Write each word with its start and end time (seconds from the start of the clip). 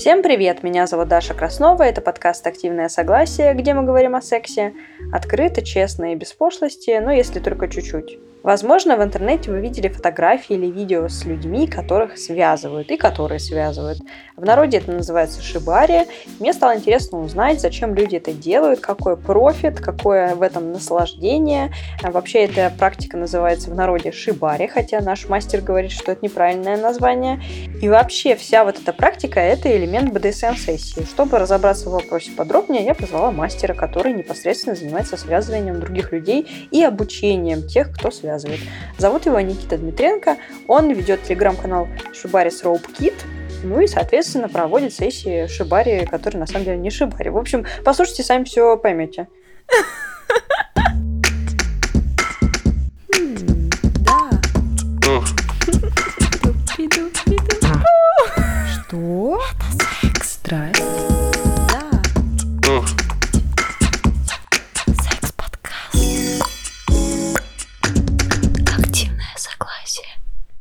Всем 0.00 0.22
привет, 0.22 0.62
меня 0.62 0.86
зовут 0.86 1.08
Даша 1.08 1.34
Краснова, 1.34 1.82
это 1.82 2.00
подкаст 2.00 2.46
«Активное 2.46 2.88
согласие», 2.88 3.52
где 3.52 3.74
мы 3.74 3.82
говорим 3.82 4.16
о 4.16 4.22
сексе 4.22 4.72
открыто, 5.12 5.60
честно 5.60 6.14
и 6.14 6.16
без 6.16 6.32
пошлости, 6.32 6.98
но 6.98 7.12
если 7.12 7.38
только 7.38 7.68
чуть-чуть. 7.68 8.18
Возможно, 8.42 8.96
в 8.96 9.02
интернете 9.02 9.50
вы 9.50 9.60
видели 9.60 9.88
фотографии 9.88 10.54
или 10.54 10.66
видео 10.66 11.08
с 11.08 11.26
людьми, 11.26 11.66
которых 11.66 12.16
связывают 12.16 12.90
и 12.90 12.96
которые 12.96 13.38
связывают. 13.38 13.98
В 14.34 14.46
народе 14.46 14.78
это 14.78 14.92
называется 14.92 15.42
шибари. 15.42 16.06
Мне 16.38 16.54
стало 16.54 16.76
интересно 16.76 17.18
узнать, 17.18 17.60
зачем 17.60 17.94
люди 17.94 18.16
это 18.16 18.32
делают, 18.32 18.80
какой 18.80 19.18
профит, 19.18 19.80
какое 19.80 20.34
в 20.34 20.40
этом 20.40 20.72
наслаждение. 20.72 21.70
Вообще 22.02 22.44
эта 22.44 22.72
практика 22.78 23.18
называется 23.18 23.70
в 23.70 23.74
народе 23.74 24.10
шибари, 24.10 24.68
хотя 24.68 25.00
наш 25.00 25.28
мастер 25.28 25.60
говорит, 25.60 25.90
что 25.90 26.12
это 26.12 26.24
неправильное 26.24 26.78
название. 26.78 27.42
И 27.82 27.90
вообще 27.90 28.36
вся 28.36 28.64
вот 28.64 28.80
эта 28.80 28.94
практика– 28.94 29.38
это 29.40 29.70
элемент 29.76 30.14
BDSM-сессии. 30.14 31.04
Чтобы 31.04 31.38
разобраться 31.38 31.90
в 31.90 31.92
вопросе 31.92 32.30
подробнее, 32.30 32.84
я 32.84 32.94
позвала 32.94 33.32
мастера, 33.32 33.74
который 33.74 34.14
непосредственно 34.14 34.74
занимается 34.74 35.18
связыванием 35.18 35.78
других 35.78 36.12
людей 36.12 36.48
и 36.70 36.82
обучением 36.82 37.66
тех, 37.68 37.92
кто 37.92 38.10
связывает 38.10 38.29
связывает. 38.30 38.60
Зовут 38.98 39.26
его 39.26 39.40
Никита 39.40 39.76
Дмитренко. 39.76 40.36
Он 40.68 40.90
ведет 40.92 41.22
телеграм-канал 41.24 41.88
Шибарис 42.12 42.62
Роуп 42.62 42.86
Кит. 42.92 43.14
Ну 43.62 43.80
и, 43.80 43.86
соответственно, 43.86 44.48
проводит 44.48 44.94
сессии 44.94 45.46
Шибари, 45.46 46.06
которые 46.06 46.40
на 46.40 46.46
самом 46.46 46.64
деле 46.64 46.78
не 46.78 46.90
Шибари. 46.90 47.30
В 47.30 47.36
общем, 47.36 47.66
послушайте, 47.84 48.22
сами 48.22 48.44
все 48.44 48.76
поймете. 48.76 49.28
Что? 58.86 59.40
Это 59.52 59.66
секс. 60.00 60.38
Здрасте. 60.44 60.84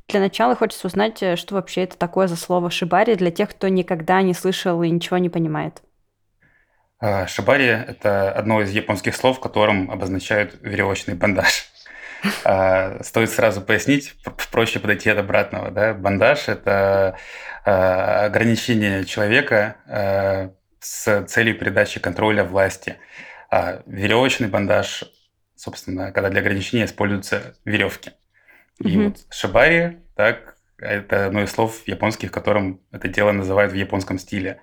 Для 0.10 0.20
начала 0.20 0.56
хочется 0.56 0.88
узнать, 0.88 1.22
э, 1.22 1.36
что 1.36 1.54
вообще 1.54 1.84
это 1.84 1.96
такое 1.96 2.28
за 2.28 2.36
слово 2.36 2.72
шибари 2.72 3.14
для 3.14 3.30
тех, 3.30 3.52
кто 3.52 3.68
никогда 3.68 4.24
не 4.24 4.34
слышал 4.34 4.82
и 4.82 4.90
ничего 4.90 5.20
не 5.20 5.30
понимает. 5.30 5.84
А, 7.00 7.28
шибари– 7.28 7.66
это 7.88 8.32
одно 8.32 8.62
из 8.62 8.72
японских 8.72 9.16
слов, 9.16 9.40
которым 9.40 9.92
обозначают 9.92 10.58
веревочный 10.62 11.14
бандаж. 11.14 11.70
А, 12.44 12.98
стоит 13.04 13.30
сразу 13.30 13.62
пояснить, 13.62 14.16
проще 14.52 14.80
подойти 14.80 15.12
от 15.12 15.20
обратного. 15.20 15.70
Да? 15.70 15.94
Бандаж– 15.94 16.48
это 16.50 17.16
а, 17.64 18.26
ограничение 18.26 19.06
человека 19.06 20.56
с 20.80 21.26
целью 21.28 21.60
передачи 21.60 22.00
контроля 22.00 22.46
власти. 22.46 22.98
Веревочный 23.52 24.48
бандаж, 24.48 25.04
собственно, 25.56 26.12
когда 26.14 26.30
для 26.30 26.40
ограничения 26.40 26.86
используются 26.86 27.56
веревки. 27.66 28.12
И 28.80 28.98
угу. 28.98 29.06
вот 29.06 29.18
шибари, 29.30 30.00
так, 30.16 30.56
это 30.78 31.26
одно 31.26 31.44
из 31.44 31.52
слов 31.52 31.82
японских, 31.86 32.32
которым 32.32 32.82
это 32.92 33.08
дело 33.08 33.32
называют 33.32 33.72
в 33.72 33.76
японском 33.76 34.18
стиле. 34.18 34.62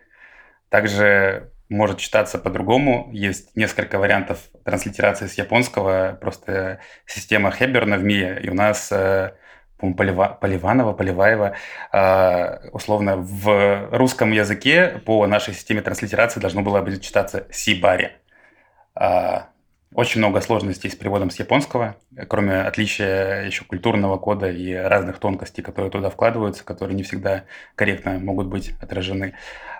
Также 0.68 1.50
может 1.68 1.98
читаться 1.98 2.38
по-другому. 2.38 3.10
Есть 3.12 3.54
несколько 3.56 3.98
вариантов 3.98 4.38
транслитерации 4.64 5.26
с 5.26 5.34
японского. 5.34 6.16
Просто 6.20 6.80
система 7.06 7.50
Хеберна 7.50 7.96
в 7.96 8.04
МИе. 8.04 8.40
И 8.40 8.48
у 8.48 8.54
нас 8.54 8.90
э, 8.92 9.32
Полива, 9.78 10.38
Поливанова, 10.40 10.92
Поливаева, 10.92 11.54
э, 11.92 12.68
условно, 12.70 13.16
в 13.16 13.88
русском 13.90 14.32
языке 14.32 15.02
по 15.04 15.26
нашей 15.26 15.54
системе 15.54 15.82
транслитерации 15.82 16.40
должно 16.40 16.62
было 16.62 16.80
бы 16.80 16.98
читаться 16.98 17.46
Сибари. 17.50 18.10
А, 18.94 19.50
очень 19.94 20.18
много 20.20 20.40
сложностей 20.40 20.90
с 20.90 20.94
переводом 20.94 21.30
с 21.30 21.38
японского, 21.38 21.96
кроме 22.28 22.60
отличия 22.60 23.44
еще 23.44 23.64
культурного 23.64 24.18
кода 24.18 24.50
и 24.50 24.74
разных 24.74 25.18
тонкостей, 25.18 25.62
которые 25.62 25.90
туда 25.90 26.10
вкладываются, 26.10 26.64
которые 26.64 26.96
не 26.96 27.02
всегда 27.02 27.44
корректно 27.74 28.18
могут 28.18 28.48
быть 28.48 28.74
отражены. 28.80 29.34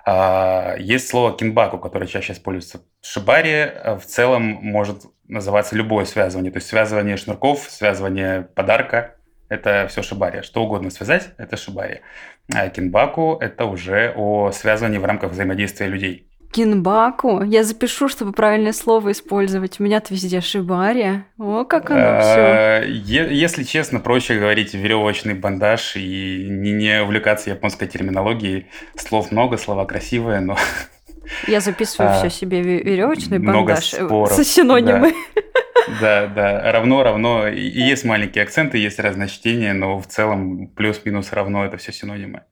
А, 0.05 0.75
есть 0.79 1.09
слово 1.09 1.35
кинбаку, 1.35 1.77
которое 1.77 2.07
чаще 2.07 2.33
используется 2.33 2.81
в 3.01 3.05
шибаре. 3.05 3.97
В 4.01 4.05
целом 4.05 4.41
может 4.43 5.03
называться 5.27 5.75
любое 5.75 6.05
связывание, 6.05 6.51
то 6.51 6.57
есть 6.57 6.67
связывание 6.67 7.17
шнурков, 7.17 7.67
связывание 7.69 8.43
подарка, 8.55 9.15
это 9.49 9.87
все 9.89 10.01
шибари. 10.01 10.41
Что 10.41 10.63
угодно 10.63 10.89
связать, 10.89 11.29
это 11.37 11.57
шибари. 11.57 12.01
А 12.53 12.69
кинбаку– 12.69 13.37
это 13.41 13.65
уже 13.65 14.13
о 14.15 14.51
связывании 14.51 14.97
в 14.97 15.05
рамках 15.05 15.31
взаимодействия 15.31 15.87
людей. 15.87 16.26
Кинбаку. 16.51 17.43
Я 17.43 17.63
запишу, 17.63 18.07
чтобы 18.07 18.31
правильное 18.31 18.73
слово 18.73 19.11
использовать. 19.11 19.79
У 19.79 19.83
меня-то 19.83 20.13
везде 20.13 20.41
шибари. 20.41 21.23
О, 21.37 21.65
как 21.65 21.91
оно 21.91 22.01
а, 22.01 22.81
все. 22.81 22.91
Если 22.91 23.63
честно, 23.63 23.99
проще 23.99 24.39
говорить 24.39 24.73
веревочный 24.73 25.33
бандаж 25.33 25.95
и 25.95 26.47
не 26.49 27.01
увлекаться 27.01 27.49
японской 27.49 27.87
терминологией. 27.87 28.67
Слов 28.95 29.31
много, 29.31 29.57
слова 29.57 29.85
красивые, 29.85 30.39
но... 30.39 30.57
Я 31.47 31.59
записываю 31.59 32.11
а, 32.11 32.19
все 32.19 32.29
себе 32.29 32.61
веревочный 32.61 33.39
бандаж 33.39 33.93
э, 33.93 34.05
споров, 34.05 34.31
со 34.31 34.43
синонимы. 34.43 35.13
Да, 36.01 36.27
да, 36.27 36.71
равно, 36.71 37.03
равно. 37.03 37.47
И 37.47 37.81
есть 37.81 38.03
маленькие 38.03 38.43
акценты, 38.43 38.77
есть 38.77 38.99
разночтения, 38.99 39.73
но 39.73 39.99
в 39.99 40.07
целом 40.07 40.67
плюс-минус 40.67 41.31
равно 41.31 41.65
это 41.65 41.77
все 41.77 41.91
синонимы. 41.91 42.43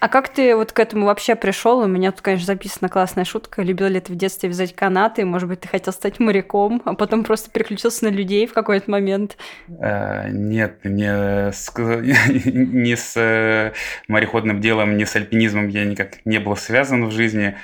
А 0.00 0.08
как 0.08 0.30
ты 0.30 0.56
вот 0.56 0.72
к 0.72 0.78
этому 0.78 1.06
вообще 1.06 1.34
пришел? 1.34 1.80
У 1.80 1.86
меня 1.86 2.10
тут, 2.10 2.22
конечно, 2.22 2.46
записана 2.46 2.88
классная 2.88 3.26
шутка. 3.26 3.62
Любил 3.62 3.88
ли 3.88 4.00
ты 4.00 4.12
в 4.12 4.16
детстве 4.16 4.48
вязать 4.48 4.74
канаты? 4.74 5.26
Может 5.26 5.48
быть, 5.48 5.60
ты 5.60 5.68
хотел 5.68 5.92
стать 5.92 6.18
моряком, 6.18 6.80
а 6.86 6.94
потом 6.94 7.22
просто 7.22 7.50
переключился 7.50 8.06
на 8.06 8.08
людей 8.08 8.46
в 8.46 8.54
какой-то 8.54 8.90
момент? 8.90 9.36
А, 9.78 10.28
нет, 10.28 10.78
не 10.84 11.52
с, 11.52 11.70
с 12.96 13.16
э, 13.16 13.72
мореходным 14.08 14.60
делом, 14.62 14.96
не 14.96 15.04
с 15.04 15.14
альпинизмом 15.16 15.68
я 15.68 15.84
никак 15.84 16.24
не 16.24 16.38
был 16.38 16.56
связан 16.56 17.04
в 17.06 17.10
жизни. 17.10 17.56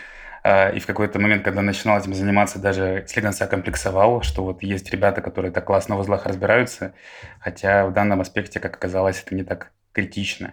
А, 0.45 0.69
и 0.69 0.79
в 0.79 0.87
какой-то 0.87 1.19
момент, 1.19 1.43
когда 1.43 1.63
начинал 1.63 1.99
этим 1.99 2.13
заниматься, 2.13 2.59
даже 2.59 3.05
слегка 3.09 3.33
себя 3.33 3.47
комплексовал, 3.47 4.21
что 4.21 4.45
вот 4.45 4.63
есть 4.63 4.91
ребята, 4.91 5.23
которые 5.23 5.53
так 5.53 5.65
классно 5.65 5.97
в 5.97 6.01
узлах 6.01 6.27
разбираются, 6.27 6.93
хотя 7.41 7.87
в 7.87 7.95
данном 7.95 8.21
аспекте, 8.21 8.61
как 8.61 8.75
оказалось, 8.77 9.23
это 9.25 9.35
не 9.35 9.43
так 9.43 9.73
критично. 9.93 10.53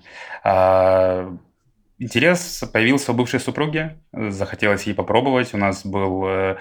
Интерес 1.99 2.63
появился 2.73 3.11
у 3.11 3.15
бывшей 3.15 3.39
супруги, 3.39 3.95
захотелось 4.11 4.83
ей 4.83 4.93
попробовать. 4.93 5.53
У 5.53 5.57
нас 5.57 5.85
был 5.85 6.25
э, 6.27 6.57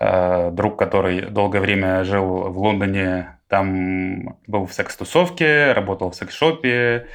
э, 0.00 0.50
друг, 0.50 0.78
который 0.78 1.22
долгое 1.22 1.60
время 1.60 2.04
жил 2.04 2.50
в 2.50 2.58
Лондоне, 2.58 3.38
там 3.48 4.36
был 4.46 4.66
в 4.66 4.72
секс-тусовке, 4.72 5.72
работал 5.72 6.10
в 6.10 6.16
секс-шопе, 6.16 7.06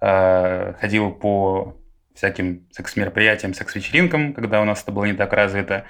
э, 0.00 0.74
ходил 0.80 1.10
по 1.12 1.76
всяким 2.14 2.66
секс-мероприятиям, 2.70 3.52
секс-вечеринкам, 3.52 4.32
когда 4.32 4.62
у 4.62 4.64
нас 4.64 4.82
это 4.82 4.92
было 4.92 5.04
не 5.04 5.14
так 5.14 5.32
развито. 5.32 5.84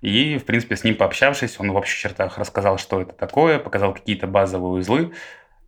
И, 0.00 0.38
в 0.38 0.44
принципе, 0.44 0.76
с 0.76 0.84
ним 0.84 0.96
пообщавшись, 0.96 1.58
он 1.60 1.72
в 1.72 1.76
общих 1.76 1.96
чертах 1.96 2.38
рассказал, 2.38 2.78
что 2.78 3.00
это 3.00 3.12
такое, 3.14 3.58
показал 3.58 3.94
какие-то 3.94 4.26
базовые 4.26 4.80
узлы, 4.80 5.12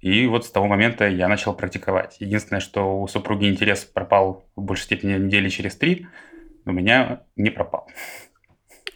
и 0.05 0.27
вот 0.27 0.45
с 0.45 0.51
того 0.51 0.67
момента 0.67 1.09
я 1.09 1.29
начал 1.29 1.55
практиковать. 1.55 2.19
Единственное, 2.21 2.61
что 2.61 3.01
у 3.01 3.09
супруги 3.09 3.47
интерес 3.47 3.87
пропал 3.87 4.45
в 4.55 4.61
большей 4.61 4.85
степени 4.85 5.15
недели 5.17 5.49
через 5.49 5.77
три, 5.77 6.07
у 6.67 6.73
меня 6.73 7.23
не 7.37 7.49
пропал. 7.49 7.89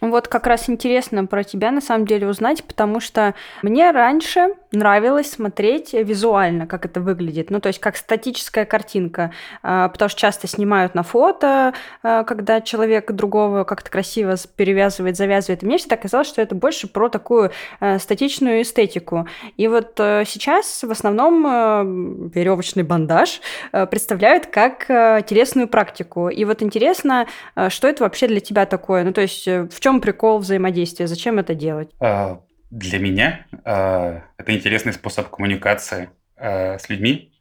Вот 0.01 0.27
как 0.27 0.47
раз 0.47 0.69
интересно 0.69 1.25
про 1.25 1.43
тебя 1.43 1.71
на 1.71 1.81
самом 1.81 2.05
деле 2.05 2.27
узнать, 2.27 2.63
потому 2.63 2.99
что 2.99 3.35
мне 3.61 3.91
раньше 3.91 4.55
нравилось 4.71 5.31
смотреть 5.31 5.93
визуально, 5.93 6.67
как 6.67 6.85
это 6.85 7.01
выглядит. 7.01 7.49
Ну, 7.49 7.59
то 7.59 7.67
есть 7.67 7.79
как 7.79 7.97
статическая 7.97 8.65
картинка. 8.65 9.31
А, 9.63 9.89
потому 9.89 10.09
что 10.09 10.19
часто 10.19 10.47
снимают 10.47 10.95
на 10.95 11.03
фото, 11.03 11.73
а, 12.03 12.23
когда 12.23 12.61
человек 12.61 13.11
другого 13.11 13.63
как-то 13.63 13.89
красиво 13.89 14.35
перевязывает, 14.55 15.17
завязывает. 15.17 15.63
И 15.63 15.65
мне 15.65 15.77
всегда 15.77 15.97
казалось, 15.97 16.27
что 16.27 16.41
это 16.41 16.55
больше 16.55 16.87
про 16.87 17.09
такую 17.09 17.51
а, 17.79 17.99
статичную 17.99 18.61
эстетику. 18.61 19.27
И 19.57 19.67
вот 19.67 19.93
сейчас 19.97 20.83
в 20.83 20.91
основном 20.91 22.29
веревочный 22.29 22.83
бандаж 22.83 23.41
представляют 23.71 24.45
как 24.47 24.87
телесную 24.87 25.67
практику. 25.67 26.29
И 26.29 26.45
вот 26.45 26.61
интересно, 26.61 27.27
что 27.69 27.87
это 27.87 28.03
вообще 28.03 28.27
для 28.27 28.39
тебя 28.39 28.65
такое? 28.65 29.03
Ну, 29.03 29.13
то 29.13 29.21
есть 29.21 29.47
в 29.47 29.79
чем 29.79 29.88
чем 29.89 30.01
прикол 30.01 30.37
взаимодействия? 30.37 31.07
Зачем 31.07 31.39
это 31.39 31.55
делать? 31.55 31.89
А, 31.99 32.41
для 32.69 32.99
меня 32.99 33.47
а, 33.65 34.21
это 34.37 34.55
интересный 34.55 34.93
способ 34.93 35.29
коммуникации 35.29 36.11
а, 36.37 36.77
с 36.77 36.89
людьми. 36.89 37.33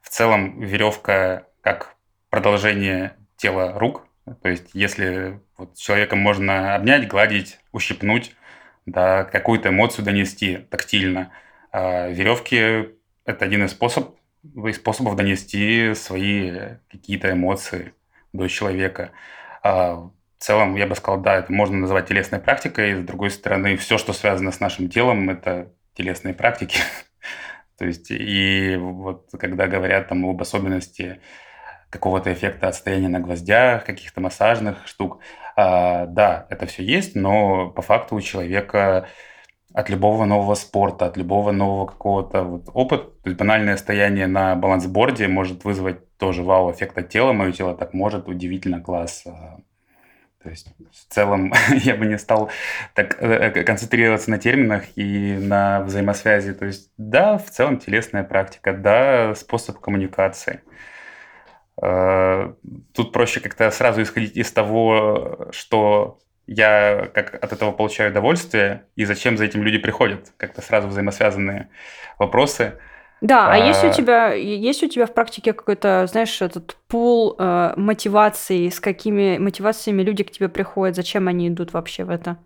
В 0.00 0.08
целом 0.08 0.62
веревка 0.62 1.46
как 1.60 1.96
продолжение 2.30 3.14
тела 3.36 3.78
рук. 3.78 4.06
То 4.40 4.48
есть 4.48 4.70
если 4.72 5.38
вот 5.58 5.76
с 5.76 5.80
человеком 5.80 6.20
можно 6.20 6.74
обнять, 6.74 7.08
гладить, 7.08 7.58
ущипнуть, 7.72 8.34
да, 8.86 9.24
какую-то 9.24 9.68
эмоцию 9.68 10.06
донести 10.06 10.56
тактильно. 10.70 11.30
Веревки– 11.72 12.88
это 13.26 13.44
один 13.44 13.64
из, 13.64 13.72
способ, 13.72 14.16
из 14.42 14.76
способов 14.76 15.16
донести 15.16 15.94
свои 15.94 16.52
какие-то 16.90 17.32
эмоции 17.32 17.92
до 18.32 18.48
человека. 18.48 19.12
А, 20.42 20.44
в 20.44 20.44
целом, 20.44 20.76
я 20.76 20.86
бы 20.86 20.96
сказал, 20.96 21.20
да, 21.20 21.36
это 21.36 21.52
можно 21.52 21.76
называть 21.76 22.08
телесной 22.08 22.40
практикой. 22.40 22.94
С 22.94 23.04
другой 23.04 23.30
стороны, 23.30 23.76
все, 23.76 23.96
что 23.96 24.12
связано 24.12 24.50
с 24.50 24.58
нашим 24.58 24.88
телом, 24.88 25.30
это 25.30 25.72
телесные 25.94 26.34
практики. 26.34 26.78
То 27.78 27.86
есть, 27.86 28.10
и 28.10 28.76
вот 28.76 29.28
когда 29.38 29.68
говорят 29.68 30.08
там 30.08 30.24
об 30.26 30.42
особенности 30.42 31.20
какого-то 31.90 32.32
эффекта 32.32 32.68
отстояния 32.68 33.08
на 33.08 33.20
гвоздях, 33.20 33.84
каких-то 33.84 34.20
массажных 34.20 34.86
штук, 34.88 35.20
а, 35.54 36.06
да, 36.06 36.46
это 36.50 36.66
все 36.66 36.82
есть, 36.82 37.14
но 37.14 37.70
по 37.70 37.82
факту 37.82 38.16
у 38.16 38.20
человека 38.20 39.06
от 39.72 39.90
любого 39.90 40.24
нового 40.24 40.54
спорта, 40.54 41.06
от 41.06 41.16
любого 41.16 41.52
нового 41.52 41.86
какого-то 41.86 42.42
вот 42.42 42.68
опыта, 42.74 43.04
то 43.04 43.30
есть 43.30 43.38
банальное 43.38 43.76
стояние 43.76 44.26
на 44.26 44.56
балансборде 44.56 45.28
может 45.28 45.64
вызвать 45.64 46.16
тоже 46.16 46.42
вау-эффект 46.42 46.98
от 46.98 47.08
тела, 47.10 47.32
мое 47.32 47.52
тело 47.52 47.74
так 47.74 47.94
может, 47.94 48.28
удивительно 48.28 48.80
класс. 48.80 49.24
То 50.42 50.50
есть 50.50 50.74
в 50.90 51.12
целом 51.12 51.52
я 51.70 51.94
бы 51.94 52.06
не 52.06 52.18
стал 52.18 52.50
так 52.94 53.16
э, 53.22 53.52
э, 53.54 53.64
концентрироваться 53.64 54.30
на 54.30 54.38
терминах 54.38 54.84
и 54.96 55.36
на 55.40 55.82
взаимосвязи. 55.82 56.52
То 56.54 56.66
есть 56.66 56.90
да, 56.96 57.38
в 57.38 57.50
целом 57.50 57.78
телесная 57.78 58.24
практика, 58.24 58.72
да, 58.72 59.34
способ 59.34 59.78
коммуникации. 59.78 60.60
А, 61.80 62.54
тут 62.92 63.12
проще 63.12 63.40
как-то 63.40 63.70
сразу 63.70 64.02
исходить 64.02 64.36
из 64.36 64.50
того, 64.52 65.48
что 65.52 66.18
я 66.46 67.08
как 67.14 67.42
от 67.42 67.52
этого 67.52 67.72
получаю 67.72 68.10
удовольствие, 68.10 68.84
и 68.96 69.04
зачем 69.04 69.36
за 69.36 69.44
этим 69.44 69.62
люди 69.62 69.78
приходят. 69.78 70.32
Как-то 70.36 70.60
сразу 70.60 70.88
взаимосвязанные 70.88 71.68
вопросы. 72.18 72.78
Да, 73.22 73.46
а, 73.46 73.54
а 73.54 73.56
есть 73.56 73.84
у 73.84 73.92
тебя 73.92 74.32
есть 74.32 74.82
у 74.82 74.88
тебя 74.88 75.06
в 75.06 75.14
практике 75.14 75.52
какой-то, 75.52 76.08
знаешь, 76.10 76.42
этот 76.42 76.76
пул 76.88 77.36
э, 77.38 77.72
мотивации, 77.76 78.68
с 78.68 78.80
какими 78.80 79.38
мотивациями 79.38 80.02
люди 80.02 80.24
к 80.24 80.32
тебе 80.32 80.48
приходят, 80.48 80.96
зачем 80.96 81.28
они 81.28 81.46
идут 81.46 81.72
вообще 81.72 82.02
в 82.02 82.10
это? 82.10 82.36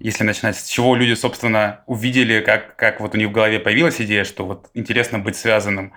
Если 0.00 0.24
начинать 0.24 0.56
с 0.56 0.66
чего 0.66 0.96
люди, 0.96 1.14
собственно, 1.14 1.84
увидели, 1.86 2.40
как, 2.40 2.74
как 2.74 3.00
вот 3.00 3.14
у 3.14 3.18
них 3.18 3.28
в 3.28 3.32
голове 3.32 3.60
появилась 3.60 4.00
идея, 4.00 4.24
что 4.24 4.44
вот 4.44 4.70
интересно 4.74 5.20
быть 5.20 5.36
связанным, 5.36 5.92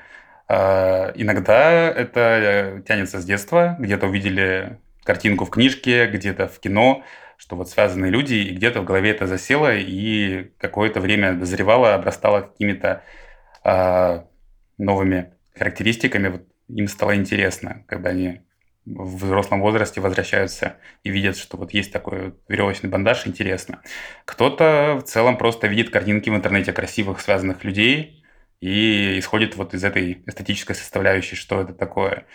э, 0.47 1.13
иногда 1.15 1.71
это 1.89 2.19
э, 2.19 2.81
тянется 2.87 3.19
с 3.19 3.25
детства, 3.25 3.75
где-то 3.79 4.05
увидели 4.05 4.77
картинку 5.03 5.45
в 5.45 5.49
книжке, 5.49 6.05
где-то 6.05 6.47
в 6.47 6.59
кино, 6.59 7.03
что 7.37 7.55
вот 7.55 7.69
связанные 7.69 8.11
люди, 8.11 8.35
и 8.35 8.53
где-то 8.53 8.81
в 8.81 8.85
голове 8.85 9.09
это 9.09 9.25
засело, 9.25 9.75
и 9.75 10.51
какое-то 10.59 10.99
время 10.99 11.33
дозревало, 11.33 11.95
обрастало 11.95 12.41
какими-то 12.41 12.87
э, 12.87 13.26
новыми 13.63 15.33
характеристиками. 15.55 16.29
Вот 16.29 16.43
им 16.69 16.87
стало 16.87 17.15
интересно, 17.15 17.83
когда 17.87 18.11
они 18.11 18.41
в 18.87 19.25
взрослом 19.25 19.61
возрасте 19.61 19.99
возвращаются 19.99 20.77
и 21.03 21.09
видят, 21.09 21.37
что 21.37 21.57
вот 21.57 21.73
есть 21.73 21.91
такой 21.91 22.35
веревочный 22.47 22.89
бандаж, 22.89 23.27
интересно. 23.27 23.81
Кто-то 24.25 24.99
в 25.01 25.03
целом 25.03 25.37
просто 25.37 25.67
видит 25.67 25.89
картинки 25.89 26.29
в 26.29 26.35
интернете 26.35 26.71
красивых, 26.71 27.19
связанных 27.19 27.63
людей 27.63 28.23
и 28.61 29.19
исходит 29.19 29.55
вот 29.57 29.73
из 29.73 29.83
этой 29.83 30.23
эстетической 30.25 30.73
составляющей, 30.73 31.35
что 31.35 31.61
это 31.61 31.73
такое. 31.73 32.25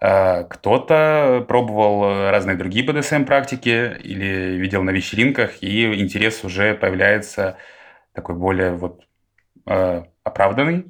А, 0.00 0.44
кто-то 0.44 1.44
пробовал 1.48 2.30
разные 2.30 2.56
другие 2.56 2.86
BDSM-практики 2.86 3.96
или 4.02 4.56
видел 4.58 4.82
на 4.82 4.90
вечеринках, 4.90 5.62
и 5.62 6.00
интерес 6.00 6.44
уже 6.44 6.74
появляется 6.74 7.56
такой 8.12 8.34
более 8.34 8.72
вот 8.72 9.04
а, 9.66 10.06
оправданный, 10.22 10.86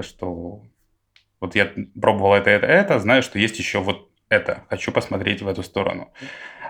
что 0.00 0.62
вот 1.40 1.54
я 1.54 1.70
пробовал 2.00 2.34
это, 2.34 2.50
это, 2.50 2.66
это, 2.66 2.98
знаю, 2.98 3.22
что 3.22 3.38
есть 3.38 3.58
еще 3.58 3.80
вот 3.80 4.10
это, 4.28 4.64
хочу 4.68 4.92
посмотреть 4.92 5.42
в 5.42 5.48
эту 5.48 5.62
сторону. 5.62 6.12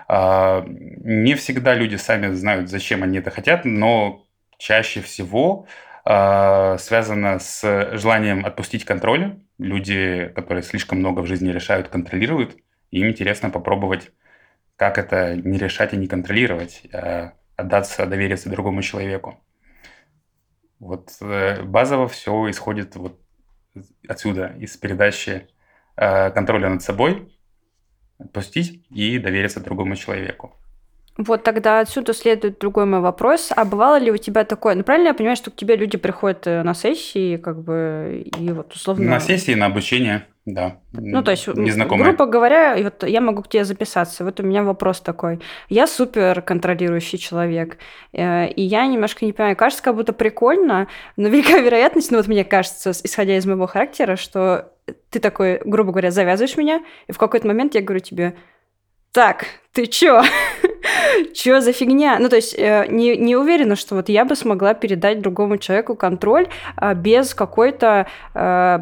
А, 0.07 0.63
не 0.67 1.35
всегда 1.35 1.73
люди 1.75 1.95
сами 1.95 2.33
знают, 2.33 2.69
зачем 2.69 3.03
они 3.03 3.17
это 3.19 3.31
хотят, 3.31 3.65
но 3.65 4.25
чаще 4.57 5.01
всего 5.01 5.67
связано 6.05 7.37
с 7.39 7.97
желанием 7.97 8.43
отпустить 8.43 8.83
контроль, 8.83 9.41
люди, 9.59 10.31
которые 10.33 10.63
слишком 10.63 10.99
много 10.99 11.19
в 11.19 11.27
жизни 11.27 11.51
решают, 11.51 11.89
контролируют, 11.89 12.57
им 12.89 13.09
интересно 13.09 13.51
попробовать, 13.51 14.11
как 14.75 14.97
это 14.97 15.35
не 15.35 15.59
решать 15.59 15.93
и 15.93 15.97
не 15.97 16.07
контролировать, 16.07 16.83
а 16.93 17.33
отдаться, 17.55 18.05
довериться 18.05 18.49
другому 18.49 18.81
человеку. 18.81 19.37
Вот 20.79 21.11
э, 21.21 21.61
базово 21.63 22.07
все 22.07 22.49
исходит 22.49 22.95
вот 22.95 23.19
отсюда, 24.07 24.55
из 24.59 24.75
передачи 24.77 25.47
э, 25.95 26.31
контроля 26.31 26.69
над 26.69 26.81
собой, 26.81 27.37
отпустить 28.17 28.85
и 28.89 29.19
довериться 29.19 29.59
другому 29.59 29.95
человеку. 29.95 30.55
Вот 31.19 31.43
тогда 31.43 31.81
отсюда 31.81 32.13
следует 32.13 32.59
другой 32.59 32.85
мой 32.85 33.01
вопрос. 33.01 33.51
А 33.53 33.65
бывало 33.65 33.99
ли 33.99 34.09
у 34.09 34.15
тебя 34.15 34.45
такое? 34.45 34.75
Ну, 34.75 34.83
правильно 34.83 35.09
я 35.09 35.13
понимаю, 35.13 35.35
что 35.35 35.51
к 35.51 35.55
тебе 35.55 35.75
люди 35.75 35.97
приходят 35.97 36.47
э, 36.47 36.63
на 36.63 36.73
сессии, 36.73 37.35
как 37.35 37.61
бы, 37.61 38.23
и 38.39 38.51
вот 38.53 38.73
условно... 38.73 39.09
На 39.09 39.19
сессии, 39.19 39.53
на 39.53 39.65
обучение, 39.65 40.27
да. 40.45 40.77
Ну, 40.93 41.21
то 41.21 41.31
есть, 41.31 41.45
незнакомые. 41.47 42.05
грубо 42.05 42.25
говоря, 42.25 42.77
вот 42.81 43.03
я 43.03 43.19
могу 43.19 43.41
к 43.41 43.49
тебе 43.49 43.65
записаться. 43.65 44.23
Вот 44.23 44.39
у 44.39 44.43
меня 44.43 44.63
вопрос 44.63 45.01
такой. 45.01 45.41
Я 45.67 45.87
супер 45.87 46.41
контролирующий 46.41 47.17
человек, 47.17 47.79
э, 48.13 48.47
и 48.47 48.61
я 48.61 48.87
немножко 48.87 49.25
не 49.25 49.33
понимаю, 49.33 49.57
кажется, 49.57 49.83
как 49.83 49.95
будто 49.95 50.13
прикольно, 50.13 50.87
но 51.17 51.27
велика 51.27 51.57
вероятность, 51.59 52.11
ну 52.11 52.17
вот 52.17 52.27
мне 52.27 52.45
кажется, 52.45 52.91
исходя 52.91 53.35
из 53.35 53.45
моего 53.45 53.67
характера, 53.67 54.15
что 54.15 54.71
ты 55.09 55.19
такой, 55.19 55.59
грубо 55.65 55.91
говоря, 55.91 56.11
завязываешь 56.11 56.55
меня, 56.55 56.81
и 57.07 57.11
в 57.11 57.17
какой-то 57.17 57.45
момент 57.45 57.75
я 57.75 57.81
говорю 57.81 57.99
тебе, 57.99 58.35
так, 59.11 59.45
ты 59.73 59.87
чё? 59.87 60.21
чё 61.33 61.61
за 61.61 61.73
фигня? 61.73 62.19
Ну, 62.19 62.29
то 62.29 62.35
есть 62.35 62.55
э, 62.57 62.85
не, 62.89 63.17
не 63.17 63.35
уверена, 63.35 63.75
что 63.75 63.95
вот 63.95 64.09
я 64.09 64.25
бы 64.25 64.35
смогла 64.35 64.73
передать 64.73 65.21
другому 65.21 65.57
человеку 65.57 65.95
контроль 65.95 66.47
э, 66.79 66.93
без 66.93 67.33
какой-то 67.33 68.07
э, 68.35 68.79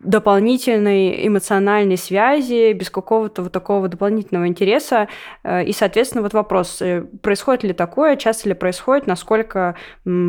дополнительной 0.00 1.26
эмоциональной 1.26 1.96
связи, 1.96 2.72
без 2.72 2.90
какого-то 2.90 3.42
вот 3.42 3.52
такого 3.52 3.88
дополнительного 3.88 4.46
интереса. 4.46 5.08
Э, 5.44 5.64
и, 5.64 5.72
соответственно, 5.72 6.22
вот 6.22 6.34
вопрос, 6.34 6.80
э, 6.82 7.02
происходит 7.22 7.64
ли 7.64 7.72
такое, 7.72 8.16
часто 8.16 8.48
ли 8.48 8.54
происходит, 8.54 9.06
насколько 9.06 9.76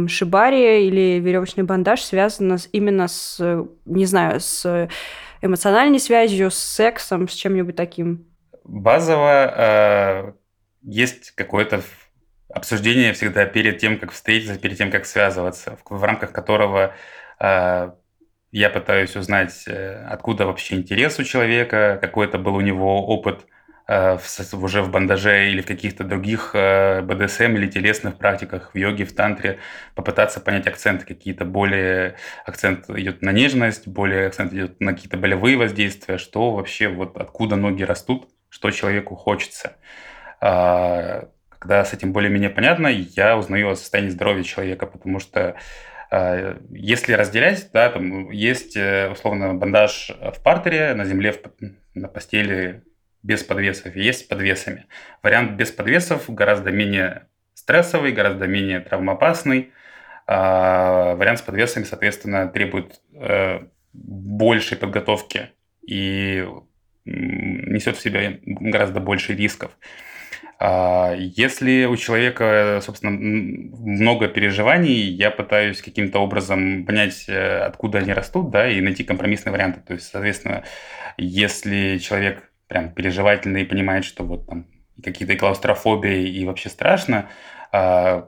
шибари 0.07 0.87
или 0.87 1.19
веревочный 1.19 1.63
бандаж 1.63 2.01
связано 2.01 2.57
именно 2.71 3.07
с, 3.07 3.65
не 3.85 4.05
знаю, 4.05 4.39
с 4.39 4.89
эмоциональной 5.41 5.99
связью, 5.99 6.51
с 6.51 6.57
сексом, 6.57 7.27
с 7.27 7.33
чем-нибудь 7.33 7.75
таким? 7.75 8.28
Базово 8.69 9.53
э, 9.55 10.33
есть 10.83 11.31
какое-то 11.31 11.81
обсуждение 12.53 13.13
всегда 13.13 13.45
перед 13.45 13.79
тем, 13.79 13.99
как 13.99 14.11
встретиться, 14.11 14.59
перед 14.59 14.77
тем, 14.77 14.91
как 14.91 15.05
связываться, 15.05 15.77
в, 15.83 15.97
в 15.97 16.03
рамках 16.03 16.31
которого 16.31 16.93
э, 17.39 17.91
я 18.51 18.69
пытаюсь 18.69 19.15
узнать, 19.15 19.63
э, 19.67 20.05
откуда 20.07 20.45
вообще 20.45 20.75
интерес 20.75 21.19
у 21.19 21.23
человека, 21.23 21.97
какой 22.01 22.27
это 22.27 22.37
был 22.37 22.55
у 22.55 22.61
него 22.61 23.05
опыт 23.05 23.45
э, 23.87 24.17
уже 24.53 24.81
в 24.81 24.89
бандаже 24.89 25.49
или 25.51 25.61
в 25.61 25.67
каких-то 25.67 26.03
других 26.03 26.51
э, 26.53 27.01
БДСМ 27.01 27.55
или 27.55 27.67
телесных 27.67 28.17
практиках, 28.17 28.71
в 28.73 28.77
йоге, 28.77 29.05
в 29.05 29.13
тантре, 29.13 29.59
попытаться 29.95 30.39
понять 30.39 30.67
акценты 30.67 31.05
какие-то 31.05 31.45
более... 31.45 32.15
Акцент 32.45 32.89
идет 32.89 33.21
на 33.21 33.31
нежность, 33.31 33.87
более 33.87 34.27
акцент 34.27 34.53
идет 34.53 34.79
на 34.79 34.93
какие-то 34.93 35.17
болевые 35.17 35.57
воздействия, 35.57 36.17
что 36.17 36.51
вообще, 36.51 36.87
вот 36.87 37.17
откуда 37.17 37.55
ноги 37.55 37.83
растут, 37.83 38.29
что 38.49 38.71
человеку 38.71 39.15
хочется. 39.15 39.77
А, 40.41 41.29
когда 41.49 41.83
с 41.85 41.93
этим 41.93 42.13
более-менее 42.13 42.49
понятно, 42.49 42.87
я 42.87 43.37
узнаю 43.37 43.69
о 43.69 43.75
состоянии 43.75 44.09
здоровья 44.09 44.43
человека, 44.43 44.85
потому 44.85 45.19
что 45.19 45.55
а, 46.11 46.57
если 46.71 47.13
разделять, 47.13 47.69
да, 47.73 47.89
там 47.89 48.31
есть 48.31 48.75
э, 48.75 49.09
условно 49.11 49.53
бандаж 49.53 50.11
в 50.19 50.41
партере, 50.43 50.93
на 50.93 51.05
земле, 51.05 51.35
на 51.93 52.07
постели 52.07 52.83
без 53.21 53.43
подвесов, 53.43 53.95
есть 53.95 54.21
с 54.21 54.23
подвесами. 54.23 54.87
Вариант 55.21 55.51
без 55.51 55.71
подвесов 55.71 56.29
гораздо 56.29 56.71
менее 56.71 57.27
стрессовый, 57.53 58.13
гораздо 58.13 58.47
менее 58.47 58.79
травмоопасный. 58.79 59.71
А, 60.25 61.15
вариант 61.15 61.39
с 61.39 61.41
подвесами, 61.41 61.83
соответственно, 61.83 62.47
требует 62.47 63.01
э, 63.13 63.61
большей 63.93 64.77
подготовки 64.77 65.49
и 65.85 66.47
несет 67.09 67.97
в 67.97 68.01
себе 68.01 68.39
гораздо 68.45 68.99
больше 68.99 69.35
рисков. 69.35 69.71
А, 70.61 71.13
если 71.15 71.85
у 71.85 71.95
человека, 71.95 72.79
собственно, 72.81 73.11
много 73.11 74.27
переживаний, 74.27 75.09
я 75.09 75.31
пытаюсь 75.31 75.81
каким-то 75.81 76.19
образом 76.19 76.85
понять, 76.85 77.25
э, 77.29 77.59
откуда 77.59 77.99
они 77.99 78.11
растут, 78.11 78.49
да, 78.49 78.69
и 78.69 78.81
найти 78.81 79.05
компромиссные 79.05 79.53
варианты. 79.53 79.79
То 79.79 79.93
есть, 79.93 80.07
соответственно, 80.07 80.63
если 81.17 81.97
человек 81.97 82.51
прям 82.67 82.91
переживательный 82.91 83.61
и 83.61 83.65
понимает, 83.65 84.03
что 84.03 84.23
вот 84.23 84.47
там 84.47 84.67
какие-то 85.01 85.35
клаустрофобии 85.37 86.27
и 86.27 86.45
вообще 86.45 86.67
страшно, 86.67 87.29
а, 87.71 88.27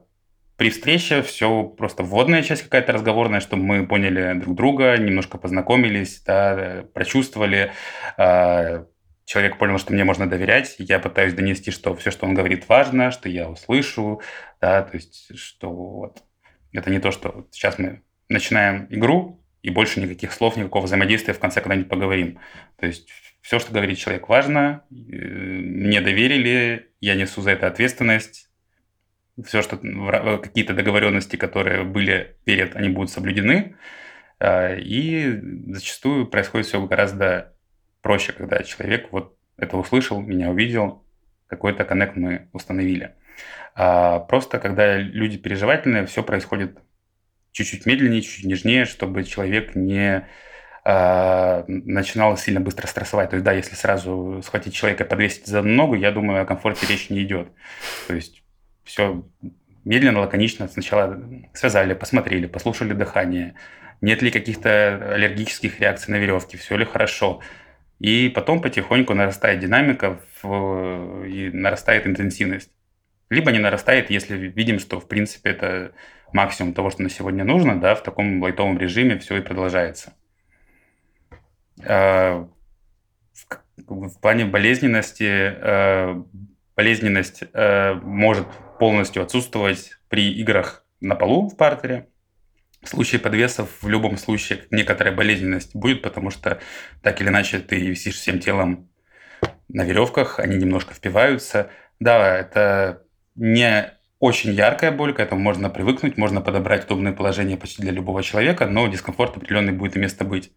при 0.62 0.70
встрече 0.70 1.24
все 1.24 1.64
просто 1.64 2.04
вводная 2.04 2.44
часть 2.44 2.62
какая-то 2.62 2.92
разговорная, 2.92 3.40
чтобы 3.40 3.64
мы 3.64 3.88
поняли 3.88 4.40
друг 4.40 4.56
друга, 4.56 4.96
немножко 4.96 5.40
познакомились, 5.40 6.22
да, 6.22 6.86
прочувствовали, 6.94 7.72
э, 8.20 8.86
человек 9.26 9.58
понял, 9.58 9.80
что 9.80 9.92
мне 9.92 10.04
можно 10.04 10.30
доверять, 10.30 10.76
я 10.78 11.00
пытаюсь 11.00 11.34
донести, 11.34 11.72
что 11.72 11.96
все, 11.96 12.12
что 12.12 12.28
он 12.28 12.36
говорит, 12.36 12.70
важно, 12.70 13.10
что 13.10 13.28
я 13.28 13.50
услышу, 13.50 14.22
да, 14.62 14.84
то 14.84 14.96
есть, 14.96 15.36
что 15.36 15.72
вот 15.72 16.22
это 16.74 16.92
не 16.92 17.00
то, 17.00 17.10
что 17.10 17.48
сейчас 17.50 17.80
мы 17.80 18.04
начинаем 18.30 18.86
игру, 18.92 19.44
и 19.64 19.72
больше 19.72 20.00
никаких 20.00 20.32
слов, 20.32 20.58
никакого 20.58 20.86
взаимодействия 20.86 21.34
в 21.34 21.40
конце 21.40 21.62
когда-нибудь 21.62 21.90
поговорим. 21.90 22.38
То 22.80 22.86
есть 22.86 23.10
все, 23.42 23.58
что 23.58 23.74
говорит 23.74 23.98
человек, 23.98 24.30
важно, 24.30 24.84
мне 24.92 26.02
доверили, 26.02 26.92
я 27.00 27.16
несу 27.16 27.42
за 27.42 27.50
это 27.50 27.66
ответственность, 27.66 28.51
все, 29.44 29.62
что 29.62 29.78
какие-то 29.78 30.74
договоренности, 30.74 31.36
которые 31.36 31.84
были 31.84 32.38
перед, 32.44 32.76
они 32.76 32.90
будут 32.90 33.12
соблюдены, 33.12 33.76
а, 34.40 34.76
и 34.76 35.40
зачастую 35.74 36.28
происходит 36.28 36.68
все 36.68 36.86
гораздо 36.86 37.54
проще, 38.02 38.34
когда 38.34 38.64
человек 38.64 39.08
вот 39.12 39.38
это 39.58 39.78
услышал, 39.78 40.20
меня 40.20 40.50
увидел, 40.50 41.06
какой-то 41.48 41.86
коннект 41.86 42.16
мы 42.16 42.50
установили. 42.54 43.16
А 43.76 44.20
просто 44.20 44.60
когда 44.60 44.98
люди 44.98 45.38
переживательные, 45.38 46.06
все 46.06 46.24
происходит 46.24 46.80
чуть-чуть 47.52 47.86
медленнее, 47.86 48.22
чуть-чуть 48.22 48.46
нежнее, 48.46 48.86
чтобы 48.86 49.24
человек 49.24 49.76
не 49.76 50.28
э, 50.86 51.64
начинал 51.68 52.38
сильно 52.38 52.60
быстро 52.60 52.88
стрессовать. 52.88 53.30
То 53.30 53.36
есть, 53.36 53.46
да, 53.46 53.54
если 53.54 53.76
сразу 53.76 54.42
схватить 54.44 54.74
человека 54.74 55.04
и 55.04 55.08
подвесить 55.08 55.48
за 55.48 55.62
ногу, 55.62 55.96
я 55.96 56.12
думаю, 56.12 56.42
о 56.42 56.46
комфорте 56.46 56.88
речь 56.88 57.10
не 57.10 57.24
идет. 57.24 57.50
То 58.08 58.16
есть, 58.16 58.41
все 58.84 59.24
медленно, 59.84 60.20
лаконично 60.22 60.68
сначала 60.68 61.22
связали, 61.54 61.94
посмотрели, 61.94 62.48
послушали 62.48 62.94
дыхание, 62.94 63.56
нет 64.02 64.22
ли 64.22 64.32
каких-то 64.32 65.14
аллергических 65.14 65.80
реакций 65.80 66.12
на 66.12 66.18
веревке, 66.18 66.58
все 66.58 66.76
ли 66.76 66.86
хорошо. 66.86 67.42
И 68.00 68.30
потом 68.30 68.62
потихоньку 68.62 69.14
нарастает 69.14 69.60
динамика 69.60 70.20
в, 70.42 71.24
и 71.26 71.52
нарастает 71.52 72.08
интенсивность. 72.08 72.72
Либо 73.30 73.52
не 73.52 73.60
нарастает, 73.60 74.10
если 74.10 74.36
видим, 74.36 74.80
что, 74.80 75.00
в 75.00 75.08
принципе, 75.08 75.52
это 75.52 75.92
максимум 76.34 76.74
того, 76.74 76.90
что 76.90 77.04
на 77.04 77.10
сегодня 77.10 77.44
нужно, 77.44 77.80
да, 77.80 77.94
в 77.94 78.04
таком 78.04 78.42
лайтовом 78.42 78.78
режиме 78.78 79.20
все 79.20 79.38
и 79.38 79.42
продолжается. 79.42 80.14
А, 81.86 82.48
в 83.88 84.20
плане 84.20 84.46
болезненности, 84.46 85.24
э, 85.24 86.24
болезненность 86.76 87.44
э, 87.54 87.94
может 88.04 88.48
полностью 88.82 89.22
отсутствовать 89.22 89.92
при 90.10 90.34
играх 90.34 90.84
на 91.02 91.14
полу 91.14 91.48
в 91.48 91.56
партере. 91.56 92.08
В 92.82 92.88
случае 92.90 93.22
подвесов 93.22 93.70
в 93.80 93.88
любом 93.88 94.18
случае 94.18 94.64
некоторая 94.72 95.14
болезненность 95.14 95.76
будет, 95.76 96.02
потому 96.02 96.32
что 96.32 96.60
так 97.04 97.22
или 97.22 97.28
иначе 97.28 97.60
ты 97.60 97.76
висишь 97.76 98.16
всем 98.16 98.40
телом 98.40 98.90
на 99.68 99.84
веревках, 99.84 100.40
они 100.40 100.58
немножко 100.58 100.96
впиваются. 100.96 101.70
Да, 102.00 102.36
это 102.36 103.04
не 103.36 103.94
очень 104.18 104.52
яркая 104.52 104.92
боль, 104.92 105.14
к 105.14 105.20
этому 105.20 105.42
можно 105.42 105.70
привыкнуть, 105.70 106.18
можно 106.18 106.42
подобрать 106.42 106.86
удобное 106.86 107.14
положение 107.14 107.58
почти 107.58 107.84
для 107.84 107.92
любого 107.92 108.24
человека, 108.24 108.66
но 108.66 108.88
дискомфорт 108.88 109.38
определенный 109.38 109.74
будет 109.74 109.96
и 109.96 110.00
место 110.00 110.26
быть. 110.26 110.54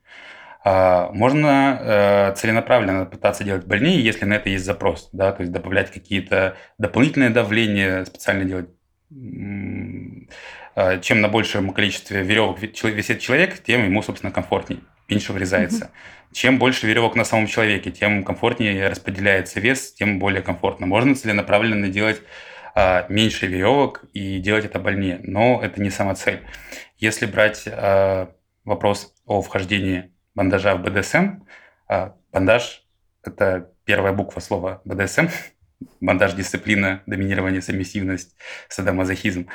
А, 0.66 1.10
можно 1.12 1.78
э, 1.78 2.34
целенаправленно 2.36 3.04
пытаться 3.04 3.44
делать 3.44 3.66
больнее, 3.66 4.02
если 4.02 4.24
на 4.24 4.34
это 4.34 4.48
есть 4.48 4.64
запрос, 4.64 5.10
да, 5.12 5.30
то 5.32 5.42
есть 5.42 5.52
добавлять 5.52 5.92
какие-то 5.92 6.56
дополнительные 6.78 7.28
давления, 7.28 8.06
специально 8.06 8.44
делать 8.44 8.70
а, 10.74 10.98
чем 10.98 11.20
на 11.20 11.28
большем 11.28 11.70
количестве 11.74 12.22
веревок 12.22 12.60
висит 12.60 13.20
человек, 13.20 13.62
тем 13.62 13.84
ему, 13.84 14.02
собственно, 14.02 14.32
комфортнее, 14.32 14.80
меньше 15.08 15.34
врезается. 15.34 15.84
Mm-hmm. 15.84 16.32
Чем 16.32 16.58
больше 16.58 16.86
веревок 16.86 17.14
на 17.14 17.24
самом 17.24 17.46
человеке, 17.46 17.90
тем 17.90 18.24
комфортнее 18.24 18.88
распределяется 18.88 19.60
вес, 19.60 19.92
тем 19.92 20.18
более 20.18 20.42
комфортно. 20.42 20.86
Можно 20.86 21.14
целенаправленно 21.14 21.88
делать 21.88 22.22
а, 22.74 23.06
меньше 23.08 23.46
веревок 23.46 24.04
и 24.14 24.38
делать 24.38 24.64
это 24.64 24.80
больнее. 24.80 25.20
Но 25.22 25.60
это 25.62 25.80
не 25.80 25.90
сама 25.90 26.14
цель. 26.14 26.40
Если 26.98 27.26
брать 27.26 27.64
а, 27.68 28.30
вопрос 28.64 29.14
о 29.26 29.42
вхождении 29.42 30.13
бандажа 30.34 30.74
в 30.74 30.82
БДСМ, 30.82 31.42
а, 31.88 32.14
бандаж– 32.32 32.84
это 33.22 33.70
первая 33.84 34.12
буква 34.12 34.40
слова 34.40 34.82
БДСМ, 34.84 35.28
бандаж– 36.00 36.32
дисциплина, 36.34 37.02
доминирование, 37.06 37.62
совместивность, 37.62 38.36
садомазохизм. 38.68 39.48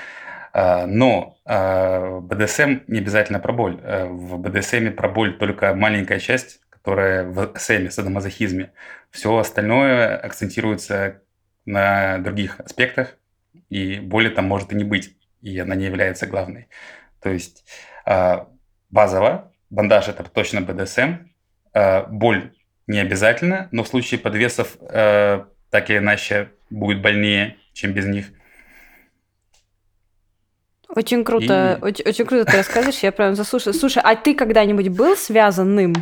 Но 0.51 1.37
БДСМ 1.45 2.79
не 2.87 2.97
обязательно 2.97 3.39
про 3.39 3.53
боль. 3.53 3.79
В 3.83 4.39
БДСМ 4.39 4.93
про 4.93 5.07
боль 5.07 5.37
только 5.37 5.75
маленькая 5.75 6.19
часть, 6.19 6.59
которая 6.71 7.23
в 7.23 7.53
СМе, 7.55 7.91
садомазохизме. 7.91 8.71
Все 9.11 9.37
остальное 9.37 10.17
акцентируется 10.17 11.21
на 11.65 12.17
других 12.17 12.59
аспектах, 12.59 13.15
и 13.69 13.99
боли 13.99 14.29
там 14.29 14.45
может 14.45 14.71
и 14.71 14.75
не 14.75 14.83
быть, 14.83 15.15
и 15.41 15.59
она 15.59 15.75
не 15.75 15.85
является 15.85 16.25
главной. 16.25 16.67
То 17.21 17.29
есть 17.29 17.65
а, 18.05 18.49
базово 18.89 19.51
бандаж 19.69 20.07
это 20.07 20.23
точно 20.23 20.61
БДСМ, 20.61 21.27
а, 21.73 22.05
боль 22.07 22.53
не 22.87 22.99
обязательно, 22.99 23.67
но 23.71 23.83
в 23.83 23.87
случае 23.87 24.19
подвесов 24.19 24.77
а, 24.81 25.47
так 25.69 25.89
или 25.89 25.97
иначе 25.97 26.49
будет 26.69 27.01
больнее, 27.01 27.57
чем 27.73 27.93
без 27.93 28.05
них. 28.05 28.27
Очень 30.87 31.23
круто, 31.23 31.77
и... 31.79 31.83
очень, 31.83 32.05
очень 32.07 32.25
круто 32.25 32.45
ты 32.45 32.57
рассказываешь, 32.57 32.99
я 32.99 33.11
прям 33.11 33.35
заслушала. 33.35 33.73
Слушай, 33.73 34.01
а 34.03 34.15
ты 34.15 34.33
когда-нибудь 34.33 34.89
был 34.89 35.15
связанным? 35.15 35.93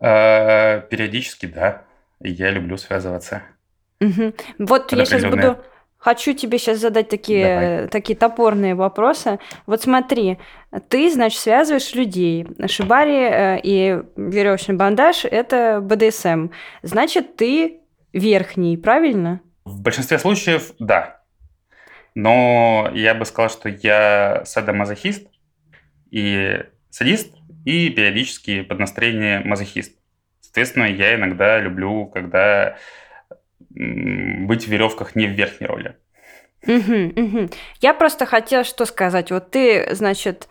Периодически, 0.00 1.46
да. 1.46 1.84
Я 2.18 2.50
люблю 2.50 2.76
связываться. 2.76 3.42
Угу. 4.00 4.34
Вот 4.58 4.92
я 4.92 5.04
сейчас 5.04 5.24
буду... 5.24 5.62
Хочу 6.02 6.32
тебе 6.32 6.58
сейчас 6.58 6.78
задать 6.78 7.08
такие, 7.08 7.86
такие 7.86 8.18
топорные 8.18 8.74
вопросы. 8.74 9.38
Вот 9.66 9.82
смотри, 9.82 10.36
ты, 10.88 11.08
значит, 11.08 11.38
связываешь 11.38 11.94
людей. 11.94 12.44
Шибари 12.66 13.14
э, 13.14 13.60
и 13.62 14.02
веревочный 14.16 14.74
бандаж– 14.74 15.24
это 15.30 15.80
БДСМ. 15.80 16.48
Значит, 16.82 17.36
ты 17.36 17.82
верхний, 18.12 18.76
правильно? 18.76 19.42
В 19.64 19.80
большинстве 19.80 20.18
случаев– 20.18 20.72
да. 20.80 21.22
Но 22.16 22.90
я 22.94 23.14
бы 23.14 23.24
сказал, 23.24 23.48
что 23.48 23.68
я 23.68 24.42
садомазохист 24.44 25.28
и 26.10 26.64
садист, 26.90 27.32
и 27.64 27.90
периодически 27.90 28.62
под 28.62 28.80
настроение 28.80 29.38
мазохист. 29.44 29.96
Соответственно, 30.40 30.86
я 30.86 31.14
иногда 31.14 31.60
люблю, 31.60 32.06
когда 32.06 32.76
быть 33.74 34.64
в 34.64 34.68
веревках 34.68 35.14
не 35.16 35.26
в 35.26 35.30
верхней 35.30 35.66
роли. 35.66 35.96
Я 37.80 37.94
просто 37.94 38.26
хотела 38.26 38.64
что 38.64 38.84
сказать. 38.84 39.30
Вот 39.30 39.50
ты, 39.50 39.94
значит, 39.94 40.48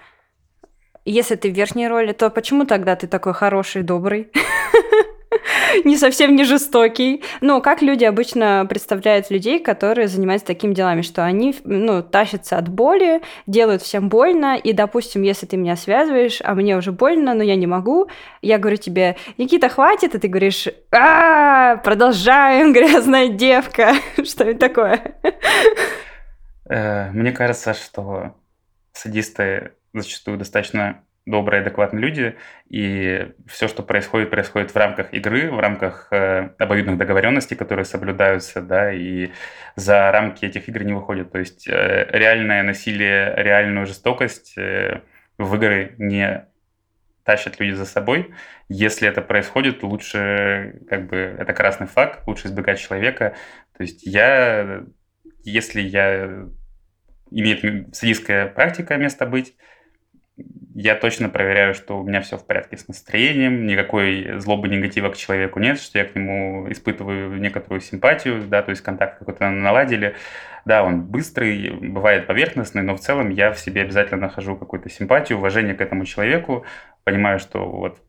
если 1.05 1.35
ты 1.35 1.51
в 1.51 1.55
верхней 1.55 1.87
роли, 1.87 2.11
то 2.11 2.29
почему 2.29 2.65
тогда 2.65 2.95
ты 2.95 3.07
такой 3.07 3.33
хороший, 3.33 3.83
добрый? 3.83 4.31
не 5.85 5.97
совсем 5.97 6.35
не 6.35 6.43
жестокий. 6.43 7.23
Ну, 7.41 7.61
как 7.61 7.81
люди 7.81 8.03
обычно 8.03 8.65
представляют 8.67 9.29
людей, 9.29 9.59
которые 9.59 10.07
занимаются 10.07 10.47
такими 10.47 10.73
делами, 10.73 11.01
что 11.01 11.23
они, 11.23 11.55
ну, 11.63 12.03
тащатся 12.03 12.57
от 12.57 12.69
боли, 12.69 13.21
делают 13.47 13.81
всем 13.81 14.09
больно, 14.09 14.57
и, 14.57 14.73
допустим, 14.73 15.21
если 15.21 15.45
ты 15.45 15.57
меня 15.57 15.75
связываешь, 15.75 16.39
а 16.43 16.55
мне 16.55 16.77
уже 16.77 16.91
больно, 16.91 17.33
но 17.33 17.43
я 17.43 17.55
не 17.55 17.67
могу, 17.67 18.07
я 18.41 18.57
говорю 18.57 18.77
тебе, 18.77 19.17
Никита, 19.37 19.69
хватит, 19.69 20.15
и 20.15 20.19
ты 20.19 20.27
говоришь, 20.27 20.67
а, 20.91 21.77
продолжаем, 21.77 22.73
грязная 22.73 23.29
девка, 23.29 23.93
что-нибудь 24.23 24.59
такое. 24.59 25.15
Э, 26.69 27.11
мне 27.11 27.31
кажется, 27.31 27.73
что 27.73 28.35
садисты 28.93 29.73
зачастую 29.93 30.37
достаточно 30.37 31.03
добрые, 31.31 31.61
адекватные 31.61 32.01
люди, 32.01 32.35
и 32.69 33.31
все, 33.47 33.67
что 33.67 33.81
происходит, 33.81 34.29
происходит 34.29 34.71
в 34.71 34.77
рамках 34.77 35.13
игры, 35.13 35.49
в 35.49 35.59
рамках 35.59 36.09
э, 36.11 36.51
обоюдных 36.59 36.97
договоренностей, 36.97 37.55
которые 37.55 37.85
соблюдаются, 37.85 38.61
да, 38.61 38.93
и 38.93 39.31
за 39.75 40.11
рамки 40.11 40.45
этих 40.45 40.69
игр 40.69 40.83
не 40.83 40.93
выходят. 40.93 41.31
То 41.31 41.39
есть 41.39 41.67
э, 41.67 42.07
реальное 42.11 42.61
насилие, 42.61 43.33
реальную 43.37 43.87
жестокость 43.87 44.57
э, 44.57 45.01
в 45.39 45.55
игры 45.55 45.95
не 45.97 46.45
тащат 47.23 47.59
люди 47.59 47.73
за 47.73 47.85
собой. 47.85 48.33
Если 48.69 49.07
это 49.07 49.21
происходит, 49.21 49.83
лучше, 49.83 50.81
как 50.89 51.07
бы, 51.07 51.17
это 51.17 51.53
красный 51.53 51.87
факт, 51.87 52.27
лучше 52.27 52.47
избегать 52.47 52.79
человека. 52.79 53.35
То 53.77 53.83
есть 53.83 54.05
я, 54.05 54.83
если 55.43 55.81
я 55.81 56.45
имеет 57.31 57.95
садистская 57.95 58.47
практика 58.47 58.97
место 58.97 59.25
быть, 59.25 59.55
я 60.81 60.95
точно 60.95 61.29
проверяю, 61.29 61.75
что 61.75 61.99
у 61.99 62.03
меня 62.03 62.21
все 62.21 62.37
в 62.37 62.45
порядке 62.45 62.75
с 62.75 62.87
настроением, 62.87 63.67
никакой 63.67 64.39
злобы, 64.39 64.67
негатива 64.67 65.09
к 65.09 65.17
человеку 65.17 65.59
нет, 65.59 65.79
что 65.79 65.99
я 65.99 66.05
к 66.05 66.15
нему 66.15 66.71
испытываю 66.71 67.39
некоторую 67.39 67.81
симпатию, 67.81 68.43
да, 68.47 68.63
то 68.63 68.71
есть 68.71 68.81
контакт 68.81 69.19
какой-то 69.19 69.49
наладили. 69.49 70.15
Да, 70.65 70.83
он 70.83 71.01
быстрый, 71.01 71.69
бывает 71.69 72.27
поверхностный, 72.27 72.81
но 72.81 72.95
в 72.95 72.99
целом 72.99 73.29
я 73.29 73.51
в 73.51 73.59
себе 73.59 73.81
обязательно 73.81 74.21
нахожу 74.21 74.55
какую-то 74.55 74.89
симпатию, 74.89 75.37
уважение 75.37 75.75
к 75.75 75.81
этому 75.81 76.05
человеку, 76.05 76.65
понимаю, 77.03 77.39
что 77.39 77.67
вот 77.69 77.99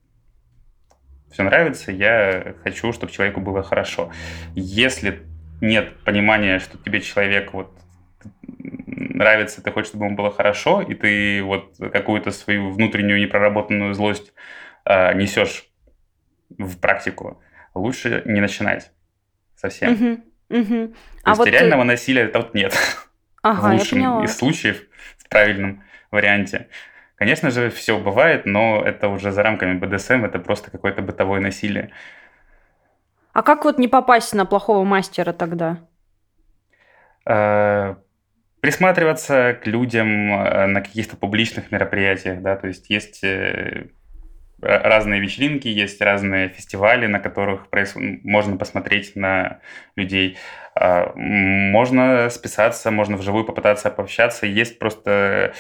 все 1.31 1.43
нравится, 1.43 1.93
я 1.93 2.55
хочу, 2.63 2.93
чтобы 2.93 3.13
человеку 3.13 3.41
было 3.41 3.63
хорошо. 3.63 4.11
Если 4.55 5.23
нет 5.61 5.95
понимания, 6.05 6.59
что 6.59 6.79
тебе 6.79 7.01
человек 7.01 7.53
вот 7.53 7.71
нравится, 9.23 9.63
ты 9.63 9.71
хочешь, 9.71 9.91
чтобы 9.91 10.07
ему 10.07 10.17
было 10.17 10.31
хорошо, 10.31 10.83
и 10.83 10.95
ты 10.95 11.43
вот 11.43 11.77
какую-то 11.79 12.33
свою 12.33 12.71
внутреннюю 12.71 13.21
непроработанную 13.21 13.95
злость 13.95 14.33
э, 14.85 15.15
несешь 15.15 15.69
в 16.59 16.79
практику, 16.79 17.41
лучше 17.75 18.23
не 18.25 18.41
начинать 18.41 18.91
совсем. 19.55 19.93
Угу, 19.93 20.59
угу. 20.61 20.89
То 20.89 20.95
а 21.23 21.31
есть 21.31 21.39
вот 21.39 21.49
реального 21.49 21.83
ты... 21.83 21.87
насилия 21.87 22.27
тут 22.29 22.55
нет. 22.55 22.75
Ага, 23.43 23.69
в 23.69 23.73
лучшем 23.73 24.25
из 24.25 24.37
случаев, 24.37 24.83
в 25.19 25.29
правильном 25.29 25.83
варианте. 26.11 26.69
Конечно 27.17 27.51
же, 27.51 27.71
все 27.71 27.99
бывает, 27.99 28.47
но 28.47 28.83
это 28.85 29.09
уже 29.09 29.31
за 29.31 29.43
рамками 29.43 29.79
БДСМ, 29.79 30.25
это 30.25 30.39
просто 30.41 30.71
какое-то 30.71 31.03
бытовое 31.03 31.41
насилие. 31.41 31.91
А 33.33 33.43
как 33.43 33.65
вот 33.65 33.79
не 33.79 33.89
попасть 33.89 34.35
на 34.35 34.45
плохого 34.45 34.85
мастера 34.85 35.33
тогда? 35.33 35.79
Э, 37.25 37.97
присматриваться 38.63 39.59
к 39.61 39.67
людям 39.67 40.33
э, 40.33 40.67
на 40.67 40.81
каких-то 40.81 41.17
публичных 41.17 41.73
мероприятиях, 41.73 42.41
да, 42.43 42.55
то 42.55 42.69
есть 42.69 42.89
есть 42.91 43.25
э, 43.25 43.89
разные 44.63 45.21
вечеринки, 45.21 45.67
есть 45.67 46.01
разные 46.01 46.49
фестивали, 46.49 47.07
на 47.07 47.19
которых 47.19 47.67
можно 48.23 48.57
посмотреть 48.57 49.17
на 49.17 49.59
людей. 49.97 50.39
А, 50.77 51.13
можно 51.17 52.31
списаться, 52.31 52.93
можно 52.93 53.17
вживую 53.17 53.45
попытаться 53.45 53.91
пообщаться. 53.91 54.47
Есть 54.47 54.79
просто, 54.79 55.55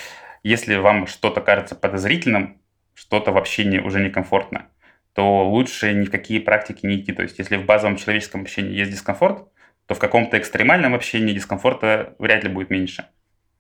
если 0.44 0.76
вам 0.76 1.09
что-то 1.09 1.40
кажется 1.40 1.75
подозрительным, 1.75 2.61
что-то 2.94 3.32
в 3.32 3.37
общении 3.37 3.80
уже 3.80 3.99
некомфортно, 3.99 4.66
то 5.12 5.49
лучше 5.49 5.92
ни 5.92 6.04
в 6.04 6.11
какие 6.12 6.38
практики 6.38 6.87
не 6.87 7.00
идти. 7.00 7.12
То 7.12 7.23
есть 7.23 7.40
если 7.40 7.56
в 7.56 7.64
базовом 7.64 7.97
человеческом 7.97 8.42
общении 8.42 8.78
есть 8.78 8.92
дискомфорт, 8.92 9.49
то 9.86 9.94
в 9.94 9.98
каком-то 9.98 10.38
экстремальном 10.38 10.94
общении 10.94 11.32
дискомфорта 11.32 12.14
вряд 12.18 12.44
ли 12.44 12.50
будет 12.50 12.70
меньше. 12.70 13.06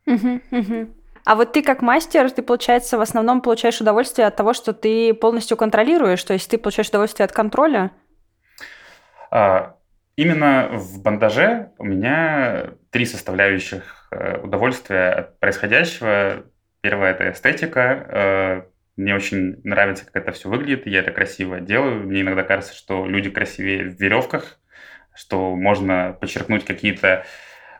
Угу, 0.06 0.40
угу. 0.50 0.88
А 1.24 1.36
вот 1.36 1.52
ты 1.52 1.62
как 1.62 1.82
мастер, 1.82 2.30
ты, 2.30 2.42
получается, 2.42 2.98
в 2.98 3.00
основном 3.00 3.42
получаешь 3.42 3.80
удовольствие 3.80 4.26
от 4.26 4.36
того, 4.36 4.52
что 4.54 4.72
ты 4.72 5.14
полностью 5.14 5.56
контролируешь, 5.56 6.22
то 6.24 6.32
есть 6.32 6.50
ты 6.50 6.58
получаешь 6.58 6.88
удовольствие 6.88 7.24
от 7.24 7.32
контроля? 7.32 7.92
А, 9.30 9.76
именно 10.16 10.68
в 10.72 11.00
бандаже 11.00 11.70
у 11.78 11.84
меня 11.84 12.70
три 12.90 13.06
составляющих 13.06 14.08
э, 14.10 14.38
удовольствия 14.38 15.10
от 15.10 15.38
происходящего. 15.38 16.44
Первое– 16.80 17.10
это 17.12 17.30
эстетика. 17.30 17.80
Э, 17.80 18.62
мне 18.96 19.14
очень 19.14 19.60
нравится, 19.64 20.04
как 20.04 20.16
это 20.16 20.32
все 20.32 20.48
выглядит, 20.48 20.86
я 20.86 21.00
это 21.00 21.12
красиво 21.12 21.60
делаю. 21.60 22.06
Мне 22.06 22.20
иногда 22.22 22.42
кажется, 22.42 22.74
что 22.74 23.06
люди 23.06 23.30
красивее 23.30 23.84
в 23.84 24.00
веревках, 24.00 24.58
что 25.14 25.54
можно 25.54 26.16
подчеркнуть 26.20 26.64
какие-то 26.64 27.24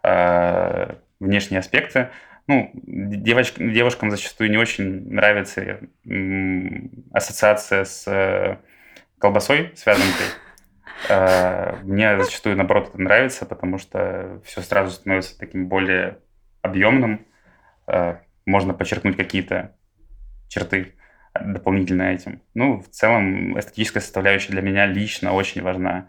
э, 0.03 0.95
внешние 1.21 1.61
аспекты 1.61 2.11
ну, 2.47 2.71
девоч, 2.75 3.55
девушкам 3.57 4.11
зачастую 4.11 4.51
не 4.51 4.57
очень 4.57 5.09
нравится 5.12 5.81
ассоциация 7.12 7.85
с 7.85 8.07
э, 8.09 8.57
колбасой 9.19 9.73
связанной. 9.77 10.09
Э, 11.09 11.77
мне 11.83 12.21
зачастую, 12.21 12.57
наоборот, 12.57 12.89
это 12.89 13.01
нравится, 13.01 13.47
потому 13.47 13.79
что 13.79 14.41
все 14.45 14.61
сразу 14.61 14.93
становится 14.93 15.39
таким 15.39 15.69
более 15.69 16.19
объемным. 16.62 17.25
Э, 17.87 18.17
можно 18.45 18.75
подчеркнуть 18.75 19.17
какие-то 19.17 19.77
черты 20.49 20.95
дополнительно 21.41 22.03
этим. 22.03 22.43
Ну, 22.55 22.81
в 22.83 22.89
целом, 22.89 23.59
эстетическая 23.59 24.03
составляющая 24.03 24.51
для 24.53 24.62
меня 24.62 24.87
лично 24.87 25.33
очень 25.33 25.62
важна. 25.62 26.09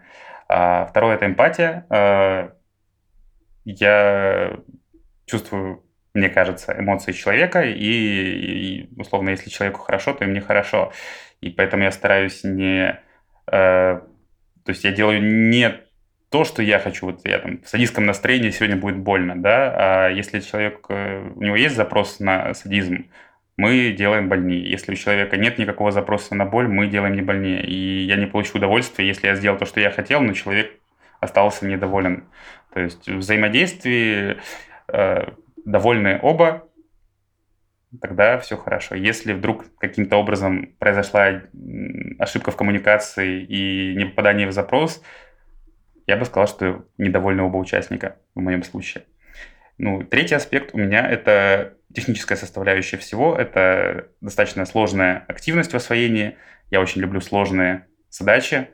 А 0.56 0.86
второе– 0.86 1.14
это 1.16 1.26
эмпатия. 1.26 1.84
Я 3.64 4.56
чувствую 5.26 5.84
мне 6.14 6.28
кажется, 6.28 6.74
эмоции 6.78 7.10
человека, 7.10 7.62
и, 7.62 7.74
и 7.74 8.88
условно, 8.96 9.30
если 9.30 9.50
человеку 9.50 9.80
хорошо, 9.80 10.12
то 10.12 10.24
и 10.24 10.28
мне 10.28 10.40
хорошо. 10.40 10.92
И 11.40 11.50
поэтому 11.50 11.82
я 11.82 11.90
стараюсь 11.90 12.44
не... 12.44 13.00
Э, 13.50 14.00
то 14.64 14.68
есть 14.68 14.84
я 14.84 14.92
делаю 14.92 15.20
не 15.20 15.74
то, 16.30 16.44
что 16.44 16.62
я 16.62 16.78
хочу, 16.78 17.06
вот 17.06 17.26
я 17.26 17.40
там 17.40 17.60
в 17.62 17.68
садистском 17.68 18.06
настроении 18.06 18.50
сегодня 18.50 18.76
будет 18.76 18.98
больно, 18.98 19.34
да, 19.36 20.06
а 20.06 20.08
если 20.08 20.38
человек, 20.38 20.86
э, 20.88 21.32
у 21.34 21.42
него 21.42 21.56
есть 21.56 21.74
запрос 21.74 22.20
на 22.20 22.54
садизм, 22.54 23.10
мы 23.56 23.92
делаем 23.92 24.28
больнее. 24.28 24.68
Если 24.68 24.92
у 24.92 24.96
человека 24.96 25.36
нет 25.36 25.58
никакого 25.58 25.92
запроса 25.92 26.34
на 26.34 26.44
боль, 26.44 26.66
мы 26.66 26.88
делаем 26.88 27.14
не 27.14 27.22
больнее. 27.22 27.64
И 27.64 28.04
я 28.04 28.16
не 28.16 28.26
получу 28.26 28.58
удовольствия, 28.58 29.06
если 29.06 29.28
я 29.28 29.34
сделал 29.36 29.58
то, 29.58 29.64
что 29.64 29.80
я 29.80 29.90
хотел, 29.90 30.20
но 30.20 30.32
человек 30.32 30.72
остался 31.20 31.66
недоволен. 31.66 32.24
То 32.72 32.80
есть 32.80 33.08
в 33.08 33.18
взаимодействии 33.18 34.36
э, 34.88 35.28
довольны 35.64 36.18
оба, 36.20 36.68
тогда 38.00 38.38
все 38.38 38.56
хорошо. 38.56 38.96
Если 38.96 39.32
вдруг 39.32 39.64
каким-то 39.78 40.16
образом 40.16 40.74
произошла 40.78 41.42
ошибка 42.18 42.50
в 42.50 42.56
коммуникации 42.56 43.42
и 43.42 43.94
не 43.94 44.06
попадание 44.06 44.48
в 44.48 44.52
запрос, 44.52 45.02
я 46.06 46.16
бы 46.16 46.24
сказал, 46.24 46.48
что 46.48 46.84
недовольны 46.98 47.42
оба 47.42 47.56
участника 47.56 48.16
в 48.34 48.40
моем 48.40 48.62
случае. 48.62 49.04
Ну, 49.78 50.02
третий 50.04 50.34
аспект 50.34 50.74
у 50.74 50.78
меня– 50.78 51.08
это 51.10 51.74
техническая 51.94 52.36
составляющая 52.36 52.96
всего. 52.96 53.34
Это 53.34 54.08
достаточно 54.20 54.64
сложная 54.66 55.24
активность 55.28 55.72
в 55.72 55.76
освоении. 55.76 56.36
Я 56.70 56.80
очень 56.80 57.00
люблю 57.00 57.20
сложные 57.20 57.86
задачи, 58.10 58.68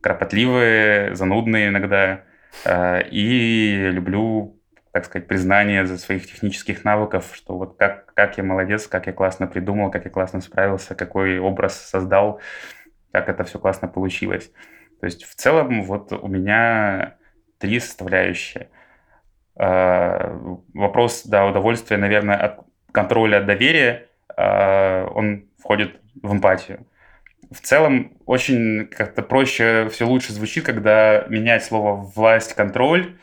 кропотливые, 0.00 1.14
занудные 1.14 1.68
иногда. 1.68 2.24
Э, 2.64 3.02
и 3.10 3.90
люблю 3.90 4.60
так 4.92 5.04
сказать, 5.04 5.28
признание 5.28 5.86
за 5.86 5.98
своих 5.98 6.26
технических 6.26 6.84
навыков, 6.84 7.30
что 7.34 7.56
вот 7.56 7.76
как, 7.76 8.12
как 8.14 8.38
я 8.38 8.44
молодец, 8.44 8.88
как 8.88 9.06
я 9.06 9.12
классно 9.12 9.46
придумал, 9.46 9.90
как 9.90 10.04
я 10.04 10.10
классно 10.10 10.40
справился, 10.40 10.94
какой 10.94 11.38
образ 11.38 11.80
создал, 11.80 12.40
как 13.12 13.28
это 13.28 13.44
все 13.44 13.58
классно 13.58 13.86
получилось. 13.86 14.50
То 15.00 15.06
есть 15.06 15.24
в 15.24 15.34
целом 15.36 15.84
вот 15.84 16.12
у 16.12 16.26
меня 16.26 17.16
три 17.58 17.78
составляющие. 17.78 18.68
А, 19.62 20.38
вопрос, 20.72 21.24
да, 21.26 21.44
удовольствия, 21.44 21.98
наверное, 21.98 22.36
от 22.36 22.60
контроля, 22.92 23.38
от 23.38 23.46
доверия, 23.46 24.06
а, 24.34 25.06
он 25.14 25.50
входит 25.58 26.00
в 26.22 26.32
эмпатию. 26.32 26.86
В 27.50 27.60
целом 27.60 28.16
очень 28.24 28.86
как-то 28.86 29.20
проще, 29.22 29.90
все 29.90 30.06
лучше 30.06 30.32
звучит, 30.32 30.64
когда 30.64 31.26
менять 31.28 31.62
слово 31.62 31.94
власть, 31.94 32.54
контроль 32.54 33.16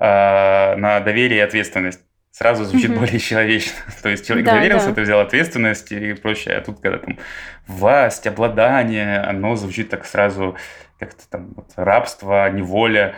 э, 0.00 0.76
на 0.76 1.00
доверие 1.00 1.40
и 1.40 1.42
ответственность. 1.42 2.00
Сразу 2.30 2.64
звучит 2.64 2.92
mm-hmm. 2.92 2.98
более 2.98 3.18
человечно. 3.18 3.76
То 4.02 4.08
есть 4.08 4.26
человек 4.26 4.46
да, 4.46 4.52
доверился, 4.54 4.88
да. 4.90 4.94
ты 4.94 5.02
взял 5.02 5.20
ответственность 5.20 5.90
и 5.90 6.14
прочее. 6.14 6.56
А 6.56 6.60
тут, 6.60 6.80
когда 6.80 6.98
там 6.98 7.18
власть, 7.66 8.26
обладание, 8.28 9.18
оно 9.18 9.56
звучит 9.56 9.90
так 9.90 10.06
сразу 10.06 10.56
как-то 11.00 11.28
там 11.28 11.52
вот, 11.56 11.72
рабство, 11.74 12.48
неволя. 12.50 13.16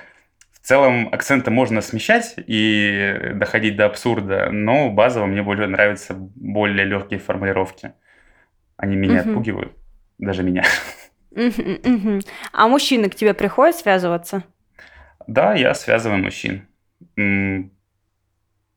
В 0.65 0.67
целом 0.67 1.11
акценты 1.13 1.51
можно 1.51 1.83
смещать 1.83 2.37
и 2.39 3.33
доходить 3.35 3.77
до 3.77 3.85
абсурда, 3.85 4.49
но 4.51 4.89
базово 4.89 5.27
мне 5.27 5.43
более 5.43 5.69
нравятся 5.69 6.15
более 6.15 6.87
легкие 6.87 7.21
формулировки. 7.21 7.93
Они 8.79 8.97
меня 8.97 9.21
угу. 9.21 9.29
отпугивают, 9.29 9.73
даже 10.17 10.43
меня. 10.43 10.65
Угу, 11.33 11.81
угу. 11.85 12.21
А 12.53 12.67
мужчины 12.67 13.11
к 13.11 13.15
тебе 13.15 13.35
приходят 13.35 13.77
связываться? 13.77 14.43
Да, 15.27 15.53
я 15.53 15.75
связываю 15.75 16.23
мужчин. 16.23 16.67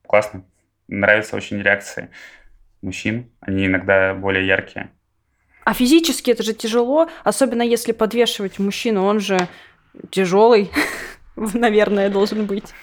Классно. 0.05 0.43
Нравятся 0.89 1.37
очень 1.37 1.61
реакции 1.61 2.09
мужчин. 2.81 3.31
Они 3.39 3.67
иногда 3.67 4.13
более 4.13 4.45
яркие. 4.45 4.89
А 5.63 5.73
физически 5.73 6.31
это 6.31 6.43
же 6.43 6.53
тяжело, 6.53 7.09
особенно 7.23 7.61
если 7.61 7.93
подвешивать 7.93 8.59
мужчину, 8.59 9.05
он 9.05 9.21
же 9.21 9.37
тяжелый, 10.11 10.69
наверное, 11.53 12.09
должен 12.09 12.45
быть. 12.45 12.73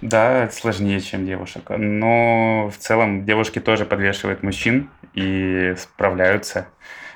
Да, 0.00 0.50
сложнее, 0.50 1.00
чем 1.00 1.26
девушек. 1.26 1.70
Но 1.70 2.68
в 2.68 2.76
целом 2.76 3.24
девушки 3.24 3.58
тоже 3.58 3.86
подвешивают 3.86 4.42
мужчин 4.42 4.90
и 5.14 5.74
справляются. 5.78 6.68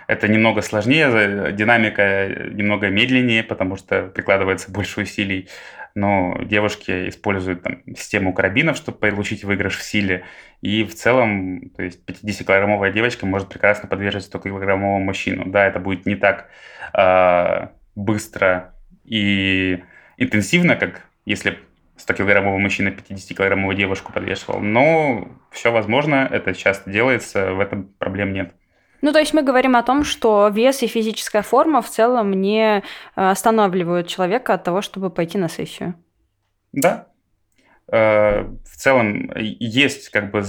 Это 0.07 0.27
немного 0.27 0.63
сложнее, 0.63 1.53
динамика 1.53 2.29
немного 2.51 2.89
медленнее, 2.89 3.43
потому 3.43 3.77
что 3.77 4.07
прикладывается 4.07 4.71
больше 4.71 5.03
усилий. 5.03 5.49
Но 5.95 6.39
девушки 6.43 7.09
используют 7.09 7.63
там, 7.63 7.83
систему 7.95 8.33
карабинов, 8.33 8.77
чтобы 8.77 8.99
получить 8.99 9.45
выигрыш 9.45 9.77
в 9.77 9.83
силе. 9.83 10.25
И 10.63 10.85
в 10.85 10.95
целом, 10.95 11.71
то 11.77 11.83
есть 11.83 12.01
50-килограммовая 12.09 12.91
девочка 12.93 13.27
может 13.27 13.49
прекрасно 13.49 13.87
подверживать 13.89 14.33
100-килограммовому 14.33 15.01
мужчину. 15.01 15.45
Да, 15.47 15.67
это 15.67 15.79
будет 15.79 16.07
не 16.07 16.15
так 16.17 16.49
э, 16.95 17.69
быстро 17.95 18.75
и 19.05 19.83
интенсивно, 20.19 20.77
как 20.77 21.07
если 21.25 21.59
100-килограммовый 21.97 22.59
мужчина 22.59 22.89
50-килограммовую 22.89 23.75
девушку 23.75 24.13
подвешивал. 24.13 24.61
Но 24.61 25.29
все 25.51 25.73
возможно, 25.73 26.29
это 26.31 26.55
часто 26.55 26.91
делается, 26.91 27.53
в 27.53 27.61
этом 27.61 27.85
проблем 27.99 28.33
нет. 28.33 28.53
Ну, 29.01 29.13
то 29.13 29.21
есть 29.21 29.33
мы 29.33 29.43
говорим 29.43 29.77
о 29.77 29.83
том, 29.83 30.05
что 30.05 30.49
вес 30.49 30.83
и 30.83 30.89
физическая 30.89 31.43
форма 31.43 31.83
в 31.83 31.89
целом 31.89 32.33
не 32.33 32.79
э, 32.79 32.81
останавливают 33.15 34.09
человека 34.09 34.55
от 34.55 34.65
того, 34.65 34.83
чтобы 34.83 35.11
пойти 35.11 35.39
на 35.39 35.49
сессию. 35.49 35.95
Да. 36.73 37.07
Э, 37.91 38.43
в 38.43 38.77
целом 38.77 39.31
есть 39.37 40.09
как 40.09 40.33
бы, 40.33 40.43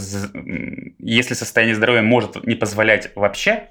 если 0.97 1.33
состояние 1.35 1.75
здоровья 1.75 2.01
может 2.01 2.43
не 2.45 2.55
позволять 2.55 3.11
вообще, 3.15 3.69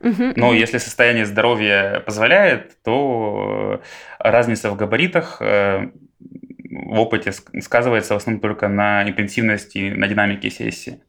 Но 0.00 0.54
если 0.54 0.78
состояние 0.78 1.26
здоровья 1.26 2.00
позволяет, 2.00 2.82
то 2.82 3.82
разница 4.18 4.70
в 4.70 4.76
габаритах 4.76 5.36
э, 5.40 5.90
в 6.70 6.98
опыте 6.98 7.30
ск- 7.30 7.60
сказывается 7.60 8.14
в 8.14 8.16
основном 8.16 8.40
только 8.40 8.68
на 8.68 9.02
интенсивности, 9.08 9.92
на 9.94 10.08
динамике 10.08 10.50
сессии. 10.50 11.02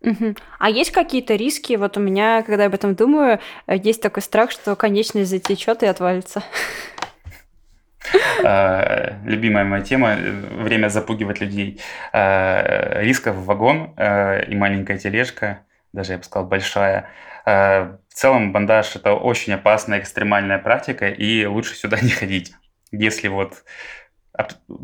Мгм. 0.00 0.36
А 0.58 0.70
есть 0.70 0.90
какие-то 0.90 1.34
риски? 1.34 1.74
Вот 1.74 1.96
у 1.96 2.00
меня, 2.00 2.42
когда 2.42 2.64
я 2.64 2.68
об 2.68 2.74
этом 2.74 2.94
думаю, 2.94 3.40
э, 3.66 3.76
есть 3.76 4.02
такой 4.02 4.22
страх, 4.22 4.50
что 4.50 4.74
конечность 4.76 5.30
затечет 5.30 5.82
и 5.82 5.86
отвалится. 5.86 6.42
Э, 8.42 9.16
Любимая 9.24 9.64
моя 9.64 9.82
тема 9.82 10.14
э,– 10.14 10.30
время 10.62 10.88
запугивать 10.88 11.40
людей. 11.40 11.80
Э, 12.12 13.02
Рисков 13.02 13.36
вагон 13.36 13.94
э, 13.96 14.44
и 14.46 14.54
маленькая 14.54 14.98
тележка, 14.98 15.60
даже 15.92 16.12
я 16.12 16.18
бы 16.18 16.24
сказал 16.24 16.46
большая. 16.46 17.08
Э, 17.46 17.96
В 18.08 18.14
целом 18.14 18.52
бандаж– 18.52 18.94
это 18.96 19.14
очень 19.14 19.52
опасная 19.54 19.98
экстремальная 20.00 20.58
практика, 20.58 21.08
и 21.08 21.44
лучше 21.46 21.74
сюда 21.74 21.98
не 22.02 22.10
ходить. 22.10 22.54
Если 22.92 23.28
вот 23.28 23.64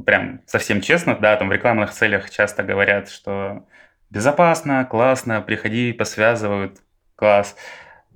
прям 0.06 0.42
совсем 0.46 0.80
честно, 0.80 1.16
да, 1.16 1.36
там 1.36 1.48
в 1.48 1.52
рекламных 1.52 1.92
целях 1.92 2.30
часто 2.30 2.62
говорят, 2.62 3.08
что 3.10 3.66
безопасно, 4.10 4.84
классно, 4.84 5.40
приходи, 5.42 5.92
посвязывают, 5.92 6.78
класс. 7.16 7.56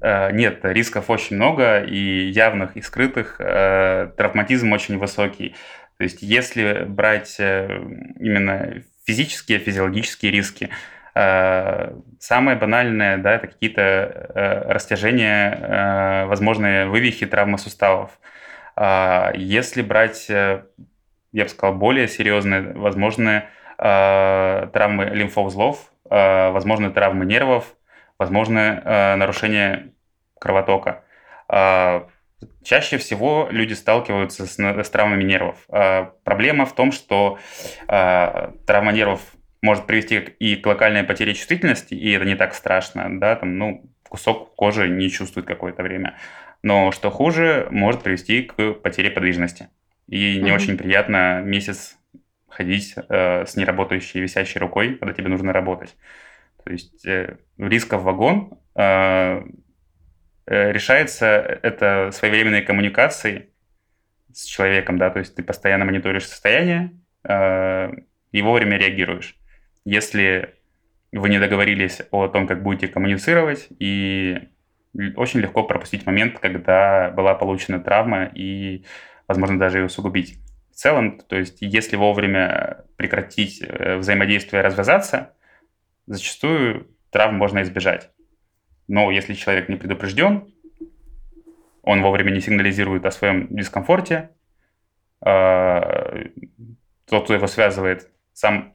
Э, 0.00 0.30
Нет, 0.32 0.60
рисков 0.64 1.10
очень 1.10 1.36
много, 1.36 1.80
и 1.82 2.28
явных, 2.28 2.76
и 2.76 2.82
скрытых. 2.82 3.36
Э, 3.40 4.10
Травматизм 4.16 4.72
очень 4.72 4.98
высокий. 4.98 5.54
То 5.98 6.04
есть 6.04 6.22
если 6.22 6.84
брать 6.88 7.38
именно 7.38 8.82
физические, 9.06 9.60
физиологические 9.60 10.32
риски, 10.32 10.70
самое 11.14 12.56
банальное, 12.56 13.18
да, 13.18 13.34
это 13.34 13.46
какие-то 13.46 13.82
э, 13.82 14.72
растяжения, 14.72 15.54
э, 15.54 16.26
возможные 16.26 16.86
вывихи, 16.86 17.24
травмы 17.26 17.56
суставов. 17.58 18.18
А 18.76 19.32
Если 19.34 19.82
брать, 19.82 20.28
э, 20.28 20.64
я 21.32 21.44
бы 21.44 21.48
сказал, 21.48 21.76
более 21.76 22.08
серьезные, 22.08 22.72
возможны 22.72 23.44
э, 23.78 24.68
травмы 24.72 25.04
лимфоузлов, 25.06 25.92
э, 26.10 26.50
возможны 26.50 26.90
травмы 26.90 27.24
нервов, 27.24 27.76
возможны 28.18 28.82
э, 28.84 29.14
нарушения 29.14 29.92
кровотока. 30.40 31.04
А, 31.48 32.08
Чаще 32.62 32.98
всего 32.98 33.48
люди 33.50 33.72
сталкиваются 33.72 34.46
с, 34.46 34.58
с 34.58 34.90
травмами 34.90 35.22
нервов. 35.22 35.56
А, 35.68 36.12
Проблема 36.24 36.66
в 36.66 36.74
том, 36.74 36.92
что 36.92 37.38
травма 37.86 38.92
нервов 38.92 39.20
может 39.64 39.86
привести 39.86 40.18
и 40.18 40.56
к 40.56 40.66
локальной 40.66 41.04
потере 41.04 41.32
чувствительности, 41.34 41.94
и 41.94 42.12
это 42.12 42.26
не 42.26 42.34
так 42.34 42.54
страшно, 42.54 43.18
да, 43.18 43.34
там, 43.34 43.56
ну, 43.56 43.90
кусок 44.08 44.54
кожи 44.54 44.88
не 44.88 45.10
чувствует 45.10 45.46
какое-то 45.46 45.82
время. 45.82 46.18
Но 46.62 46.92
что 46.92 47.10
хуже, 47.10 47.66
может 47.70 48.02
привести 48.02 48.42
к 48.42 48.74
потере 48.74 49.10
подвижности. 49.10 49.70
И 50.06 50.36
не 50.36 50.50
Мгм. 50.50 50.54
очень 50.54 50.76
приятно 50.76 51.40
месяц 51.42 51.96
ходить 52.46 52.94
э, 53.08 53.46
с 53.46 53.56
неработающей 53.56 54.20
висящей 54.20 54.60
рукой, 54.60 54.96
когда 54.96 55.14
тебе 55.14 55.28
нужно 55.28 55.52
работать. 55.52 55.96
То 56.62 56.70
есть 56.70 57.06
э, 57.06 57.38
рисков 57.56 58.02
вагон 58.02 58.58
э, 58.76 59.42
э, 60.46 60.72
решается 60.72 61.26
это 61.62 62.10
своевременной 62.12 62.60
коммуникацией 62.60 63.48
с 64.30 64.44
человеком, 64.44 64.98
да, 64.98 65.08
то 65.08 65.20
есть 65.20 65.34
ты 65.34 65.42
постоянно 65.42 65.86
мониторишь 65.86 66.28
состояние 66.28 66.90
э, 67.26 67.92
и 68.30 68.42
вовремя 68.42 68.76
реагируешь. 68.76 69.36
Если 69.84 70.54
вы 71.12 71.28
не 71.28 71.38
договорились 71.38 72.02
о 72.10 72.28
том, 72.28 72.46
как 72.46 72.62
будете 72.62 72.88
коммуницировать, 72.88 73.68
и 73.78 74.48
очень 75.16 75.40
легко 75.40 75.62
пропустить 75.64 76.06
момент, 76.06 76.38
когда 76.38 77.10
была 77.10 77.34
получена 77.34 77.80
травма 77.80 78.24
и, 78.24 78.84
возможно, 79.26 79.58
даже 79.58 79.78
ее 79.78 79.86
усугубить. 79.86 80.38
В 80.70 80.76
целом, 80.76 81.20
то 81.20 81.36
есть 81.36 81.58
если 81.60 81.96
вовремя 81.96 82.84
прекратить 82.96 83.62
э, 83.62 83.96
взаимодействие 83.96 84.60
и 84.60 84.64
развязаться, 84.64 85.34
зачастую 86.06 86.88
травм 87.10 87.36
можно 87.36 87.62
избежать. 87.62 88.10
Но 88.88 89.10
если 89.10 89.34
человек 89.34 89.68
не 89.68 89.76
предупрежден, 89.76 90.48
он 91.82 92.02
вовремя 92.02 92.30
не 92.30 92.40
сигнализирует 92.40 93.06
о 93.06 93.10
своем 93.10 93.46
дискомфорте, 93.54 94.30
э, 95.24 96.28
тот, 97.06 97.24
кто 97.24 97.34
его 97.34 97.46
связывает, 97.46 98.10
сам 98.32 98.73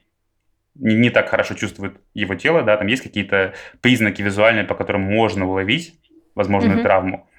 не, 0.80 0.96
не 0.96 1.10
так 1.10 1.30
хорошо 1.30 1.54
чувствует 1.54 2.00
его 2.14 2.36
тело, 2.36 2.64
да, 2.64 2.78
там 2.78 2.88
есть 2.88 3.04
какие-то 3.04 3.54
признаки 3.82 4.22
визуальные, 4.22 4.66
по 4.66 4.76
которым 4.76 5.02
можно 5.02 5.48
уловить 5.48 6.00
возможную 6.36 6.76
Мгм. 6.78 6.84
травму. 6.84 7.30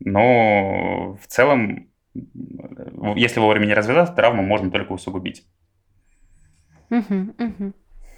Но 0.00 1.18
в 1.22 1.26
целом, 1.26 1.88
м, 2.14 3.16
если 3.16 3.40
вовремя 3.40 3.66
не 3.66 3.74
развязаться, 3.74 4.14
травму 4.14 4.42
можно 4.42 4.70
только 4.70 4.92
усугубить. 4.92 5.44
Мгм, 6.90 7.34
мгм. 7.38 7.74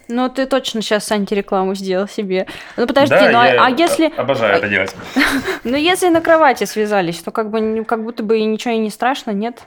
Ну, 0.09 0.29
ты 0.29 0.47
точно 0.47 0.83
сейчас 0.83 1.11
антирекламу 1.11 1.75
сделал 1.75 2.09
себе. 2.09 2.47
Ну, 2.77 2.87
подожди, 2.87 3.15
да, 3.15 3.31
ну 3.31 3.39
а, 3.39 3.67
а 3.67 3.71
если, 3.71 4.13
обожаю 4.17 4.59
это 4.59 4.69
делать. 4.69 4.95
ну, 5.65 5.77
если 5.77 6.09
на 6.09 6.21
кровати 6.21 6.65
связались, 6.65 7.23
то 7.23 7.31
как 7.31 7.51
бы 7.51 7.85
как 7.85 8.05
будто 8.05 8.23
бы 8.23 8.39
ничего 8.41 8.75
и 8.75 8.79
не 8.79 8.91
страшно, 8.91 9.31
нет? 9.31 9.63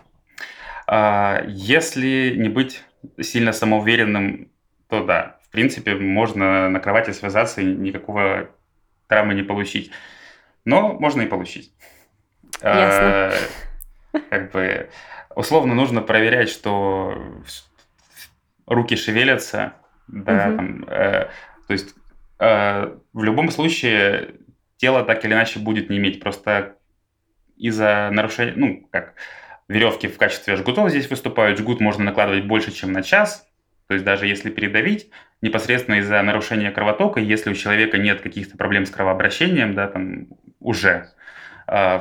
А, 0.86 1.42
Если 1.48 2.36
не 2.38 2.50
быть 2.50 2.84
сильно 3.20 3.52
самоуверенным, 3.52 4.50
то 4.90 5.04
да, 5.04 5.38
в 5.44 5.50
принципе, 5.50 5.96
можно 5.96 6.70
на 6.70 6.80
кровати 6.80 7.12
связаться 7.12 7.62
и 7.62 7.66
никакого 7.66 8.50
травмы 9.08 9.34
не 9.34 9.44
получить. 9.44 9.92
Но 10.66 10.94
можно 10.94 11.22
и 11.22 11.28
получить. 11.28 11.72
Ясно. 12.62 13.32
А, 14.14 14.20
Как 14.30 14.52
бы 14.52 14.90
условно 15.36 15.76
нужно 15.76 16.02
проверять, 16.02 16.50
что 16.50 17.42
руки 18.66 18.96
шевелятся, 18.96 19.74
да, 20.08 20.56
там, 20.56 20.84
э, 20.86 21.28
то 21.68 21.74
есть 21.74 21.96
э, 22.40 22.98
в 23.14 23.24
любом 23.24 23.50
случае 23.52 24.36
тело 24.78 25.04
так 25.04 25.24
или 25.26 25.34
иначе 25.34 25.60
будет 25.60 25.90
не 25.90 25.98
иметь, 25.98 26.20
просто 26.20 26.76
из-за 27.56 28.10
нарушения, 28.12 28.54
ну, 28.56 28.88
как 28.92 29.16
веревки 29.68 30.08
в 30.08 30.18
качестве 30.18 30.56
жгутов 30.56 30.90
здесь 30.90 31.10
выступают, 31.10 31.60
жгут 31.60 31.82
можно 31.82 32.04
накладывать 32.04 32.46
больше, 32.46 32.72
чем 32.72 32.92
на 32.92 33.04
час, 33.04 33.47
то 33.88 33.94
есть 33.94 34.06
даже 34.06 34.28
если 34.28 34.50
передавить, 34.50 35.10
непосредственно 35.42 35.96
из-за 35.96 36.22
нарушения 36.22 36.72
кровотока, 36.72 37.20
если 37.20 37.50
у 37.50 37.54
человека 37.54 37.98
нет 37.98 38.22
каких-то 38.22 38.58
проблем 38.58 38.86
с 38.86 38.90
кровообращением, 38.90 39.76
да, 39.76 39.88
там 39.88 40.28
уже, 40.60 41.10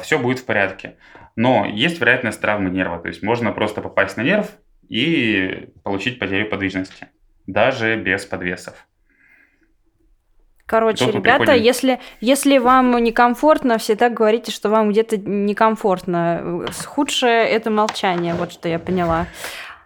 все 0.03 0.18
будет 0.18 0.38
в 0.38 0.44
порядке. 0.44 0.96
Но 1.37 1.66
есть 1.66 2.01
вероятность 2.01 2.40
травмы 2.40 2.70
нерва, 2.70 2.99
то 2.99 3.09
есть 3.09 3.22
можно 3.22 3.53
просто 3.53 3.83
попасть 3.83 4.16
на 4.16 4.22
нерв 4.22 4.51
и 4.88 5.68
получить 5.83 6.18
потерю 6.18 6.49
подвижности, 6.49 7.09
даже 7.46 7.96
без 7.96 8.25
подвесов. 8.25 8.87
Короче, 10.64 11.09
ребята, 11.11 11.44
приходим- 11.44 11.62
если, 11.62 12.01
если 12.20 12.59
вам 12.59 12.96
некомфортно, 12.96 13.79
всегда 13.79 14.09
говорите, 14.09 14.51
что 14.51 14.68
вам 14.68 14.90
где-то 14.90 15.16
некомфортно. 15.16 16.64
Худшее– 16.87 17.49
это 17.51 17.70
молчание, 17.70 18.35
вот 18.35 18.51
что 18.51 18.68
я 18.68 18.81
поняла. 18.81 19.27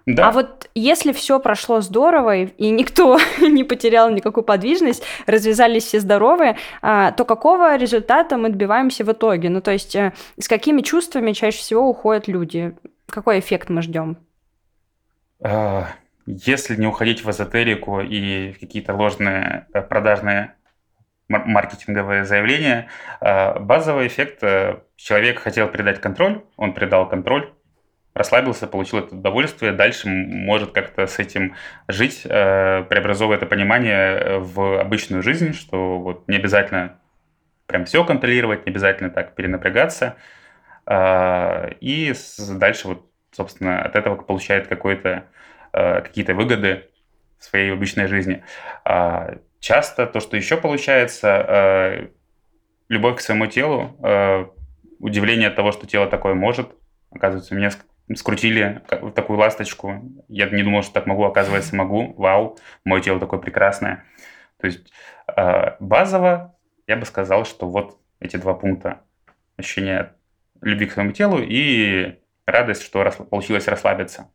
Да, 0.07 0.29
А 0.29 0.31
вот 0.33 0.71
если 0.75 1.13
все 1.13 1.39
прошло 1.41 1.81
здорово, 1.81 2.37
и, 2.37 2.71
никто 2.71 3.19
не 3.41 3.65
потерял 3.65 4.11
никакую 4.11 4.45
подвижность, 4.45 5.05
развязались 5.27 5.85
все 5.85 6.01
здоровые, 6.01 6.57
а, 6.83 7.13
то 7.13 7.25
какого 7.25 7.77
результата 7.77 8.37
мы 8.37 8.49
добиваемся 8.51 9.05
в 9.05 9.13
итоге? 9.13 9.51
Ну, 9.51 9.61
то 9.61 9.71
есть, 9.73 9.95
э, 9.95 10.13
с 10.39 10.49
какими 10.49 10.83
чувствами 10.83 11.33
чаще 11.33 11.59
всего 11.59 11.89
уходят 11.89 12.29
люди? 12.29 12.75
Какой 13.09 13.41
эффект 13.41 13.69
мы 13.69 13.83
ждем? 13.83 14.17
А, 15.43 15.89
Если 16.27 16.77
не 16.77 16.87
уходить 16.87 17.25
в 17.25 17.31
эзотерику 17.31 18.01
и 18.01 18.53
в 18.53 18.61
какие-то 18.61 18.95
ложные 18.95 19.67
э, 19.73 19.83
продажные 19.83 20.55
мар- 21.29 21.47
маркетинговые 21.47 22.25
заявления, 22.25 22.89
а, 23.21 23.59
базовый 23.59 24.07
эффект 24.07 24.43
э, 24.43 24.81
человек 24.97 25.41
хотел 25.41 25.69
передать 25.69 26.01
контроль, 26.01 26.43
он 26.57 26.73
передал 26.75 27.09
контроль, 27.09 27.53
расслабился, 28.21 28.67
получил 28.67 28.99
это 28.99 29.17
удовольствие, 29.17 29.73
дальше 29.73 30.07
может 30.07 30.73
как-то 30.73 31.07
с 31.07 31.19
этим 31.19 31.55
жить, 31.89 32.21
э, 32.25 32.85
преобразовывая 32.87 33.39
это 33.39 33.47
понимание 33.47 34.19
э, 34.19 34.39
в 34.39 34.79
обычную 34.79 35.23
жизнь, 35.23 35.55
что 35.55 35.99
вот 35.99 36.29
не 36.29 36.37
обязательно 36.37 36.99
прям 37.67 37.87
все 37.87 38.05
контролировать, 38.05 38.67
не 38.67 38.73
обязательно 38.73 39.09
так 39.09 39.35
перенапрягаться, 39.35 40.17
а, 40.85 41.71
и 41.81 42.13
дальше 42.51 42.89
вот, 42.89 43.07
собственно, 43.33 43.81
от 43.81 43.97
этого 43.97 44.17
получает 44.17 44.67
какой-то 44.67 45.25
э, 45.73 46.01
какие-то 46.03 46.35
выгоды 46.35 46.91
в 47.39 47.45
своей 47.45 47.73
обычной 47.73 48.07
жизни. 48.07 48.45
А, 48.85 49.39
Часто 49.61 50.07
то, 50.07 50.21
что 50.21 50.39
еще 50.39 50.57
получается, 50.57 52.09
любовь 52.89 53.19
к 53.19 53.21
своему 53.21 53.47
телу, 53.47 53.95
удивление 54.99 55.49
от 55.49 55.57
того, 55.57 55.71
что 55.71 55.87
тело 55.87 56.07
такое 56.07 56.33
может. 56.33 56.75
Оказывается, 57.11 57.55
меня 57.55 57.71
скрутили 58.17 58.83
в 58.91 59.13
такую 59.13 59.39
ласточку. 59.39 60.03
Я 60.29 60.49
не 60.49 60.63
думал, 60.63 60.83
что 60.83 60.95
так 60.95 61.07
могу, 61.07 61.25
оказывается, 61.25 61.77
могу. 61.77 62.15
Вау, 62.15 62.59
мое 62.85 63.01
тело 63.01 63.21
такое 63.21 63.41
прекрасное. 63.41 64.05
То 64.59 64.67
есть 64.67 64.93
э, 65.37 65.77
базово 65.81 66.55
я 66.87 66.97
бы 66.97 67.07
сказал, 67.07 67.45
что 67.45 67.69
вот 67.69 67.99
эти 68.19 68.37
два 68.37 68.55
пункта. 68.55 69.03
Ощущение 69.57 70.13
любви 70.61 70.87
к 70.87 70.93
своему 70.93 71.13
телу 71.13 71.39
и 71.41 72.19
радость, 72.47 72.83
что 72.83 73.09
получилось 73.31 73.69
расслабиться. 73.69 74.29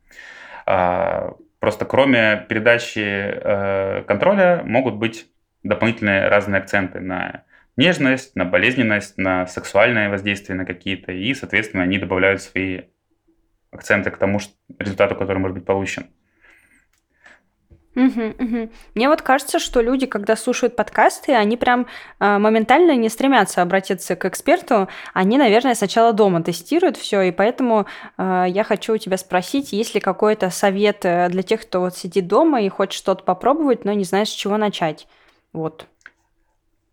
А, 0.64 1.34
просто 1.60 1.84
кроме 1.84 2.46
передачи 2.48 3.00
э, 3.00 4.04
контроля 4.04 4.62
могут 4.64 4.94
быть 4.94 5.26
дополнительные 5.62 6.28
разные 6.28 6.60
акценты 6.60 7.00
на 7.00 7.44
нежность, 7.76 8.34
на 8.34 8.44
болезненность, 8.44 9.18
на 9.18 9.46
сексуальное 9.46 10.08
воздействие 10.08 10.56
на 10.56 10.64
какие-то, 10.64 11.12
и, 11.12 11.34
соответственно, 11.34 11.82
они 11.82 11.98
добавляют 11.98 12.40
свои 12.40 12.82
акценты 13.76 14.10
к 14.10 14.18
тому 14.18 14.40
результату, 14.78 15.14
который 15.14 15.38
может 15.38 15.56
быть 15.56 15.64
получен. 15.64 16.06
Угу, 17.96 18.34
угу. 18.38 18.70
Мне 18.94 19.08
вот 19.08 19.22
кажется, 19.22 19.58
что 19.58 19.80
люди, 19.80 20.04
когда 20.04 20.36
слушают 20.36 20.76
подкасты, 20.76 21.32
они 21.32 21.56
прям 21.56 21.86
э, 22.20 22.38
моментально 22.38 22.94
не 22.94 23.08
стремятся 23.08 23.62
обратиться 23.62 24.16
к 24.16 24.26
эксперту. 24.26 24.88
Они, 25.14 25.38
наверное, 25.38 25.74
сначала 25.74 26.12
дома 26.12 26.42
тестируют 26.42 26.98
все, 26.98 27.22
и 27.22 27.30
поэтому 27.30 27.86
э, 28.18 28.44
я 28.48 28.64
хочу 28.64 28.92
у 28.92 28.98
тебя 28.98 29.16
спросить, 29.16 29.72
есть 29.72 29.94
ли 29.94 30.00
какой-то 30.00 30.50
совет 30.50 31.06
э, 31.06 31.30
для 31.30 31.42
тех, 31.42 31.62
кто 31.62 31.80
вот 31.80 31.96
сидит 31.96 32.26
дома 32.26 32.60
и 32.60 32.68
хочет 32.68 32.98
что-то 32.98 33.24
попробовать, 33.24 33.86
но 33.86 33.94
не 33.94 34.04
знает, 34.04 34.28
с 34.28 34.32
чего 34.32 34.58
начать. 34.58 35.08
Вот. 35.54 35.86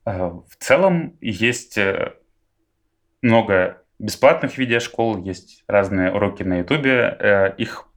Э, 0.05 0.29
в 0.29 0.55
целом 0.57 1.17
есть 1.19 1.77
э, 1.77 2.13
много 3.21 3.82
бесплатных 4.03 4.57
видеошкол, 4.57 5.23
есть 5.23 5.63
разные 5.67 6.11
уроки 6.11 6.43
на 6.43 6.59
Ютубе. 6.59 7.53
Их 7.57 7.87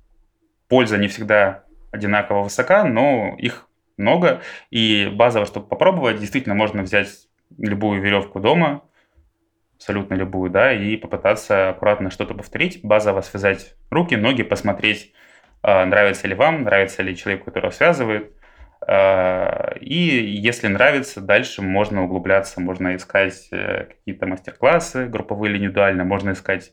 польза 0.68 0.98
не 0.98 1.08
всегда 1.08 1.64
одинаково 1.90 2.42
высока, 2.42 2.84
но 2.84 3.34
их 3.38 3.68
много. 3.96 4.40
И 4.70 5.10
базово, 5.12 5.46
чтобы 5.46 5.66
попробовать, 5.66 6.18
действительно 6.18 6.54
можно 6.54 6.82
взять 6.82 7.08
любую 7.58 8.00
веревку 8.00 8.40
дома, 8.40 8.82
абсолютно 9.76 10.14
любую, 10.14 10.50
да, 10.50 10.72
и 10.72 10.96
попытаться 10.96 11.70
аккуратно 11.70 12.10
что-то 12.10 12.34
повторить, 12.34 12.80
базово 12.82 13.20
связать 13.20 13.74
руки, 13.90 14.14
ноги, 14.14 14.42
посмотреть, 14.42 15.12
а, 15.62 15.84
нравится 15.84 16.26
ли 16.28 16.34
вам, 16.34 16.62
нравится 16.62 17.02
ли 17.02 17.16
человеку, 17.16 17.46
которого 17.46 17.70
связывает. 17.70 18.32
А, 18.80 19.74
и 19.80 19.94
если 19.94 20.68
нравится, 20.68 21.20
дальше 21.20 21.62
можно 21.62 22.04
углубляться, 22.04 22.60
можно 22.60 22.96
искать 22.96 23.48
э, 23.50 23.84
какие-то 23.84 24.26
мастер-классы, 24.26 25.06
групповые 25.06 25.50
или 25.50 25.58
индивидуально, 25.58 26.04
можно 26.04 26.32
искать 26.32 26.72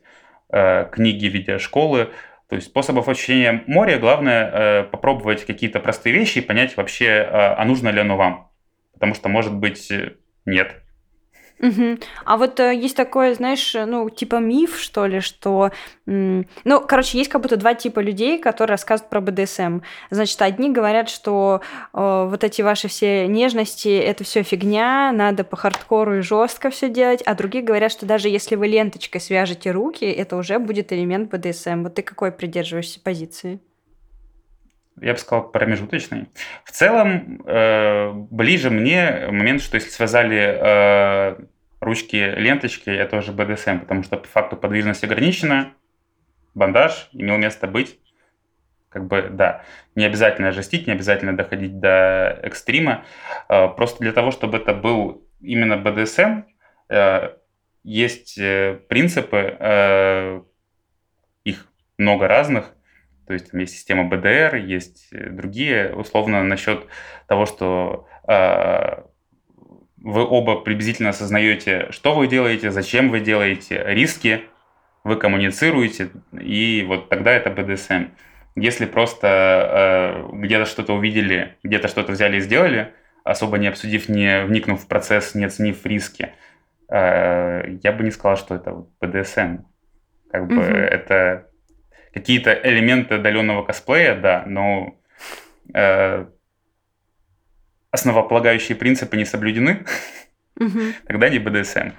э, 0.52 0.86
книги, 0.92 1.26
видеошколы, 1.28 2.10
то 2.50 2.56
есть 2.56 2.68
способов 2.68 3.10
ощущения 3.10 3.64
моря 3.66 3.98
главное 3.98 4.52
э, 4.52 4.84
попробовать 4.84 5.46
какие-то 5.46 5.80
простые 5.80 6.14
вещи 6.14 6.38
и 6.38 6.42
понять 6.42 6.78
вообще, 6.78 7.06
э, 7.06 7.28
а 7.32 7.66
нужно 7.66 7.90
ли 7.90 8.02
оно 8.02 8.16
вам. 8.16 8.52
Потому 8.94 9.16
что, 9.16 9.28
может 9.28 9.56
быть, 9.56 9.90
э, 9.90 10.14
нет. 10.46 10.83
Мгм. 11.64 12.00
А 12.26 12.36
вот 12.36 12.60
э, 12.60 12.76
есть 12.76 12.98
такое, 12.98 13.34
знаешь, 13.36 13.74
э, 13.74 13.86
ну, 13.86 14.10
типа 14.10 14.36
миф, 14.36 14.78
что 14.78 15.06
ли, 15.06 15.22
что... 15.22 15.72
Ну, 16.06 16.46
короче, 16.86 17.18
есть 17.18 17.30
как 17.30 17.42
будто 17.42 17.56
два 17.56 17.74
типа 17.74 18.02
людей, 18.02 18.38
которые 18.38 18.74
рассказывают 18.74 19.10
про 19.10 19.22
БДСМ. 19.22 19.80
Значит, 20.10 20.42
одни 20.42 20.70
говорят, 20.70 21.08
что 21.08 21.62
э, 21.94 22.28
вот 22.30 22.44
эти 22.44 22.62
ваши 22.62 22.90
все 22.90 23.28
нежности, 23.28 23.98
это 23.98 24.26
все 24.26 24.44
фигня, 24.44 25.14
надо 25.14 25.46
по 25.46 25.56
хардкору 25.56 26.18
и 26.18 26.22
жестко 26.22 26.70
все 26.70 26.90
делать, 26.90 27.22
а 27.22 27.34
другие 27.34 27.64
говорят, 27.64 27.94
что 27.94 28.06
даже 28.06 28.28
если 28.28 28.58
вы 28.58 28.68
ленточкой 28.68 29.22
свяжете 29.22 29.72
руки, 29.72 30.04
это 30.04 30.36
уже 30.36 30.60
будет 30.60 30.92
элемент 30.92 31.32
БДСМ. 31.32 31.84
Вот 31.84 31.96
ты 31.96 32.02
какой 32.02 32.34
придерживаешься 32.34 33.00
позиции? 33.00 33.62
Я 35.02 35.14
бы 35.14 35.20
сказал, 35.20 35.50
промежуточный. 35.50 36.28
В 36.66 36.72
целом, 36.72 37.42
э, 37.46 38.12
ближе 38.14 38.70
мне 38.70 39.28
момент, 39.32 39.62
что 39.62 39.76
если 39.76 39.90
связали 39.90 40.60
э, 40.60 41.36
ручки 41.84 42.16
ленточки, 42.16 42.90
это 42.90 43.18
уже 43.18 43.32
БДСМ, 43.32 43.80
потому 43.80 44.04
что 44.04 44.18
по 44.18 44.28
факту 44.28 44.58
подвижность 44.58 45.04
ограничена, 45.04 45.74
бандаж 46.54 47.10
имел 47.12 47.38
место 47.38 47.68
быть. 47.68 48.00
Как 48.90 49.08
бы, 49.08 49.28
да, 49.32 49.64
не 49.96 50.06
обязательно 50.06 50.52
жестить, 50.52 50.86
не 50.86 50.94
обязательно 50.94 51.36
доходить 51.36 51.80
до 51.80 52.40
экстрима. 52.44 53.06
Э, 53.50 53.68
просто 53.68 54.04
для 54.04 54.12
того, 54.12 54.30
чтобы 54.30 54.58
это 54.58 54.76
был 54.76 55.28
именно 55.42 55.78
БДСМ, 55.78 56.44
э, 56.90 57.30
есть 57.84 58.38
э, 58.38 58.80
принципы, 58.88 59.58
э, 59.60 60.42
их 61.44 61.68
много 61.98 62.28
разных, 62.28 62.76
то 63.26 63.34
есть 63.34 63.52
там 63.52 63.60
есть 63.62 63.74
система 63.74 64.04
БДР, 64.04 64.56
есть 64.58 65.08
другие, 65.12 65.96
условно, 65.96 66.44
насчет 66.44 66.86
того, 67.28 67.46
что 67.46 68.08
э, 68.28 69.04
вы 70.14 70.24
оба 70.24 70.58
приблизительно 70.58 71.10
осознаете, 71.10 71.88
что 71.90 72.14
вы 72.14 72.28
делаете, 72.28 72.70
зачем 72.70 73.10
вы 73.10 73.20
делаете, 73.20 73.84
риски, 73.88 74.44
вы 75.04 75.18
коммуницируете, 75.18 76.12
и 76.40 76.86
вот 76.88 77.10
тогда 77.10 77.32
это 77.32 77.50
БДСМ. 77.50 78.12
Если 78.56 78.86
просто 78.86 80.28
э, 80.32 80.36
где-то 80.38 80.66
что-то 80.66 80.94
увидели, 80.94 81.58
где-то 81.64 81.88
что-то 81.88 82.12
взяли 82.12 82.38
и 82.38 82.42
сделали, 82.42 82.94
особо 83.24 83.58
не 83.58 83.68
обсудив, 83.68 84.08
не 84.08 84.46
вникнув 84.46 84.84
в 84.84 84.88
процесс, 84.88 85.34
не 85.34 85.46
оценив 85.46 85.84
риски, 85.84 86.30
э, 86.90 87.78
я 87.82 87.92
бы 87.92 88.04
не 88.04 88.12
сказал, 88.12 88.38
что 88.38 88.54
это 88.54 88.86
БДСМ. 89.02 89.64
Как 90.32 90.48
бы 90.48 90.62
mm-hmm. 90.62 90.78
это 90.78 91.48
какие-то 92.14 92.54
элементы 92.54 93.16
отдаленного 93.16 93.64
косплея, 93.64 94.16
да, 94.16 94.44
но 94.46 94.96
э, 95.74 96.28
основополагающие 97.94 98.76
принципы 98.76 99.16
не 99.16 99.24
соблюдены, 99.24 99.86
тогда 101.08 101.30
не 101.30 101.40
БДСМ. 101.40 101.92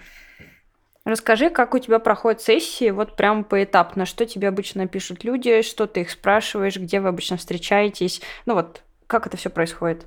Расскажи, 1.04 1.50
как 1.50 1.74
у 1.74 1.78
тебя 1.78 1.98
проходят 1.98 2.40
сессии, 2.40 2.90
вот 2.90 3.16
прям 3.16 3.44
поэтапно, 3.44 4.04
что 4.04 4.26
тебе 4.26 4.48
обычно 4.48 4.88
пишут 4.88 5.22
люди, 5.22 5.62
что 5.62 5.86
ты 5.86 6.00
их 6.00 6.10
спрашиваешь, 6.10 6.76
где 6.76 6.98
вы 6.98 7.08
обычно 7.08 7.36
встречаетесь, 7.36 8.22
ну 8.44 8.54
вот, 8.54 8.82
как 9.06 9.26
это 9.26 9.36
все 9.36 9.50
происходит? 9.50 10.06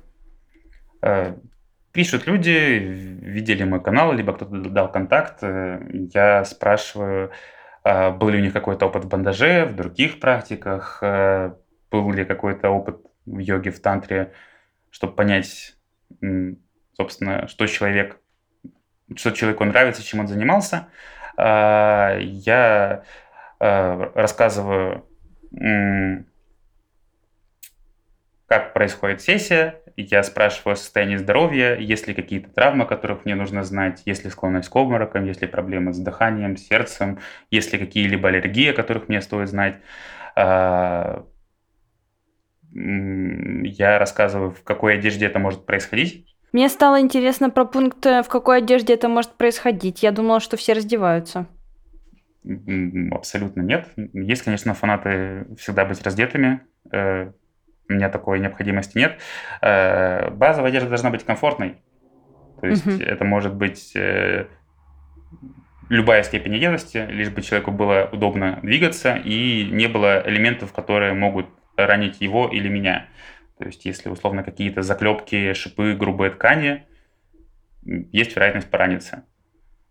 Э, 1.00 1.34
пишут 1.92 2.26
люди, 2.26 2.50
видели 2.50 3.64
мой 3.64 3.82
канал, 3.82 4.12
либо 4.12 4.34
кто-то 4.34 4.56
дал 4.68 4.92
контакт, 4.92 5.38
э, 5.42 5.80
я 6.12 6.44
спрашиваю, 6.44 7.30
а, 7.84 8.10
был 8.10 8.28
ли 8.28 8.38
у 8.38 8.42
них 8.42 8.52
какой-то 8.52 8.86
опыт 8.86 9.04
в 9.04 9.08
бандаже, 9.08 9.64
в 9.64 9.74
других 9.74 10.20
практиках, 10.20 10.98
э, 11.00 11.52
был 11.90 12.12
ли 12.12 12.24
какой-то 12.26 12.68
опыт 12.70 13.00
в 13.24 13.38
йоге, 13.38 13.70
в 13.70 13.80
тантре, 13.80 14.34
чтобы 14.90 15.14
понять, 15.14 15.77
собственно, 16.96 17.46
что 17.48 17.66
человек, 17.66 18.18
что 19.14 19.30
человеку 19.30 19.64
нравится, 19.64 20.02
чем 20.02 20.20
он 20.20 20.28
занимался. 20.28 20.88
А, 21.36 22.18
я 22.18 23.04
э, 23.60 24.10
рассказываю, 24.14 25.06
как 28.46 28.72
происходит 28.72 29.20
сессия, 29.20 29.80
я 29.96 30.22
спрашиваю 30.22 30.74
о 30.74 30.76
состоянии 30.76 31.16
здоровья, 31.16 31.76
есть 31.76 32.06
ли 32.06 32.14
какие-то 32.14 32.50
травмы, 32.50 32.86
которых 32.86 33.24
мне 33.24 33.34
нужно 33.34 33.64
знать, 33.64 34.02
есть 34.04 34.24
ли 34.24 34.30
склонность 34.30 34.68
к 34.68 34.76
обморокам, 34.76 35.24
есть 35.24 35.42
ли 35.42 35.48
проблемы 35.48 35.92
с 35.92 35.98
дыханием, 35.98 36.56
сердцем, 36.56 37.18
есть 37.50 37.72
ли 37.72 37.78
какие-либо 37.78 38.28
аллергии, 38.28 38.70
о 38.70 38.74
которых 38.74 39.08
мне 39.08 39.20
стоит 39.20 39.48
знать. 39.48 39.76
Я 42.72 43.98
рассказываю, 43.98 44.50
в 44.50 44.62
какой 44.62 44.94
одежде 44.94 45.26
это 45.26 45.38
может 45.38 45.64
происходить. 45.64 46.26
Мне 46.52 46.68
стало 46.68 47.00
интересно 47.00 47.50
про 47.50 47.64
пункт, 47.64 48.04
э, 48.06 48.22
в 48.22 48.28
какой 48.28 48.58
одежде 48.58 48.94
это 48.94 49.08
может 49.08 49.32
происходить. 49.32 50.02
Я 50.02 50.12
думала, 50.12 50.40
что 50.40 50.56
все 50.56 50.72
раздеваются. 50.72 51.46
Абсолютно 53.10 53.60
нет. 53.60 53.88
Есть, 53.96 54.42
конечно, 54.42 54.72
фанаты 54.74 55.46
всегда 55.58 55.84
быть 55.84 56.02
раздетыми. 56.02 56.62
Э, 56.90 57.32
у 57.88 57.92
меня 57.92 58.08
такой 58.08 58.40
необходимости 58.40 58.96
нет. 58.96 59.18
Э, 59.60 60.30
базовая 60.30 60.70
одежда 60.70 60.88
должна 60.88 61.10
быть 61.10 61.24
комфортной. 61.24 61.76
То 62.60 62.66
есть 62.66 62.86
угу. 62.86 62.96
это 62.96 63.24
может 63.24 63.54
быть 63.54 63.96
любая 65.88 66.22
степень 66.22 66.56
одетости, 66.56 67.06
лишь 67.08 67.30
бы 67.30 67.40
человеку 67.40 67.70
было 67.70 68.08
удобно 68.10 68.58
двигаться 68.62 69.14
и 69.14 69.64
не 69.70 69.86
было 69.86 70.22
элементов, 70.26 70.72
которые 70.72 71.14
могут 71.14 71.46
ранить 71.86 72.20
его 72.20 72.48
или 72.48 72.68
меня. 72.68 73.06
То 73.58 73.64
есть 73.66 73.84
если 73.84 74.08
условно 74.08 74.44
какие-то 74.44 74.82
заклепки, 74.82 75.52
шипы, 75.52 75.94
грубые 75.94 76.30
ткани, 76.30 76.84
есть 77.84 78.36
вероятность 78.36 78.70
пораниться. 78.70 79.24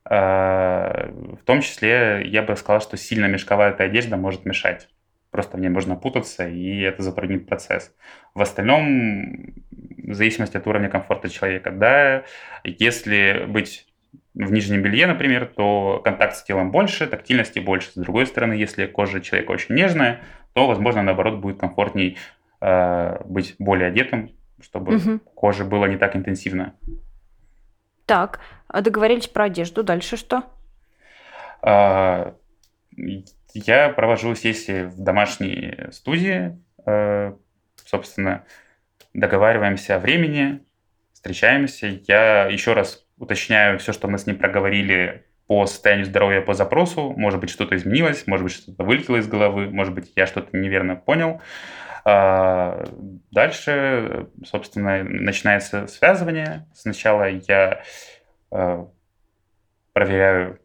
Э, 0.10 1.10
в 1.12 1.43
том 1.45 1.62
числе 1.62 2.23
я 2.26 2.43
бы 2.43 2.56
сказал, 2.56 2.82
что 2.82 2.97
сильно 2.97 3.26
мешковая 3.26 3.73
одежда 3.73 4.17
может 4.17 4.45
мешать 4.45 4.89
просто 5.38 5.58
в 5.58 5.60
ней 5.60 5.69
можно 5.69 5.95
путаться, 5.95 6.47
и 6.47 6.80
это 6.82 7.04
затруднит 7.04 7.47
процесс. 7.47 7.93
В 8.34 8.41
остальном, 8.41 9.54
в 9.69 10.13
зависимости 10.13 10.58
от 10.58 10.65
уровня 10.65 10.89
комфорта 10.89 11.30
человека, 11.30 11.69
да, 11.69 12.23
если 12.63 13.45
быть 13.47 13.86
в 14.34 14.52
нижнем 14.52 14.82
белье, 14.82 15.06
например, 15.08 15.45
то 15.45 16.02
контакт 16.04 16.38
с 16.38 16.43
телом 16.43 16.71
больше, 16.71 17.06
тактильности 17.06 17.60
больше. 17.60 17.91
С 17.91 17.95
другой 17.95 18.26
стороны, 18.26 18.54
если 18.54 18.86
кожа 18.86 19.21
человека 19.21 19.52
очень 19.52 19.76
нежная, 19.76 20.21
то, 20.58 20.65
возможно, 20.65 21.04
наоборот, 21.04 21.36
будет 21.36 21.60
комфортней 21.60 22.17
э, 22.62 23.24
быть 23.26 23.54
более 23.60 23.89
одетым, 23.89 24.32
чтобы 24.60 24.96
угу. 24.96 25.20
кожа 25.36 25.63
была 25.63 25.88
не 25.88 25.98
так 25.98 26.15
интенсивна. 26.15 26.74
Так, 28.08 28.39
а 28.67 28.82
договорились 28.82 29.28
про 29.28 29.43
одежду. 29.43 29.84
Дальше 29.84 30.17
что? 30.17 30.46
А, 31.62 32.34
я 33.54 33.89
провожу 33.89 34.34
сессии 34.34 34.86
в 34.86 35.00
домашней 35.00 35.91
студии. 35.91 36.58
Э, 36.88 37.36
собственно, 37.86 38.43
договариваемся 39.13 39.98
о 39.98 40.00
времени, 40.00 40.65
встречаемся. 41.13 42.00
Я 42.08 42.48
еще 42.48 42.74
раз 42.74 43.06
уточняю 43.20 43.78
все, 43.78 43.93
что 43.93 44.08
мы 44.08 44.17
с 44.17 44.26
ним 44.26 44.39
проговорили 44.39 45.27
по 45.48 45.66
состоянию 45.66 46.06
здоровья 46.06 46.42
по 46.42 46.54
запросу. 46.54 47.14
Может 47.18 47.40
быть, 47.40 47.50
что-то 47.50 47.76
изменилось, 47.76 48.28
может 48.28 48.44
быть, 48.44 48.54
что-то 48.54 48.84
вылетело 48.84 49.18
из 49.18 49.28
головы, 49.28 49.70
может 49.70 49.94
быть, 49.94 50.12
я 50.16 50.28
что-то 50.28 50.56
неверно 50.56 50.96
понял. 50.96 51.42
А, 52.04 52.86
дальше, 53.32 54.28
собственно, 54.46 55.04
начинается 55.04 55.88
связывание. 55.88 56.66
Сначала 56.74 57.30
я 57.30 57.82
а, 58.52 58.88
проверяю 59.94 60.60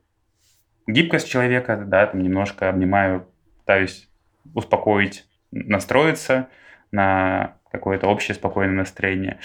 гибкость 0.87 1.29
человека, 1.29 1.77
да, 1.77 2.07
там 2.07 2.23
немножко 2.23 2.68
обнимаю, 2.68 3.29
пытаюсь 3.61 4.09
успокоить, 4.55 5.27
настроиться 5.53 6.49
на 6.90 7.57
какое-то 7.71 8.09
общее 8.09 8.35
спокойное 8.35 8.75
настроение. 8.75 9.38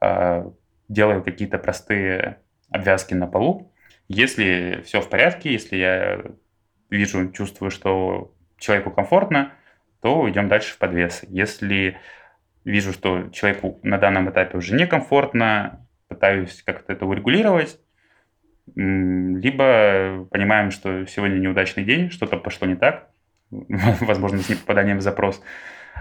А, 0.00 0.50
делаю 0.88 1.22
какие-то 1.22 1.58
простые 1.58 2.38
обвязки 2.70 3.14
на 3.14 3.26
полу. 3.26 3.69
Если 4.12 4.82
все 4.84 5.00
в 5.00 5.08
порядке, 5.08 5.52
если 5.52 5.76
я 5.76 6.20
вижу, 6.90 7.30
чувствую, 7.30 7.70
что 7.70 8.34
человеку 8.58 8.90
комфортно, 8.90 9.52
то 10.02 10.28
идем 10.28 10.48
дальше 10.48 10.74
в 10.74 10.78
подвес. 10.78 11.24
Если 11.28 11.96
вижу, 12.64 12.92
что 12.92 13.28
человеку 13.30 13.78
на 13.84 13.98
данном 13.98 14.28
этапе 14.28 14.58
уже 14.58 14.74
некомфортно, 14.74 15.86
пытаюсь 16.08 16.60
как-то 16.64 16.92
это 16.92 17.06
урегулировать, 17.06 17.78
либо 18.74 20.26
понимаем, 20.32 20.72
что 20.72 21.06
сегодня 21.06 21.36
неудачный 21.38 21.84
день, 21.84 22.10
что-то 22.10 22.36
пошло 22.36 22.66
не 22.66 22.74
так, 22.74 23.10
возможно, 23.52 24.38
с 24.38 24.48
непопаданием 24.48 24.98
в 24.98 25.02
запрос, 25.02 25.40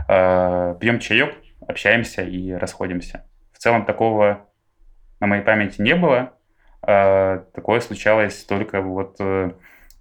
а, 0.07 0.73
пьем 0.81 0.97
чаек, 0.97 1.35
общаемся 1.67 2.23
и 2.23 2.53
расходимся. 2.53 3.23
В 3.53 3.59
целом 3.59 3.85
такого 3.85 4.49
на 5.19 5.27
моей 5.27 5.43
памяти 5.43 5.79
не 5.79 5.93
было. 5.93 6.33
А, 6.81 7.39
такое 7.53 7.81
случалось 7.81 8.43
только 8.45 8.81
вот 8.81 9.17
э, 9.19 9.51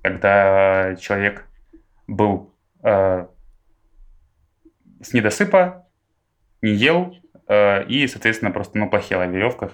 когда 0.03 0.95
человек 0.97 1.45
был 2.07 2.55
а, 2.83 3.29
с 5.03 5.13
недосыпа, 5.13 5.87
не 6.63 6.73
ел 6.73 7.17
э, 7.49 7.85
и, 7.87 8.07
соответственно, 8.07 8.51
просто 8.51 8.79
ну, 8.79 8.89
плохел 8.89 9.21
о 9.21 9.27
веревках. 9.27 9.73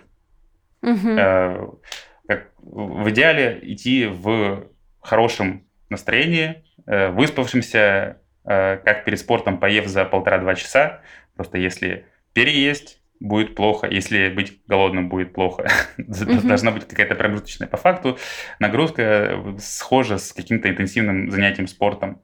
Угу. 0.82 1.80
Как, 2.26 2.50
в 2.58 3.10
идеале 3.10 3.58
идти 3.62 4.06
в 4.06 4.66
хорошем 5.00 5.66
настроении, 5.88 6.64
выспавшимся, 6.86 8.18
как 8.44 9.04
перед 9.04 9.18
спортом, 9.18 9.58
поев 9.58 9.86
за 9.86 10.04
полтора-два 10.04 10.54
часа. 10.54 11.00
Просто 11.36 11.56
если 11.56 12.06
переесть, 12.34 13.00
будет 13.20 13.54
плохо, 13.54 13.86
если 13.88 14.28
быть 14.28 14.60
голодным 14.66 15.08
будет 15.08 15.32
плохо. 15.32 15.66
Должна 15.96 16.70
быть 16.70 16.86
какая-то 16.86 17.14
промежуточная. 17.14 17.68
По 17.68 17.76
факту 17.76 18.18
нагрузка 18.58 19.56
схожа 19.58 20.18
с 20.18 20.32
каким-то 20.32 20.68
интенсивным 20.68 21.30
занятием 21.30 21.66
спортом. 21.66 22.20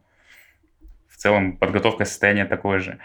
В 1.08 1.16
целом 1.16 1.56
подготовка 1.56 2.04
состояния 2.04 2.44
такое 2.44 2.80
же. 2.80 2.98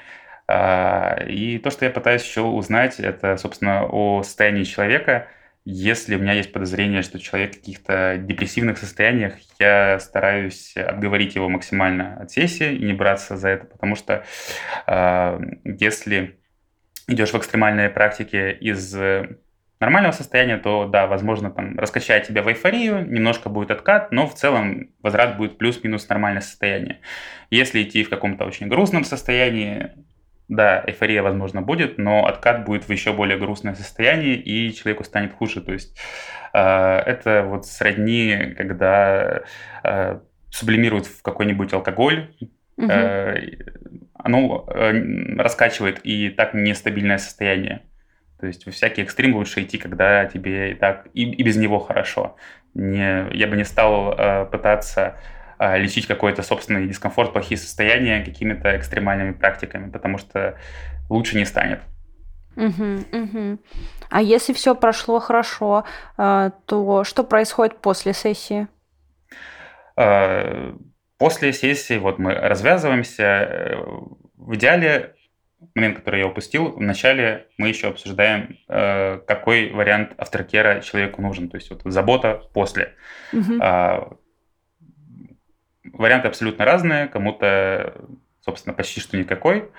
А, 0.47 1.23
и 1.27 1.57
то, 1.57 1.69
что 1.69 1.85
я 1.85 1.91
пытаюсь 1.91 2.23
еще 2.23 2.41
узнать, 2.41 2.99
это, 2.99 3.37
собственно, 3.37 3.85
о 3.85 4.23
состоянии 4.23 4.63
человека. 4.63 5.27
Если 5.67 6.15
у 6.15 6.19
меня 6.19 6.33
есть 6.33 6.53
подозрение, 6.53 7.01
что 7.01 7.19
человек 7.19 7.53
в 7.53 7.55
каких-то 7.55 8.17
депрессивных 8.19 8.77
состояниях, 8.77 9.33
я 9.57 9.99
стараюсь 9.99 10.77
отговорить 10.77 11.33
его 11.33 11.49
максимально 11.49 12.17
от 12.17 12.29
сессии 12.29 12.75
и 12.75 12.85
не 12.85 12.93
браться 12.93 13.35
за 13.35 13.49
это, 13.49 13.65
потому 13.65 13.95
что 13.95 14.23
а, 14.85 15.41
если 15.63 16.37
идешь 17.07 17.31
в 17.31 17.37
экстремальные 17.37 17.89
практики 17.89 18.57
из 18.59 18.95
э, 18.95 19.37
нормального 19.79 20.11
состояния, 20.11 20.57
то 20.57 20.85
да, 20.85 21.07
возможно, 21.07 21.51
там 21.51 21.77
раскачает 21.77 22.27
тебя 22.27 22.41
в 22.41 22.47
эйфорию, 22.47 23.05
немножко 23.07 23.49
будет 23.49 23.71
откат, 23.71 24.11
но 24.11 24.27
в 24.27 24.33
целом 24.33 24.89
возврат 25.01 25.37
будет 25.37 25.57
плюс-минус 25.57 26.07
нормальное 26.09 26.41
состояние. 26.41 26.99
Если 27.49 27.83
идти 27.83 28.03
в 28.03 28.09
каком-то 28.09 28.45
очень 28.45 28.67
грустном 28.67 29.03
состоянии, 29.03 29.91
да, 30.47 30.83
эйфория, 30.85 31.21
возможно, 31.21 31.61
будет, 31.61 31.97
но 31.97 32.25
откат 32.27 32.65
будет 32.65 32.87
в 32.87 32.91
еще 32.91 33.13
более 33.13 33.37
грустное 33.37 33.75
состояние, 33.75 34.35
и 34.35 34.73
человеку 34.73 35.03
станет 35.03 35.33
хуже. 35.33 35.61
То 35.61 35.73
есть 35.73 35.97
э, 36.53 36.59
это 36.59 37.43
вот 37.43 37.65
сродни, 37.65 38.53
когда 38.57 39.43
э, 39.83 40.19
сублимируют 40.51 41.07
в 41.07 41.21
какой-нибудь 41.21 41.73
алкоголь, 41.73 42.31
угу. 42.77 42.87
э, 42.89 43.39
оно 44.25 44.65
э, 44.67 44.91
раскачивает 45.37 45.99
и 46.03 46.29
так 46.31 46.55
нестабильное 46.55 47.19
состояние. 47.19 47.83
То 48.39 48.47
есть 48.47 48.65
в 48.65 48.71
всякий 48.71 49.03
экстрим 49.03 49.35
лучше 49.35 49.61
идти, 49.61 49.77
когда 49.77 50.25
тебе 50.25 50.71
и 50.71 50.73
так 50.73 51.07
и, 51.13 51.29
и 51.29 51.43
без 51.43 51.57
него 51.57 51.77
хорошо. 51.77 52.35
Не, 52.73 53.27
я 53.31 53.45
бы 53.45 53.55
не 53.55 53.63
стал 53.63 54.15
э, 54.17 54.45
пытаться 54.47 55.19
э, 55.59 55.77
лечить 55.77 56.07
какой-то 56.07 56.41
собственный 56.41 56.87
дискомфорт, 56.87 57.33
плохие 57.33 57.59
состояния 57.59 58.25
какими-то 58.25 58.75
экстремальными 58.75 59.33
практиками, 59.33 59.91
потому 59.91 60.17
что 60.17 60.57
лучше 61.07 61.37
не 61.37 61.45
станет. 61.45 61.81
Угу, 62.55 62.99
угу. 63.11 63.59
А 64.09 64.21
если 64.23 64.53
все 64.53 64.73
прошло 64.73 65.19
хорошо, 65.19 65.83
э, 66.17 66.49
то 66.65 67.03
что 67.03 67.23
происходит 67.23 67.77
после 67.77 68.13
сессии? 68.13 68.67
Э, 69.95 70.73
После 71.17 71.53
сессии 71.53 71.97
вот 71.97 72.19
мы 72.19 72.33
развязываемся. 72.33 73.23
Э, 73.23 73.83
в 74.37 74.55
идеале, 74.55 75.15
момент, 75.73 75.97
который 75.97 76.19
я 76.19 76.27
упустил, 76.27 76.71
вначале 76.71 77.47
мы 77.57 77.69
еще 77.69 77.87
обсуждаем, 77.87 78.57
э, 78.67 79.19
какой 79.25 79.71
вариант 79.71 80.13
авторкера 80.17 80.81
человеку 80.81 81.21
нужен. 81.21 81.49
То 81.49 81.57
есть 81.57 81.69
вот 81.69 81.81
забота 81.85 82.43
после. 82.53 82.93
Угу. 83.33 83.59
Варианты 85.93 86.27
абсолютно 86.27 86.65
разные. 86.65 87.07
Кому-то, 87.07 87.95
собственно, 88.41 88.73
почти 88.73 88.99
что 88.99 89.17
никакой. 89.17 89.69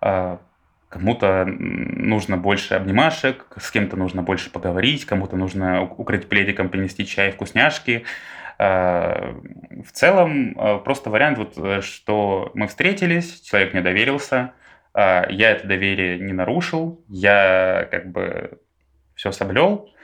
А, 0.00 0.40
кому-то 0.88 1.44
нужно 1.46 2.36
больше 2.36 2.74
обнимашек, 2.74 3.46
с 3.56 3.70
кем-то 3.70 3.96
нужно 3.96 4.22
больше 4.22 4.50
поговорить, 4.50 5.04
кому-то 5.04 5.36
нужно 5.36 5.82
укрыть 5.82 6.28
пледиком, 6.28 6.68
принести 6.68 7.06
чай, 7.06 7.30
вкусняшки. 7.30 8.04
Э, 8.58 9.34
в 9.84 9.92
целом, 9.92 10.58
э, 10.58 10.78
просто 10.78 11.10
вариант, 11.10 11.38
вот, 11.38 11.54
э, 11.56 11.80
что 11.80 12.50
мы 12.54 12.66
встретились, 12.66 13.40
человек 13.40 13.72
мне 13.72 13.82
доверился, 13.82 14.52
я 14.94 15.52
это 15.52 15.68
доверие 15.68 16.18
не 16.18 16.32
нарушил, 16.32 17.04
я 17.08 17.86
как 17.88 18.10
бы 18.10 18.58
все 19.14 19.30
соблел, 19.30 19.94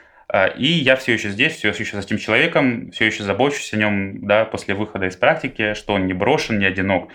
и 0.57 0.67
я 0.67 0.95
все 0.95 1.15
еще 1.15 1.31
здесь, 1.31 1.55
все 1.55 1.71
еще 1.71 2.01
с 2.01 2.05
этим 2.05 2.19
человеком, 2.19 2.93
все 2.93 3.07
еще 3.07 3.25
забочусь 3.25 3.73
о 3.75 3.77
нем, 3.77 4.25
да, 4.25 4.45
после 4.45 4.75
выхода 4.75 5.07
из 5.07 5.17
практики, 5.17 5.75
что 5.75 5.95
он 5.95 6.07
не 6.07 6.13
брошен, 6.13 6.61
не 6.61 6.67
одинок. 6.67 7.11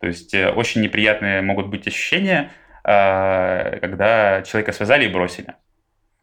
То 0.00 0.08
есть 0.08 0.34
очень 0.34 0.80
неприятные 0.80 1.40
могут 1.40 1.68
быть 1.68 1.86
ощущения, 1.86 2.50
когда 2.82 4.42
человека 4.42 4.72
связали 4.72 5.04
и 5.04 5.12
бросили. 5.12 5.54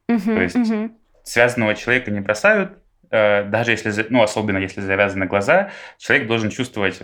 Uh-huh, 0.10 0.36
То 0.36 0.42
есть 0.42 0.56
uh-huh. 0.58 0.92
связанного 1.24 1.74
человека 1.76 2.12
не 2.12 2.20
бросают, 2.20 2.80
даже 3.12 3.72
если, 3.72 4.06
ну, 4.10 4.22
особенно 4.22 4.58
если 4.58 4.82
завязаны 4.82 5.26
глаза, 5.26 5.72
человек 5.98 6.28
должен 6.28 6.50
чувствовать 6.50 7.02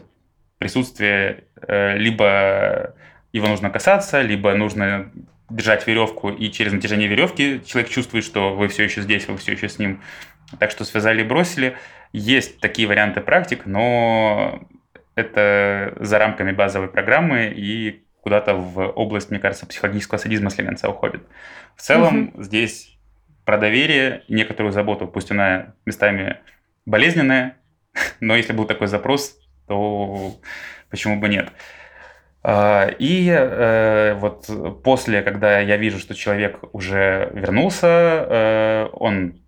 присутствие, 0.58 1.46
э, 1.68 1.98
либо 1.98 2.96
его 3.34 3.48
нужно 3.48 3.70
касаться, 3.70 4.22
либо 4.22 4.54
нужно 4.54 5.12
держать 5.50 5.86
веревку, 5.88 6.30
и 6.30 6.50
через 6.52 6.72
натяжение 6.72 7.08
веревки 7.08 7.62
человек 7.66 7.92
чувствует, 7.92 8.24
что 8.24 8.56
вы 8.56 8.68
все 8.70 8.84
еще 8.84 9.02
здесь, 9.02 9.28
вы 9.28 9.38
все 9.38 9.54
еще 9.54 9.68
с 9.68 9.78
ним. 9.78 10.02
Так 10.60 10.72
что 10.72 10.86
связали 10.86 11.22
и 11.22 11.26
бросили. 11.26 11.76
Есть 12.12 12.60
такие 12.60 12.88
варианты 12.88 13.22
практик, 13.22 13.66
но 13.66 14.68
это 15.16 15.96
за 16.00 16.18
рамками 16.20 16.52
базовой 16.52 16.88
программы 16.88 17.52
и 17.56 18.04
куда-то 18.22 18.54
в 18.56 18.88
область, 18.92 19.32
мне 19.32 19.40
кажется, 19.40 19.66
психологического 19.66 20.18
садизма 20.18 20.50
слегонца 20.50 20.90
уходит. 20.90 21.24
В 21.76 21.82
целом 21.82 22.30
угу. 22.30 22.44
здесь 22.44 22.93
про 23.46 23.58
доверие 23.58 24.24
некоторую 24.28 24.72
заботу, 24.72 25.08
пусть 25.08 25.32
она 25.32 25.74
местами 25.86 26.38
болезненная, 26.86 27.58
но 28.20 28.36
если 28.36 28.54
был 28.54 28.66
такой 28.66 28.88
запрос, 28.88 29.38
то 29.68 30.36
почему 30.90 31.20
бы 31.20 31.28
нет. 31.30 31.50
А, 32.46 32.90
и 33.00 33.30
э, 33.30 34.16
вот 34.16 34.50
после, 34.84 35.22
когда 35.22 35.60
я 35.60 35.78
вижу, 35.78 36.00
что 36.00 36.14
человек 36.14 36.60
уже 36.74 37.30
вернулся, 37.34 37.88
э, 37.88 38.90
он 38.94 39.42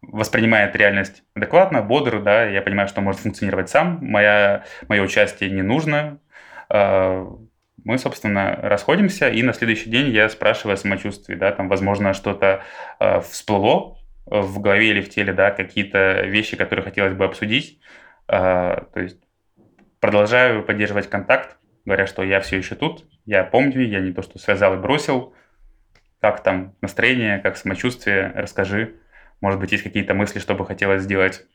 воспринимает 0.00 0.76
реальность 0.76 1.24
адекватно, 1.34 1.82
бодро, 1.82 2.20
да, 2.20 2.44
я 2.44 2.62
понимаю, 2.62 2.88
что 2.88 3.00
может 3.00 3.20
функционировать 3.20 3.68
сам, 3.68 3.98
моя, 4.00 4.64
мое 4.88 5.02
участие 5.02 5.50
не 5.50 5.62
нужно. 5.62 6.20
Мы, 7.86 7.98
собственно, 7.98 8.58
расходимся, 8.62 9.28
и 9.28 9.44
на 9.44 9.52
следующий 9.52 9.88
день 9.88 10.08
я 10.08 10.28
спрашиваю 10.28 10.74
о 10.74 10.76
самочувствии, 10.76 11.36
да, 11.36 11.52
там, 11.52 11.68
возможно, 11.68 12.14
что-то 12.14 12.64
э, 12.98 13.20
всплыло 13.20 13.96
в 14.24 14.58
голове 14.58 14.90
или 14.90 15.00
в 15.00 15.08
теле, 15.08 15.32
да, 15.32 15.52
какие-то 15.52 16.22
вещи, 16.22 16.56
которые 16.56 16.84
хотелось 16.84 17.14
бы 17.14 17.24
обсудить. 17.24 17.78
Э, 18.26 18.86
то 18.92 19.00
есть 19.00 19.18
продолжаю 20.00 20.64
поддерживать 20.64 21.08
контакт, 21.08 21.58
говоря, 21.84 22.08
что 22.08 22.24
я 22.24 22.40
все 22.40 22.56
еще 22.56 22.74
тут, 22.74 23.04
я 23.24 23.44
помню, 23.44 23.86
я 23.86 24.00
не 24.00 24.12
то, 24.12 24.22
что 24.22 24.40
связал 24.40 24.74
и 24.74 24.78
бросил, 24.78 25.32
как 26.20 26.42
там 26.42 26.74
настроение, 26.80 27.38
как 27.38 27.56
самочувствие, 27.56 28.32
расскажи. 28.34 28.96
Может 29.40 29.60
быть, 29.60 29.70
есть 29.70 29.84
какие-то 29.84 30.12
мысли, 30.12 30.40
что 30.40 30.56
бы 30.56 30.66
хотелось 30.66 31.02
сделать 31.02 31.46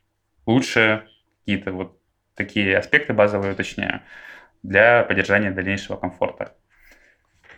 лучше, 0.46 1.04
какие-то 1.42 1.74
вот 1.74 2.00
такие 2.36 2.78
аспекты 2.78 3.12
базовые 3.12 3.52
уточняю 3.52 4.02
для 4.64 5.04
поддержания 5.04 5.52
дальнейшего 5.52 5.98
комфорта. 5.98 6.54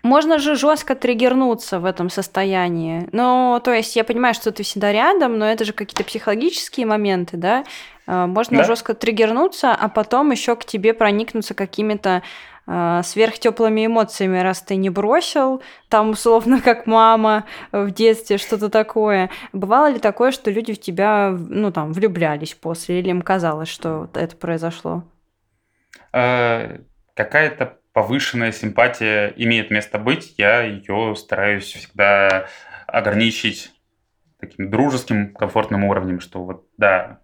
Можно 0.03 0.37
же 0.37 0.55
жестко 0.55 0.95
триггернуться 0.95 1.79
в 1.79 1.85
этом 1.85 2.09
состоянии. 2.09 3.07
Ну, 3.13 3.61
то 3.63 3.71
есть 3.71 3.95
я 3.95 4.03
понимаю, 4.03 4.33
что 4.33 4.51
ты 4.51 4.63
всегда 4.63 4.91
рядом, 4.91 5.39
но 5.39 5.45
это 5.45 5.63
же 5.63 5.71
какие-то 5.71 6.03
психологические 6.03 6.85
моменты, 6.85 7.37
да? 7.37 7.63
А, 8.05 8.27
можно 8.27 8.57
да. 8.57 8.63
жестко 8.65 8.95
триггернуться, 8.95 9.73
а 9.73 9.87
потом 9.87 10.31
еще 10.31 10.57
к 10.57 10.65
тебе 10.65 10.93
проникнуться 10.93 11.53
какими-то 11.53 12.21
э, 12.67 13.01
сверхтеплыми 13.01 13.85
эмоциями, 13.85 14.39
раз 14.39 14.61
ты 14.61 14.75
не 14.75 14.89
бросил, 14.89 15.63
там 15.87 16.09
условно 16.09 16.59
как 16.61 16.85
мама 16.85 17.45
в 17.71 17.89
детстве, 17.91 18.37
что-то 18.37 18.69
такое. 18.69 19.29
Бывало 19.53 19.89
ли 19.89 19.99
такое, 19.99 20.31
что 20.31 20.51
люди 20.51 20.73
в 20.73 20.81
тебя, 20.81 21.29
ну 21.31 21.71
там, 21.71 21.93
влюблялись 21.93 22.53
после, 22.55 22.99
или 22.99 23.09
им 23.09 23.21
казалось, 23.21 23.69
что 23.69 24.09
это 24.13 24.35
произошло? 24.35 25.05
Какая-то 27.13 27.79
повышенная 27.93 28.51
симпатия 28.51 29.33
имеет 29.37 29.69
место 29.69 29.99
быть, 29.99 30.35
я 30.37 30.61
ее 30.61 31.15
стараюсь 31.15 31.65
всегда 31.65 32.47
ограничить 32.87 33.71
таким 34.39 34.69
дружеским, 34.69 35.33
комфортным 35.33 35.83
уровнем, 35.83 36.19
что 36.19 36.43
вот, 36.43 36.67
да, 36.77 37.21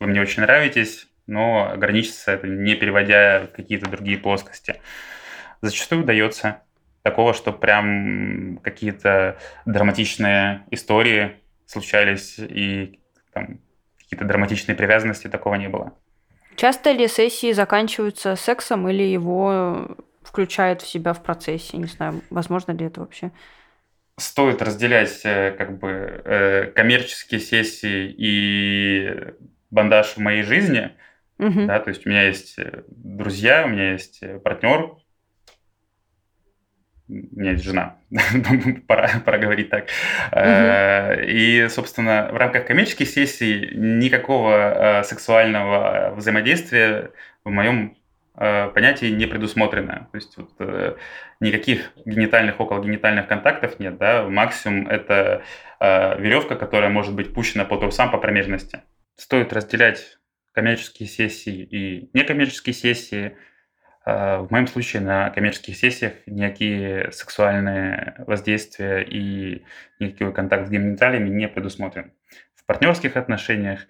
вы 0.00 0.06
мне 0.06 0.20
очень 0.20 0.42
нравитесь, 0.42 1.06
но 1.26 1.70
ограничиться 1.70 2.32
это 2.32 2.46
не 2.46 2.74
переводя 2.74 3.46
в 3.46 3.56
какие-то 3.56 3.88
другие 3.90 4.18
плоскости. 4.18 4.80
Зачастую 5.60 6.02
удается 6.02 6.62
такого, 7.02 7.34
что 7.34 7.52
прям 7.52 8.58
какие-то 8.62 9.38
драматичные 9.66 10.64
истории 10.70 11.36
случались 11.66 12.38
и 12.38 13.00
там, 13.32 13.60
какие-то 13.98 14.24
драматичные 14.24 14.74
привязанности, 14.74 15.28
такого 15.28 15.54
не 15.54 15.68
было. 15.68 15.96
Часто 16.56 16.92
ли 16.92 17.08
сессии 17.08 17.52
заканчиваются 17.52 18.36
сексом 18.36 18.88
или 18.88 19.02
его 19.02 19.96
включают 20.22 20.82
в 20.82 20.88
себя 20.88 21.12
в 21.12 21.22
процессе? 21.22 21.76
Не 21.76 21.86
знаю, 21.86 22.22
возможно 22.30 22.72
ли 22.72 22.86
это 22.86 23.00
вообще? 23.00 23.30
Стоит 24.16 24.62
разделять 24.62 25.20
э, 25.24 25.52
как 25.58 25.78
бы 25.78 25.88
э, 26.24 26.72
коммерческие 26.74 27.40
сессии 27.40 28.14
и 28.16 29.34
бандаж 29.70 30.14
в 30.14 30.18
моей 30.18 30.42
жизни. 30.42 30.92
Угу. 31.38 31.66
Да, 31.66 31.80
то 31.80 31.90
есть 31.90 32.06
у 32.06 32.08
меня 32.08 32.22
есть 32.22 32.58
э, 32.58 32.84
друзья, 32.88 33.64
у 33.64 33.68
меня 33.68 33.92
есть 33.92 34.22
партнер, 34.44 34.96
у 37.32 37.40
меня 37.40 37.52
есть 37.52 37.64
жена, 37.64 37.96
пора, 38.86 39.10
пора 39.24 39.38
говорить 39.38 39.70
так. 39.70 39.88
Угу. 40.32 41.28
И, 41.28 41.66
собственно, 41.68 42.30
в 42.32 42.36
рамках 42.36 42.66
коммерческих 42.66 43.08
сессий 43.08 43.70
никакого 43.74 45.00
э, 45.00 45.04
сексуального 45.04 46.14
взаимодействия 46.16 47.10
в 47.44 47.50
моем 47.50 47.96
э, 48.36 48.68
понятии 48.68 49.06
не 49.06 49.26
предусмотрено. 49.26 50.08
То 50.12 50.16
есть 50.16 50.36
вот, 50.36 50.98
никаких 51.40 51.92
генитальных, 52.04 52.60
окологенитальных 52.60 53.28
контактов 53.28 53.78
нет. 53.78 53.96
Да? 53.98 54.24
Максимум 54.28 54.88
это 54.88 55.42
веревка, 55.80 56.54
которая 56.54 56.88
может 56.88 57.14
быть 57.14 57.34
пущена 57.34 57.64
по 57.64 57.76
трусам 57.76 58.10
по 58.10 58.16
промежности. 58.16 58.80
Стоит 59.16 59.52
разделять 59.52 60.18
коммерческие 60.52 61.08
сессии 61.08 61.62
и 61.62 62.10
некоммерческие 62.14 62.74
сессии– 62.74 63.36
в 64.04 64.48
моем 64.50 64.66
случае 64.66 65.02
на 65.02 65.30
коммерческих 65.30 65.76
сессиях 65.76 66.12
никакие 66.26 67.10
сексуальные 67.10 68.14
воздействия 68.26 69.02
и 69.02 69.64
никакой 69.98 70.34
контакт 70.34 70.66
с 70.66 70.70
гениталиями 70.70 71.30
не 71.30 71.48
предусмотрен. 71.48 72.12
В 72.54 72.66
партнерских 72.66 73.16
отношениях, 73.16 73.86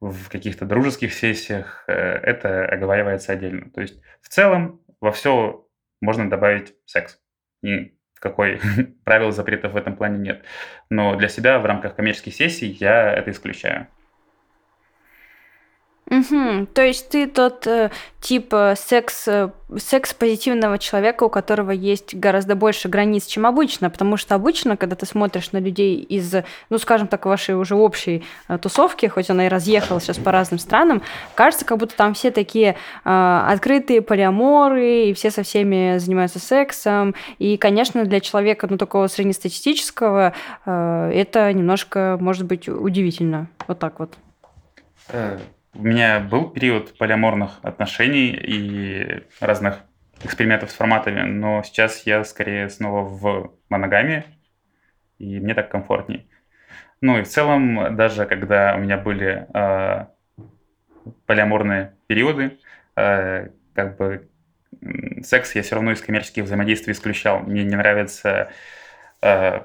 в 0.00 0.30
каких-то 0.30 0.64
дружеских 0.64 1.12
сессиях 1.12 1.84
э, 1.86 1.92
это 1.92 2.64
оговаривается 2.64 3.32
отдельно. 3.32 3.70
То 3.70 3.82
есть 3.82 4.00
в 4.22 4.28
целом 4.28 4.80
во 5.00 5.12
все 5.12 5.66
можно 6.00 6.30
добавить 6.30 6.74
секс. 6.86 7.18
Никакой 7.62 8.60
правил 9.04 9.30
запретов 9.30 9.72
в 9.72 9.76
этом 9.76 9.96
плане 9.96 10.18
нет. 10.18 10.44
Но 10.88 11.16
для 11.16 11.28
себя 11.28 11.58
в 11.58 11.66
рамках 11.66 11.96
коммерческих 11.96 12.34
сессий 12.34 12.68
я 12.80 13.12
это 13.12 13.30
исключаю. 13.30 13.88
Угу. 16.10 16.66
То 16.74 16.82
есть 16.82 17.10
ты 17.10 17.28
тот 17.28 17.68
э, 17.68 17.90
тип 18.20 18.52
э, 18.52 18.74
секс, 18.76 19.28
э, 19.28 19.50
секс-позитивного 19.78 20.76
человека, 20.78 21.22
у 21.22 21.28
которого 21.28 21.70
есть 21.70 22.16
гораздо 22.16 22.56
больше 22.56 22.88
границ, 22.88 23.26
чем 23.26 23.46
обычно, 23.46 23.90
потому 23.90 24.16
что 24.16 24.34
обычно, 24.34 24.76
когда 24.76 24.96
ты 24.96 25.06
смотришь 25.06 25.52
на 25.52 25.58
людей 25.58 26.00
из, 26.00 26.34
ну, 26.68 26.78
скажем 26.78 27.06
так, 27.06 27.26
вашей 27.26 27.54
уже 27.54 27.76
общей 27.76 28.24
э, 28.48 28.58
тусовки, 28.58 29.06
хоть 29.06 29.30
она 29.30 29.46
и 29.46 29.48
разъехала 29.48 30.00
сейчас 30.00 30.18
по 30.18 30.32
разным 30.32 30.58
странам, 30.58 31.00
кажется, 31.36 31.64
как 31.64 31.78
будто 31.78 31.94
там 31.94 32.14
все 32.14 32.32
такие 32.32 32.74
э, 33.04 33.44
открытые 33.48 34.02
полиаморы, 34.02 35.04
и 35.04 35.14
все 35.14 35.30
со 35.30 35.44
всеми 35.44 35.98
занимаются 35.98 36.40
сексом, 36.40 37.14
и, 37.38 37.56
конечно, 37.56 38.04
для 38.04 38.18
человека, 38.18 38.66
ну, 38.68 38.78
такого 38.78 39.06
среднестатистического, 39.06 40.34
э, 40.66 41.12
это 41.14 41.52
немножко, 41.52 42.18
может 42.20 42.46
быть, 42.46 42.68
удивительно. 42.68 43.46
Вот 43.68 43.78
так 43.78 44.00
вот. 44.00 44.14
У 45.74 45.82
меня 45.82 46.18
был 46.20 46.50
период 46.50 46.98
полиаморных 46.98 47.60
отношений 47.62 48.30
и 48.30 49.24
разных 49.40 49.80
экспериментов 50.22 50.70
с 50.70 50.74
форматами, 50.74 51.22
но 51.22 51.62
сейчас 51.62 52.06
я 52.06 52.24
скорее 52.24 52.68
снова 52.68 53.02
в 53.02 53.54
моногамии, 53.68 54.24
и 55.18 55.38
мне 55.38 55.54
так 55.54 55.70
комфортней. 55.70 56.28
Ну 57.00 57.18
и 57.18 57.22
в 57.22 57.28
целом, 57.28 57.96
даже 57.96 58.26
когда 58.26 58.74
у 58.74 58.80
меня 58.80 58.98
были 58.98 59.46
э, 59.54 60.06
полиаморные 61.26 61.94
периоды, 62.08 62.58
э, 62.96 63.48
как 63.74 63.96
бы 63.96 64.28
секс 65.22 65.54
я 65.54 65.62
все 65.62 65.76
равно 65.76 65.92
из 65.92 66.02
коммерческих 66.02 66.44
взаимодействий 66.44 66.92
исключал. 66.92 67.40
Мне 67.40 67.64
не 67.64 67.76
нравится, 67.76 68.50
э, 69.22 69.60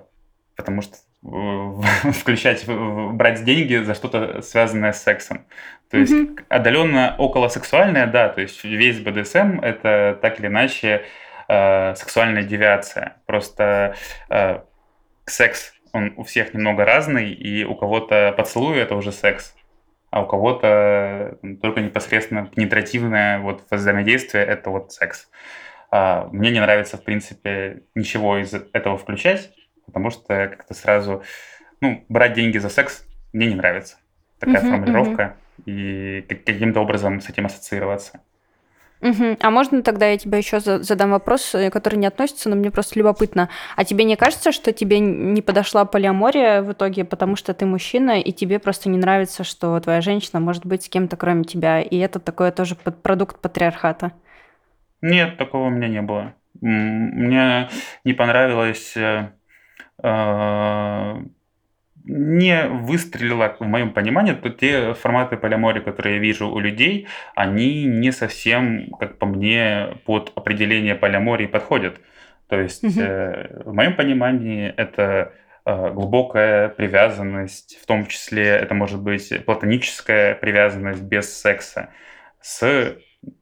потому 0.56 0.82
что 0.82 0.98
включать, 2.14 2.66
брать 2.68 3.44
деньги 3.44 3.76
за 3.78 3.96
что-то 3.96 4.42
связанное 4.42 4.94
с 4.94 5.02
сексом. 5.02 5.46
То 5.90 5.98
есть 5.98 6.14
mm-hmm. 6.14 6.46
отдаленно 6.50 7.16
околосексуальное, 7.18 8.08
да, 8.08 8.30
то 8.30 8.42
есть 8.42 8.64
весь 8.64 9.00
БДСМ 9.00 9.60
это 9.62 10.18
так 10.22 10.40
или 10.40 10.48
иначе 10.48 11.06
э, 11.48 11.96
сексуальная 11.96 12.44
девиация. 12.44 13.18
Просто 13.26 13.96
э, 14.30 14.60
секс, 15.26 15.74
он 15.94 16.14
у 16.18 16.24
всех 16.24 16.54
немного 16.54 16.86
разный, 16.86 17.32
и 17.32 17.64
у 17.64 17.76
кого-то 17.76 18.34
поцелуй 18.38 18.78
это 18.78 18.96
уже 18.96 19.12
секс, 19.12 19.56
а 20.12 20.22
у 20.22 20.28
кого-то 20.28 21.38
только 21.62 21.82
непосредственно 21.82 22.46
пенетративное 22.46 23.40
вот 23.40 23.64
взаимодействие 23.72 24.46
это 24.46 24.70
вот 24.70 24.92
секс. 24.92 25.30
А, 25.92 26.28
мне 26.32 26.52
не 26.52 26.60
нравится, 26.60 26.98
в 26.98 27.04
принципе, 27.04 27.84
ничего 27.96 28.38
из 28.38 28.54
этого 28.54 28.98
включать, 28.98 29.52
потому 29.86 30.10
что 30.10 30.28
как-то 30.28 30.74
сразу, 30.74 31.24
ну, 31.82 32.04
брать 32.10 32.34
деньги 32.34 32.58
за 32.58 32.70
секс 32.70 33.06
мне 33.34 33.48
не 33.48 33.56
нравится. 33.56 33.98
Такая 34.40 34.62
uh-huh, 34.62 34.70
формулировка. 34.70 35.22
Uh-huh 35.22 35.46
и 35.66 36.22
каким-то 36.46 36.82
образом 36.82 37.22
с 37.22 37.30
этим 37.30 37.46
ассоциироваться. 37.46 38.20
Угу. 39.02 39.38
А 39.42 39.52
можно 39.52 39.84
тогда 39.84 40.08
я 40.08 40.18
тебе 40.18 40.38
еще 40.38 40.60
задам 40.60 41.12
вопрос, 41.12 41.54
э, 41.54 41.70
который 41.70 41.98
не 41.98 42.08
относится, 42.08 42.50
но 42.50 42.56
мне 42.56 42.72
просто 42.72 42.98
любопытно. 42.98 43.50
А 43.76 43.84
тебе 43.84 44.04
не 44.04 44.16
кажется, 44.16 44.52
что 44.52 44.72
тебе 44.72 45.00
не 45.00 45.42
подошла 45.42 45.86
полиамория 45.86 46.62
в 46.62 46.72
итоге, 46.72 47.04
потому 47.04 47.36
что 47.36 47.54
ты 47.54 47.66
мужчина, 47.66 48.20
и 48.22 48.32
тебе 48.32 48.58
просто 48.58 48.90
не 48.90 48.98
нравится, 48.98 49.44
что 49.44 49.80
твоя 49.80 50.02
женщина 50.02 50.40
может 50.40 50.66
быть 50.66 50.84
с 50.84 50.90
кем-то 50.90 51.18
кроме 51.18 51.44
тебя, 51.44 51.82
и 51.82 51.98
это 51.98 52.20
такое 52.20 52.52
тоже 52.52 52.76
продукт 52.76 53.40
патриархата? 53.42 54.14
Нет, 55.02 55.38
такого 55.38 55.68
у 55.68 55.70
меня 55.70 55.90
не 55.90 56.02
было. 56.02 56.34
Мне 56.62 57.70
не 58.06 58.14
понравилось 58.14 58.96
э, 58.96 59.30
не 62.08 62.68
выстрелила, 62.68 63.56
в 63.60 63.66
моем 63.66 63.92
понимании, 63.92 64.34
то 64.34 64.50
те 64.50 64.94
форматы 64.94 65.38
полимории, 65.38 65.82
которые 65.82 66.16
я 66.16 66.22
вижу 66.22 66.48
у 66.48 66.60
людей, 66.60 67.08
они 67.36 67.86
не 67.86 68.12
совсем, 68.12 68.92
как 69.00 69.18
по 69.18 69.26
мне, 69.26 69.98
под 70.06 70.32
определение 70.36 70.96
полимории 70.96 71.48
подходят. 71.48 72.00
То 72.48 72.60
есть, 72.60 72.84
угу. 72.84 72.94
э, 73.00 73.64
в 73.64 73.74
моем 73.74 73.96
понимании, 73.96 74.72
это 74.78 75.34
э, 75.66 75.92
глубокая 75.92 76.70
привязанность, 76.70 77.80
в 77.82 77.88
том 77.88 78.06
числе 78.06 78.46
это 78.50 78.76
может 78.76 79.02
быть 79.02 79.34
платоническая 79.46 80.36
привязанность 80.36 81.02
без 81.02 81.36
секса 81.36 81.90
с 82.40 82.98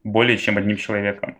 более 0.05 0.37
чем 0.37 0.57
одним 0.57 0.77
человеком. 0.77 1.37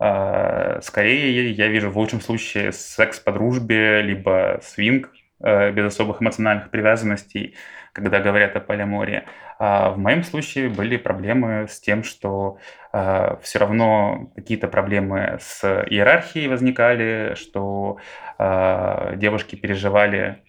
Э, 0.00 0.80
скорее 0.82 1.50
я 1.50 1.68
вижу 1.68 1.90
в 1.90 1.98
лучшем 1.98 2.20
случае 2.20 2.72
секс 2.72 3.20
по 3.20 3.32
дружбе, 3.32 4.02
либо 4.02 4.60
свинг 4.62 5.10
э, 5.40 5.70
без 5.72 5.86
особых 5.86 6.20
эмоциональных 6.20 6.70
привязанностей, 6.70 7.54
когда 7.92 8.20
говорят 8.20 8.56
о 8.56 8.60
полиамории. 8.60 9.24
А 9.58 9.90
в 9.90 9.98
моем 9.98 10.24
случае 10.24 10.68
были 10.68 10.96
проблемы 10.96 11.68
с 11.68 11.80
тем, 11.80 12.02
что 12.02 12.58
э, 12.92 13.36
все 13.42 13.58
равно 13.58 14.32
какие-то 14.34 14.66
проблемы 14.66 15.38
с 15.40 15.64
иерархией 15.64 16.48
возникали, 16.48 17.34
что 17.36 17.98
э, 18.38 19.12
девушки 19.16 19.54
переживали 19.54 20.42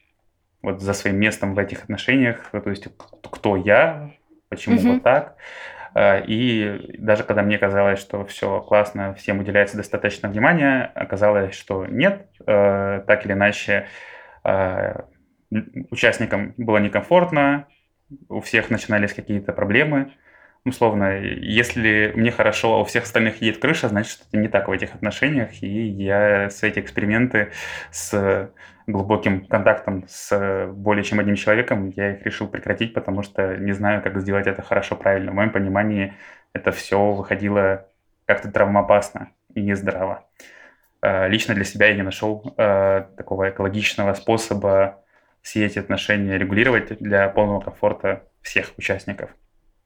вот 0.64 0.82
за 0.82 0.94
своим 0.94 1.18
местом 1.18 1.54
в 1.54 1.60
этих 1.60 1.84
отношениях, 1.84 2.50
то 2.52 2.70
есть 2.70 2.88
кто 3.22 3.56
я, 3.56 4.12
почему 4.50 4.78
mm-hmm. 4.78 4.94
вот 4.94 5.04
так. 5.04 5.36
И 5.98 6.98
даже 7.00 7.24
когда 7.24 7.42
мне 7.42 7.58
казалось, 7.58 8.00
что 8.00 8.26
все 8.26 8.60
классно, 8.62 9.14
всем 9.14 9.40
уделяется 9.40 9.78
достаточно 9.78 10.28
внимания, 10.28 10.92
оказалось, 10.94 11.56
что 11.56 11.86
нет, 11.86 12.28
так 12.46 13.26
или 13.26 13.34
иначе 13.34 13.88
участникам 15.92 16.54
было 16.58 16.80
некомфортно, 16.80 17.68
у 18.30 18.42
всех 18.42 18.70
начинались 18.70 19.14
какие-то 19.14 19.54
проблемы. 19.54 20.12
Условно, 20.66 21.20
если 21.20 22.12
мне 22.16 22.32
хорошо, 22.32 22.74
а 22.74 22.82
у 22.82 22.86
всех 22.86 23.04
остальных 23.04 23.42
едет 23.42 23.62
крыша, 23.62 23.88
значит, 23.88 24.12
что-то 24.14 24.38
не 24.38 24.48
так 24.48 24.68
в 24.68 24.72
этих 24.72 24.96
отношениях, 24.96 25.62
и 25.62 25.68
я 25.68 26.50
с 26.50 26.64
эти 26.64 26.80
эксперименты 26.80 27.52
с 27.92 28.52
глубоким 28.88 29.46
контактом 29.46 30.06
с 30.08 30.68
более 30.72 31.04
чем 31.04 31.20
одним 31.20 31.36
человеком, 31.36 31.90
я 31.96 32.14
их 32.14 32.26
решил 32.26 32.48
прекратить, 32.48 32.94
потому 32.94 33.24
что 33.24 33.58
не 33.58 33.72
знаю, 33.72 34.02
как 34.02 34.20
сделать 34.20 34.48
это 34.48 34.62
хорошо, 34.62 34.96
правильно. 34.96 35.32
В 35.32 35.36
моем 35.36 35.52
понимании 35.52 36.14
это 36.54 36.72
все 36.72 37.12
выходило 37.12 37.88
как-то 38.26 38.52
травмоопасно 38.52 39.30
и 39.54 39.62
нездраво. 39.62 40.28
А, 41.02 41.28
лично 41.28 41.54
для 41.54 41.64
себя 41.64 41.88
я 41.88 41.96
не 41.96 42.02
нашел 42.02 42.54
а, 42.58 43.02
такого 43.18 43.50
экологичного 43.50 44.14
способа 44.14 45.04
все 45.42 45.66
эти 45.66 45.78
отношения 45.78 46.38
регулировать 46.38 46.98
для 47.00 47.30
полного 47.30 47.62
комфорта 47.62 48.24
всех 48.42 48.72
участников. 48.78 49.30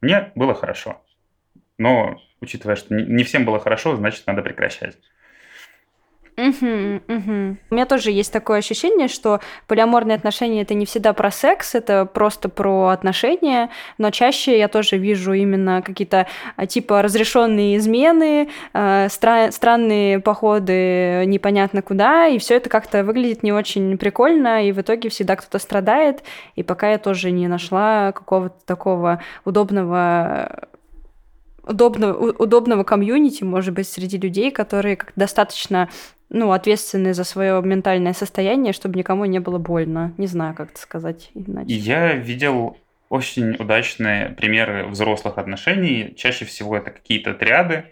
Мне 0.02 0.32
было 0.36 0.54
хорошо. 0.54 1.02
Но, 1.78 2.22
учитывая, 2.40 2.76
что 2.76 2.96
не 2.96 3.24
всем 3.24 3.46
было 3.46 3.60
хорошо, 3.60 3.96
значит, 3.96 4.26
надо 4.28 4.42
прекращать. 4.42 4.98
Угу, 6.40 7.02
угу. 7.08 7.58
У 7.70 7.76
меня 7.76 7.86
тоже 7.86 8.12
есть 8.12 8.32
такое 8.32 8.60
ощущение, 8.60 9.10
что 9.10 9.42
полиаморные 9.68 10.16
отношения 10.16 10.62
это 10.62 10.74
не 10.74 10.86
всегда 10.86 11.12
про 11.12 11.32
секс, 11.32 11.76
это 11.76 12.06
просто 12.06 12.48
про 12.48 12.88
отношения, 12.88 13.70
но 13.98 14.10
чаще 14.10 14.58
я 14.58 14.70
тоже 14.70 14.98
вижу 14.98 15.34
именно 15.34 15.82
какие-то 15.82 16.28
а, 16.56 16.66
типа 16.66 17.02
разрешенные 17.02 17.76
измены, 17.76 18.50
э, 18.74 19.08
стра- 19.08 19.52
странные 19.52 20.20
походы 20.22 21.26
непонятно 21.26 21.82
куда, 21.82 22.28
и 22.28 22.40
все 22.40 22.56
это 22.56 22.70
как-то 22.70 23.04
выглядит 23.04 23.44
не 23.44 23.52
очень 23.52 23.98
прикольно, 23.98 24.66
и 24.66 24.72
в 24.72 24.80
итоге 24.80 25.10
всегда 25.10 25.36
кто-то 25.36 25.60
страдает, 25.60 26.24
и 26.56 26.64
пока 26.64 26.92
я 26.92 27.00
тоже 27.00 27.32
не 27.32 27.50
нашла 27.50 28.14
какого-то 28.14 28.56
такого 28.66 29.22
удобного 29.44 30.70
удобного, 31.70 32.32
удобного 32.32 32.84
комьюнити, 32.84 33.44
может 33.44 33.74
быть, 33.74 33.88
среди 33.88 34.18
людей, 34.18 34.52
которые 34.52 34.96
как 34.96 35.14
достаточно 35.16 35.90
ну, 36.30 36.52
ответственны 36.52 37.14
за 37.14 37.24
свое 37.24 37.62
ментальное 37.62 38.14
состояние, 38.14 38.74
чтобы 38.74 38.98
никому 38.98 39.26
не 39.26 39.40
было 39.40 39.58
больно. 39.58 40.14
Не 40.18 40.28
знаю, 40.28 40.56
как 40.56 40.72
это 40.72 40.80
сказать 40.80 41.32
иначе. 41.34 41.74
Я 41.74 42.14
видел 42.14 42.78
очень 43.10 43.56
удачные 43.56 44.30
примеры 44.30 44.86
взрослых 44.86 45.38
отношений. 45.38 46.14
Чаще 46.16 46.46
всего 46.46 46.78
это 46.78 46.92
какие-то 46.92 47.34
триады, 47.34 47.86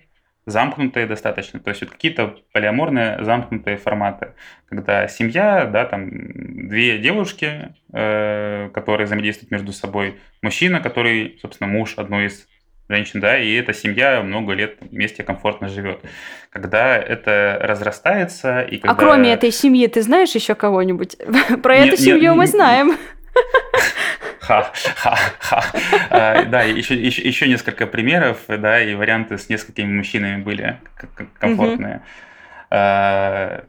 замкнутые 0.45 1.07
достаточно, 1.07 1.59
то 1.59 1.69
есть 1.69 1.81
вот 1.81 1.91
какие-то 1.91 2.37
полиаморные 2.53 3.23
замкнутые 3.23 3.75
форматы, 3.75 4.33
когда 4.67 5.07
семья, 5.07 5.65
да, 5.65 5.85
там 5.85 6.09
две 6.69 6.99
девушки, 6.99 7.75
э, 7.91 8.69
которые 8.73 9.05
взаимодействуют 9.05 9.51
между 9.51 9.73
собой, 9.73 10.19
мужчина, 10.41 10.79
который, 10.79 11.37
собственно, 11.41 11.69
муж 11.69 11.95
одной 11.97 12.27
из 12.27 12.47
женщин, 12.89 13.19
да, 13.19 13.37
и 13.37 13.53
эта 13.53 13.73
семья 13.73 14.21
много 14.21 14.53
лет 14.53 14.77
вместе 14.81 15.23
комфортно 15.23 15.67
живет. 15.67 15.99
Когда 16.49 16.97
это 16.97 17.59
разрастается 17.61 18.61
и 18.61 18.77
а 18.77 18.79
когда... 18.79 18.91
А 18.91 18.95
кроме 18.95 19.33
этой 19.33 19.51
семьи 19.51 19.87
ты 19.87 20.01
знаешь 20.01 20.33
еще 20.33 20.55
кого-нибудь? 20.55 21.17
Про 21.63 21.79
не, 21.79 21.87
эту 21.87 21.97
семью 21.97 22.31
не, 22.31 22.33
мы 22.33 22.47
знаем. 22.47 22.97
Ха-ха-ха. 24.39 25.63
А, 26.09 26.45
да, 26.45 26.61
еще, 26.63 26.95
еще, 26.95 27.21
еще 27.21 27.47
несколько 27.47 27.85
примеров, 27.85 28.39
да, 28.47 28.81
и 28.81 28.95
варианты 28.95 29.37
с 29.37 29.49
несколькими 29.49 29.91
мужчинами 29.91 30.41
были 30.41 30.79
комфортные. 31.39 32.01
А, 32.69 33.65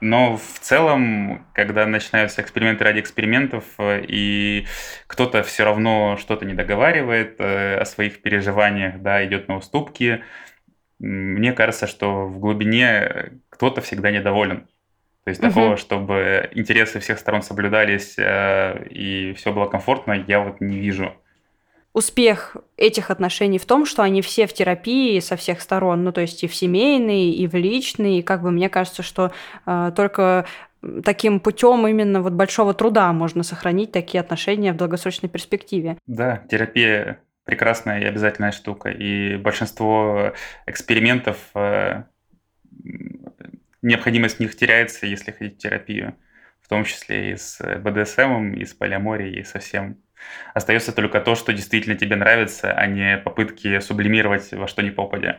но 0.00 0.36
в 0.36 0.58
целом, 0.60 1.46
когда 1.52 1.86
начинаются 1.86 2.42
эксперименты 2.42 2.84
ради 2.84 3.00
экспериментов, 3.00 3.64
э, 3.78 4.04
и 4.06 4.66
кто-то 5.06 5.42
все 5.42 5.64
равно 5.64 6.16
что-то 6.18 6.44
не 6.44 6.54
договаривает 6.54 7.36
э, 7.38 7.78
о 7.78 7.84
своих 7.84 8.22
переживаниях, 8.22 9.00
да, 9.00 9.24
идет 9.24 9.48
на 9.48 9.56
уступки, 9.56 10.22
мне 10.98 11.52
кажется, 11.52 11.86
что 11.86 12.26
в 12.26 12.38
глубине 12.38 13.32
кто-то 13.50 13.80
всегда 13.80 14.10
недоволен. 14.10 14.66
То 15.24 15.30
есть 15.30 15.42
угу. 15.42 15.48
такого, 15.48 15.76
чтобы 15.76 16.48
интересы 16.52 17.00
всех 17.00 17.18
сторон 17.18 17.42
соблюдались 17.42 18.14
э, 18.16 18.86
и 18.88 19.34
все 19.34 19.52
было 19.52 19.66
комфортно, 19.66 20.24
я 20.26 20.40
вот 20.40 20.60
не 20.60 20.78
вижу 20.78 21.14
успех 21.96 22.58
этих 22.76 23.10
отношений 23.10 23.58
в 23.58 23.64
том, 23.64 23.86
что 23.86 24.02
они 24.02 24.20
все 24.20 24.46
в 24.46 24.52
терапии 24.52 25.18
со 25.20 25.34
всех 25.34 25.62
сторон, 25.62 26.04
ну 26.04 26.12
то 26.12 26.20
есть 26.20 26.44
и 26.44 26.46
в 26.46 26.54
семейной, 26.54 27.30
и 27.30 27.46
в 27.46 27.54
личной, 27.54 28.18
и 28.18 28.22
как 28.22 28.42
бы 28.42 28.50
мне 28.50 28.68
кажется, 28.68 29.02
что 29.02 29.32
э, 29.64 29.92
только 29.96 30.44
таким 31.02 31.40
путем 31.40 31.86
именно 31.86 32.20
вот 32.20 32.34
большого 32.34 32.74
труда 32.74 33.10
можно 33.14 33.42
сохранить 33.42 33.92
такие 33.92 34.20
отношения 34.20 34.74
в 34.74 34.76
долгосрочной 34.76 35.30
перспективе. 35.30 35.96
Да, 36.06 36.42
терапия 36.50 37.20
прекрасная 37.44 38.02
и 38.02 38.04
обязательная 38.04 38.52
штука, 38.52 38.90
и 38.90 39.36
большинство 39.36 40.34
экспериментов 40.66 41.38
э, 41.54 42.02
необходимость 43.80 44.36
в 44.36 44.40
них 44.40 44.54
теряется, 44.54 45.06
если 45.06 45.30
ходить 45.30 45.54
в 45.54 45.62
терапию, 45.62 46.14
в 46.60 46.68
том 46.68 46.84
числе 46.84 47.32
и 47.32 47.36
с 47.36 47.58
БДСМ, 47.58 48.52
и 48.52 48.66
с 48.66 48.74
полиаморией, 48.74 49.40
и 49.40 49.44
со 49.44 49.60
всем 49.60 49.96
Остается 50.54 50.92
только 50.92 51.20
то, 51.20 51.34
что 51.34 51.52
действительно 51.52 51.96
тебе 51.96 52.16
нравится, 52.16 52.72
а 52.72 52.86
не 52.86 53.18
попытки 53.18 53.80
сублимировать 53.80 54.52
во 54.52 54.68
что 54.68 54.82
ни 54.82 54.90
попадя. 54.90 55.38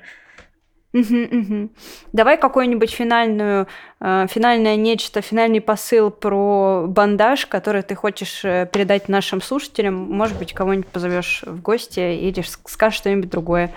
Угу, 0.93 1.17
угу. 1.31 1.69
Давай 2.13 2.37
какое-нибудь 2.37 2.91
финальную, 2.91 3.67
э, 3.99 4.25
финальное 4.29 4.75
нечто, 4.77 5.21
финальный 5.21 5.61
посыл 5.61 6.09
про 6.09 6.85
бандаж, 6.87 7.45
который 7.45 7.83
ты 7.83 7.93
хочешь 7.93 8.43
э, 8.45 8.67
передать 8.71 9.09
нашим 9.09 9.41
слушателям. 9.41 9.95
Может 9.95 10.37
быть, 10.37 10.53
кого-нибудь 10.53 10.87
позовешь 10.87 11.43
в 11.45 11.61
гости 11.61 11.99
или 11.99 12.41
скажешь 12.65 12.97
что-нибудь 12.97 13.29
другое. 13.29 13.71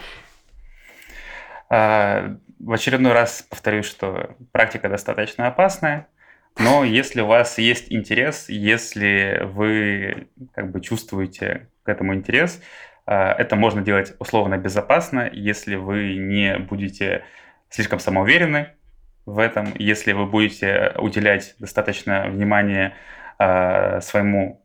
А, 1.68 2.36
в 2.58 2.72
очередной 2.72 3.12
раз 3.12 3.44
повторюсь, 3.48 3.86
что 3.86 4.30
практика 4.52 4.88
достаточно 4.88 5.48
опасная. 5.48 6.06
Но 6.58 6.84
если 6.84 7.20
у 7.20 7.26
вас 7.26 7.58
есть 7.58 7.90
интерес, 7.90 8.48
если 8.48 9.40
вы 9.44 10.28
как 10.54 10.70
бы 10.70 10.80
чувствуете 10.80 11.68
к 11.84 11.88
этому 11.88 12.14
интерес, 12.14 12.60
а, 13.06 13.32
это 13.32 13.56
можно 13.56 13.82
делать 13.82 14.14
условно 14.18 14.58
безопасно, 14.58 15.28
если 15.32 15.76
вы 15.76 16.16
не 16.16 16.58
будете 16.58 17.24
слишком 17.68 17.98
самоуверены 17.98 18.68
в 19.26 19.38
этом, 19.38 19.72
если 19.78 20.12
вы 20.12 20.26
будете 20.26 20.92
уделять 20.98 21.54
достаточно 21.58 22.28
внимания 22.28 22.94
а, 23.38 24.00
своему 24.00 24.64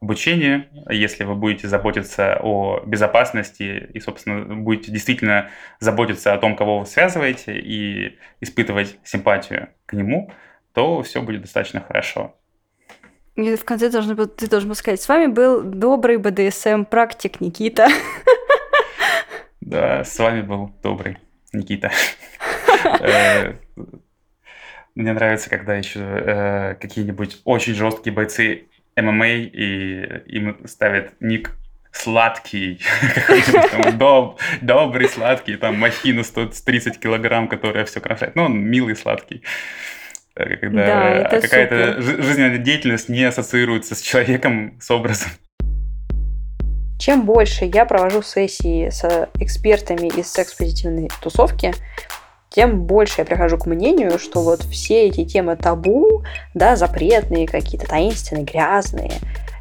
обучению, 0.00 0.66
если 0.90 1.24
вы 1.24 1.34
будете 1.34 1.66
заботиться 1.66 2.38
о 2.42 2.82
безопасности 2.84 3.88
и, 3.94 4.00
собственно, 4.00 4.54
будете 4.54 4.92
действительно 4.92 5.48
заботиться 5.80 6.34
о 6.34 6.38
том, 6.38 6.56
кого 6.56 6.80
вы 6.80 6.86
связываете 6.86 7.58
и 7.58 8.18
испытывать 8.40 8.98
симпатию 9.04 9.68
к 9.86 9.94
нему– 9.94 10.30
то 10.74 11.02
все 11.02 11.22
будет 11.22 11.42
достаточно 11.42 11.80
хорошо. 11.80 12.34
И 13.36 13.56
в 13.56 13.64
конце 13.64 13.90
должен 13.90 14.14
был, 14.14 14.26
ты 14.26 14.48
должен 14.48 14.68
был 14.68 14.76
сказать, 14.76 15.00
с 15.00 15.08
вами 15.08 15.26
был 15.26 15.62
добрый 15.62 16.18
БДСМ-практик 16.18 17.40
Никита. 17.40 17.88
Да, 19.60 20.04
с 20.04 20.18
вами 20.18 20.42
был 20.42 20.70
добрый 20.82 21.18
Никита. 21.52 21.90
Э, 23.00 23.54
мне 24.94 25.12
нравится, 25.12 25.48
когда 25.48 25.74
еще 25.74 26.00
э, 26.00 26.74
какие-нибудь 26.74 27.40
очень 27.44 27.74
жесткие 27.74 28.14
бойцы 28.14 28.66
ММА 28.96 29.28
и 29.28 30.22
им 30.26 30.58
ставят 30.66 31.14
ник 31.20 31.52
сладкий, 31.90 32.80
доб, 33.94 34.40
добрый 34.60 35.08
сладкий, 35.08 35.56
там 35.56 35.78
махина 35.78 36.22
130 36.22 37.00
килограмм, 37.00 37.48
которая 37.48 37.84
все 37.84 38.00
крошает. 38.00 38.36
Ну, 38.36 38.44
он 38.44 38.58
милый 38.58 38.96
сладкий. 38.96 39.42
Э, 40.36 40.56
когда 40.56 41.28
да, 41.30 41.40
какая-то 41.40 42.00
жизненная 42.00 42.58
деятельность 42.58 43.08
не 43.08 43.24
ассоциируется 43.24 43.94
с 43.94 44.00
человеком, 44.00 44.78
с 44.80 44.90
образом. 44.90 45.30
Чем 46.98 47.26
больше 47.26 47.64
я 47.64 47.84
провожу 47.84 48.22
сессии 48.22 48.88
с 48.88 49.28
экспертами 49.40 50.06
из 50.06 50.30
секс-позитивной 50.30 51.10
тусовки, 51.20 51.74
тем 52.50 52.84
больше 52.84 53.16
я 53.18 53.24
прихожу 53.24 53.58
к 53.58 53.66
мнению, 53.66 54.18
что 54.18 54.40
вот 54.42 54.62
все 54.62 55.08
эти 55.08 55.24
темы 55.24 55.56
табу, 55.56 56.22
да, 56.54 56.76
запретные 56.76 57.48
какие-то, 57.48 57.86
таинственные, 57.86 58.44
грязные, 58.44 59.12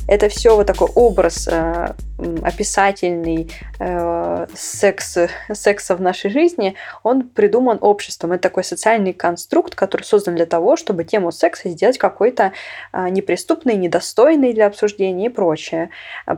это 0.07 0.30
все 0.30 0.55
вот 0.55 0.67
такой 0.67 0.89
образ 0.93 1.47
э, 1.51 1.93
описательный 2.18 3.49
э, 3.80 4.47
секс, 4.53 5.18
секса 5.51 5.95
в 5.95 6.01
нашей 6.01 6.30
жизни, 6.30 6.76
он 7.01 7.28
придуман 7.28 7.80
обществом. 7.82 8.34
Это 8.34 8.43
такой 8.43 8.64
социальный 8.64 9.14
конструкт, 9.14 9.76
который 9.76 10.03
создан 10.03 10.36
для 10.36 10.45
того, 10.45 10.76
чтобы 10.76 11.03
тему 11.03 11.32
секса 11.32 11.70
сделать 11.70 11.97
какой-то 11.97 12.53
э, 12.91 13.09
неприступной, 13.09 13.76
недостойной 13.76 14.53
для 14.53 14.68
обсуждения 14.68 15.26
и 15.26 15.30
прочее. 15.30 15.89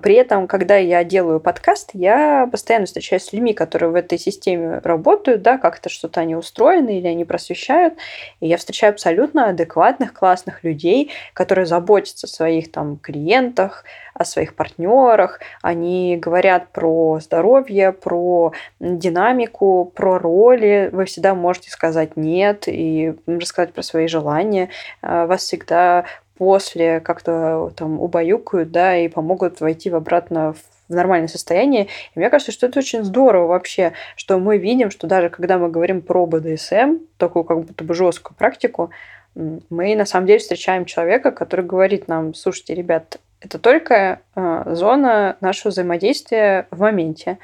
При 0.01 0.15
этом, 0.15 0.47
когда 0.47 0.77
я 0.77 1.03
делаю 1.03 1.39
подкаст, 1.39 1.89
я 1.93 2.47
постоянно 2.51 2.85
встречаюсь 2.85 3.23
с 3.23 3.33
людьми, 3.33 3.53
которые 3.53 3.89
в 3.89 3.95
этой 3.95 4.17
системе 4.17 4.79
работают, 4.83 5.41
да, 5.41 5.57
как-то 5.57 5.89
что-то 5.89 6.21
они 6.21 6.35
устроены 6.35 6.99
или 6.99 7.07
они 7.07 7.25
просвещают. 7.25 7.95
И 8.39 8.47
я 8.47 8.57
встречаю 8.57 8.93
абсолютно 8.93 9.49
адекватных, 9.49 10.13
классных 10.13 10.63
людей, 10.63 11.11
которые 11.33 11.65
заботятся 11.65 12.27
о 12.27 12.29
своих 12.29 12.71
там 12.71 12.97
клиентах, 12.97 13.83
о 14.15 14.23
своих 14.23 14.55
партнерах, 14.55 15.41
они 15.61 16.17
говорят 16.17 16.69
про 16.69 17.19
здоровье, 17.19 17.91
про 17.91 18.53
динамику, 18.79 19.91
про 19.93 20.17
роли. 20.17 20.89
Вы 20.93 21.03
всегда 21.05 21.35
можете 21.35 21.69
сказать 21.69 22.15
нет 22.15 22.67
и 22.67 23.13
рассказать 23.27 23.73
про 23.73 23.83
свои 23.83 24.07
желания. 24.07 24.69
А, 25.01 25.27
вас 25.27 25.41
всегда 25.41 26.05
после 26.37 27.01
как-то 27.01 27.71
там 27.75 27.99
убаюкают, 27.99 28.71
да, 28.71 28.95
и 28.97 29.09
помогут 29.09 29.59
войти 29.59 29.89
в 29.89 29.95
обратно 29.95 30.53
в 30.53 30.93
нормальное 30.93 31.27
состояние. 31.27 31.87
И 32.15 32.19
мне 32.19 32.29
кажется, 32.29 32.51
что 32.51 32.67
это 32.67 32.79
очень 32.79 33.03
здорово 33.03 33.47
вообще, 33.47 33.93
что 34.15 34.39
мы 34.39 34.57
видим, 34.57 34.91
что 34.91 35.07
даже 35.07 35.29
когда 35.29 35.57
мы 35.57 35.69
говорим 35.69 36.01
про 36.01 36.25
БДСМ, 36.25 36.99
такую 37.17 37.43
как 37.43 37.65
будто 37.65 37.83
бы 37.83 37.93
жесткую 37.93 38.37
практику, 38.37 38.91
мы 39.35 39.95
на 39.95 40.05
самом 40.05 40.27
деле 40.27 40.39
встречаем 40.39 40.85
человека, 40.85 41.31
который 41.31 41.65
говорит 41.65 42.07
нам, 42.07 42.33
слушайте, 42.33 42.73
ребят, 42.73 43.19
это 43.41 43.59
только 43.59 44.21
э, 44.35 44.63
зона 44.67 45.37
нашего 45.41 45.71
взаимодействия 45.71 46.67
в 46.71 46.79
моменте. 46.79 47.37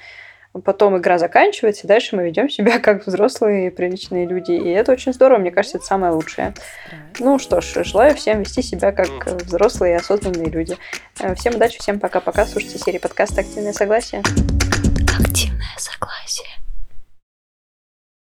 Потом 0.66 0.98
игра 0.98 1.18
заканчивается, 1.18 1.84
и 1.84 1.88
дальше 1.88 2.16
мы 2.16 2.24
ведем 2.24 2.50
себя 2.50 2.80
как 2.84 3.06
взрослые 3.06 3.72
приличные 3.72 4.26
люди. 4.26 4.52
И 4.52 4.70
это 4.70 4.92
очень 4.92 5.14
здорово, 5.14 5.40
мне 5.40 5.52
кажется, 5.52 5.78
это 5.78 5.86
самое 5.86 6.14
лучшее. 6.14 6.54
Ну 7.20 7.40
что 7.40 7.62
ж, 7.62 7.84
желаю 7.84 8.16
всем 8.16 8.40
вести 8.40 8.62
себя 8.62 8.92
как 8.92 9.26
взрослые 9.26 9.94
и 9.94 9.98
осознанные 9.98 10.50
люди. 10.50 10.78
Э, 11.20 11.36
всем 11.36 11.56
удачи, 11.56 11.80
всем 11.80 12.00
пока-пока. 12.00 12.46
Слушайте 12.46 12.80
серии 12.80 13.00
подкаста 13.00 13.42
«Активное 13.42 13.74
согласие». 13.74 14.22
Активное 15.20 15.76
согласие. 15.78 16.48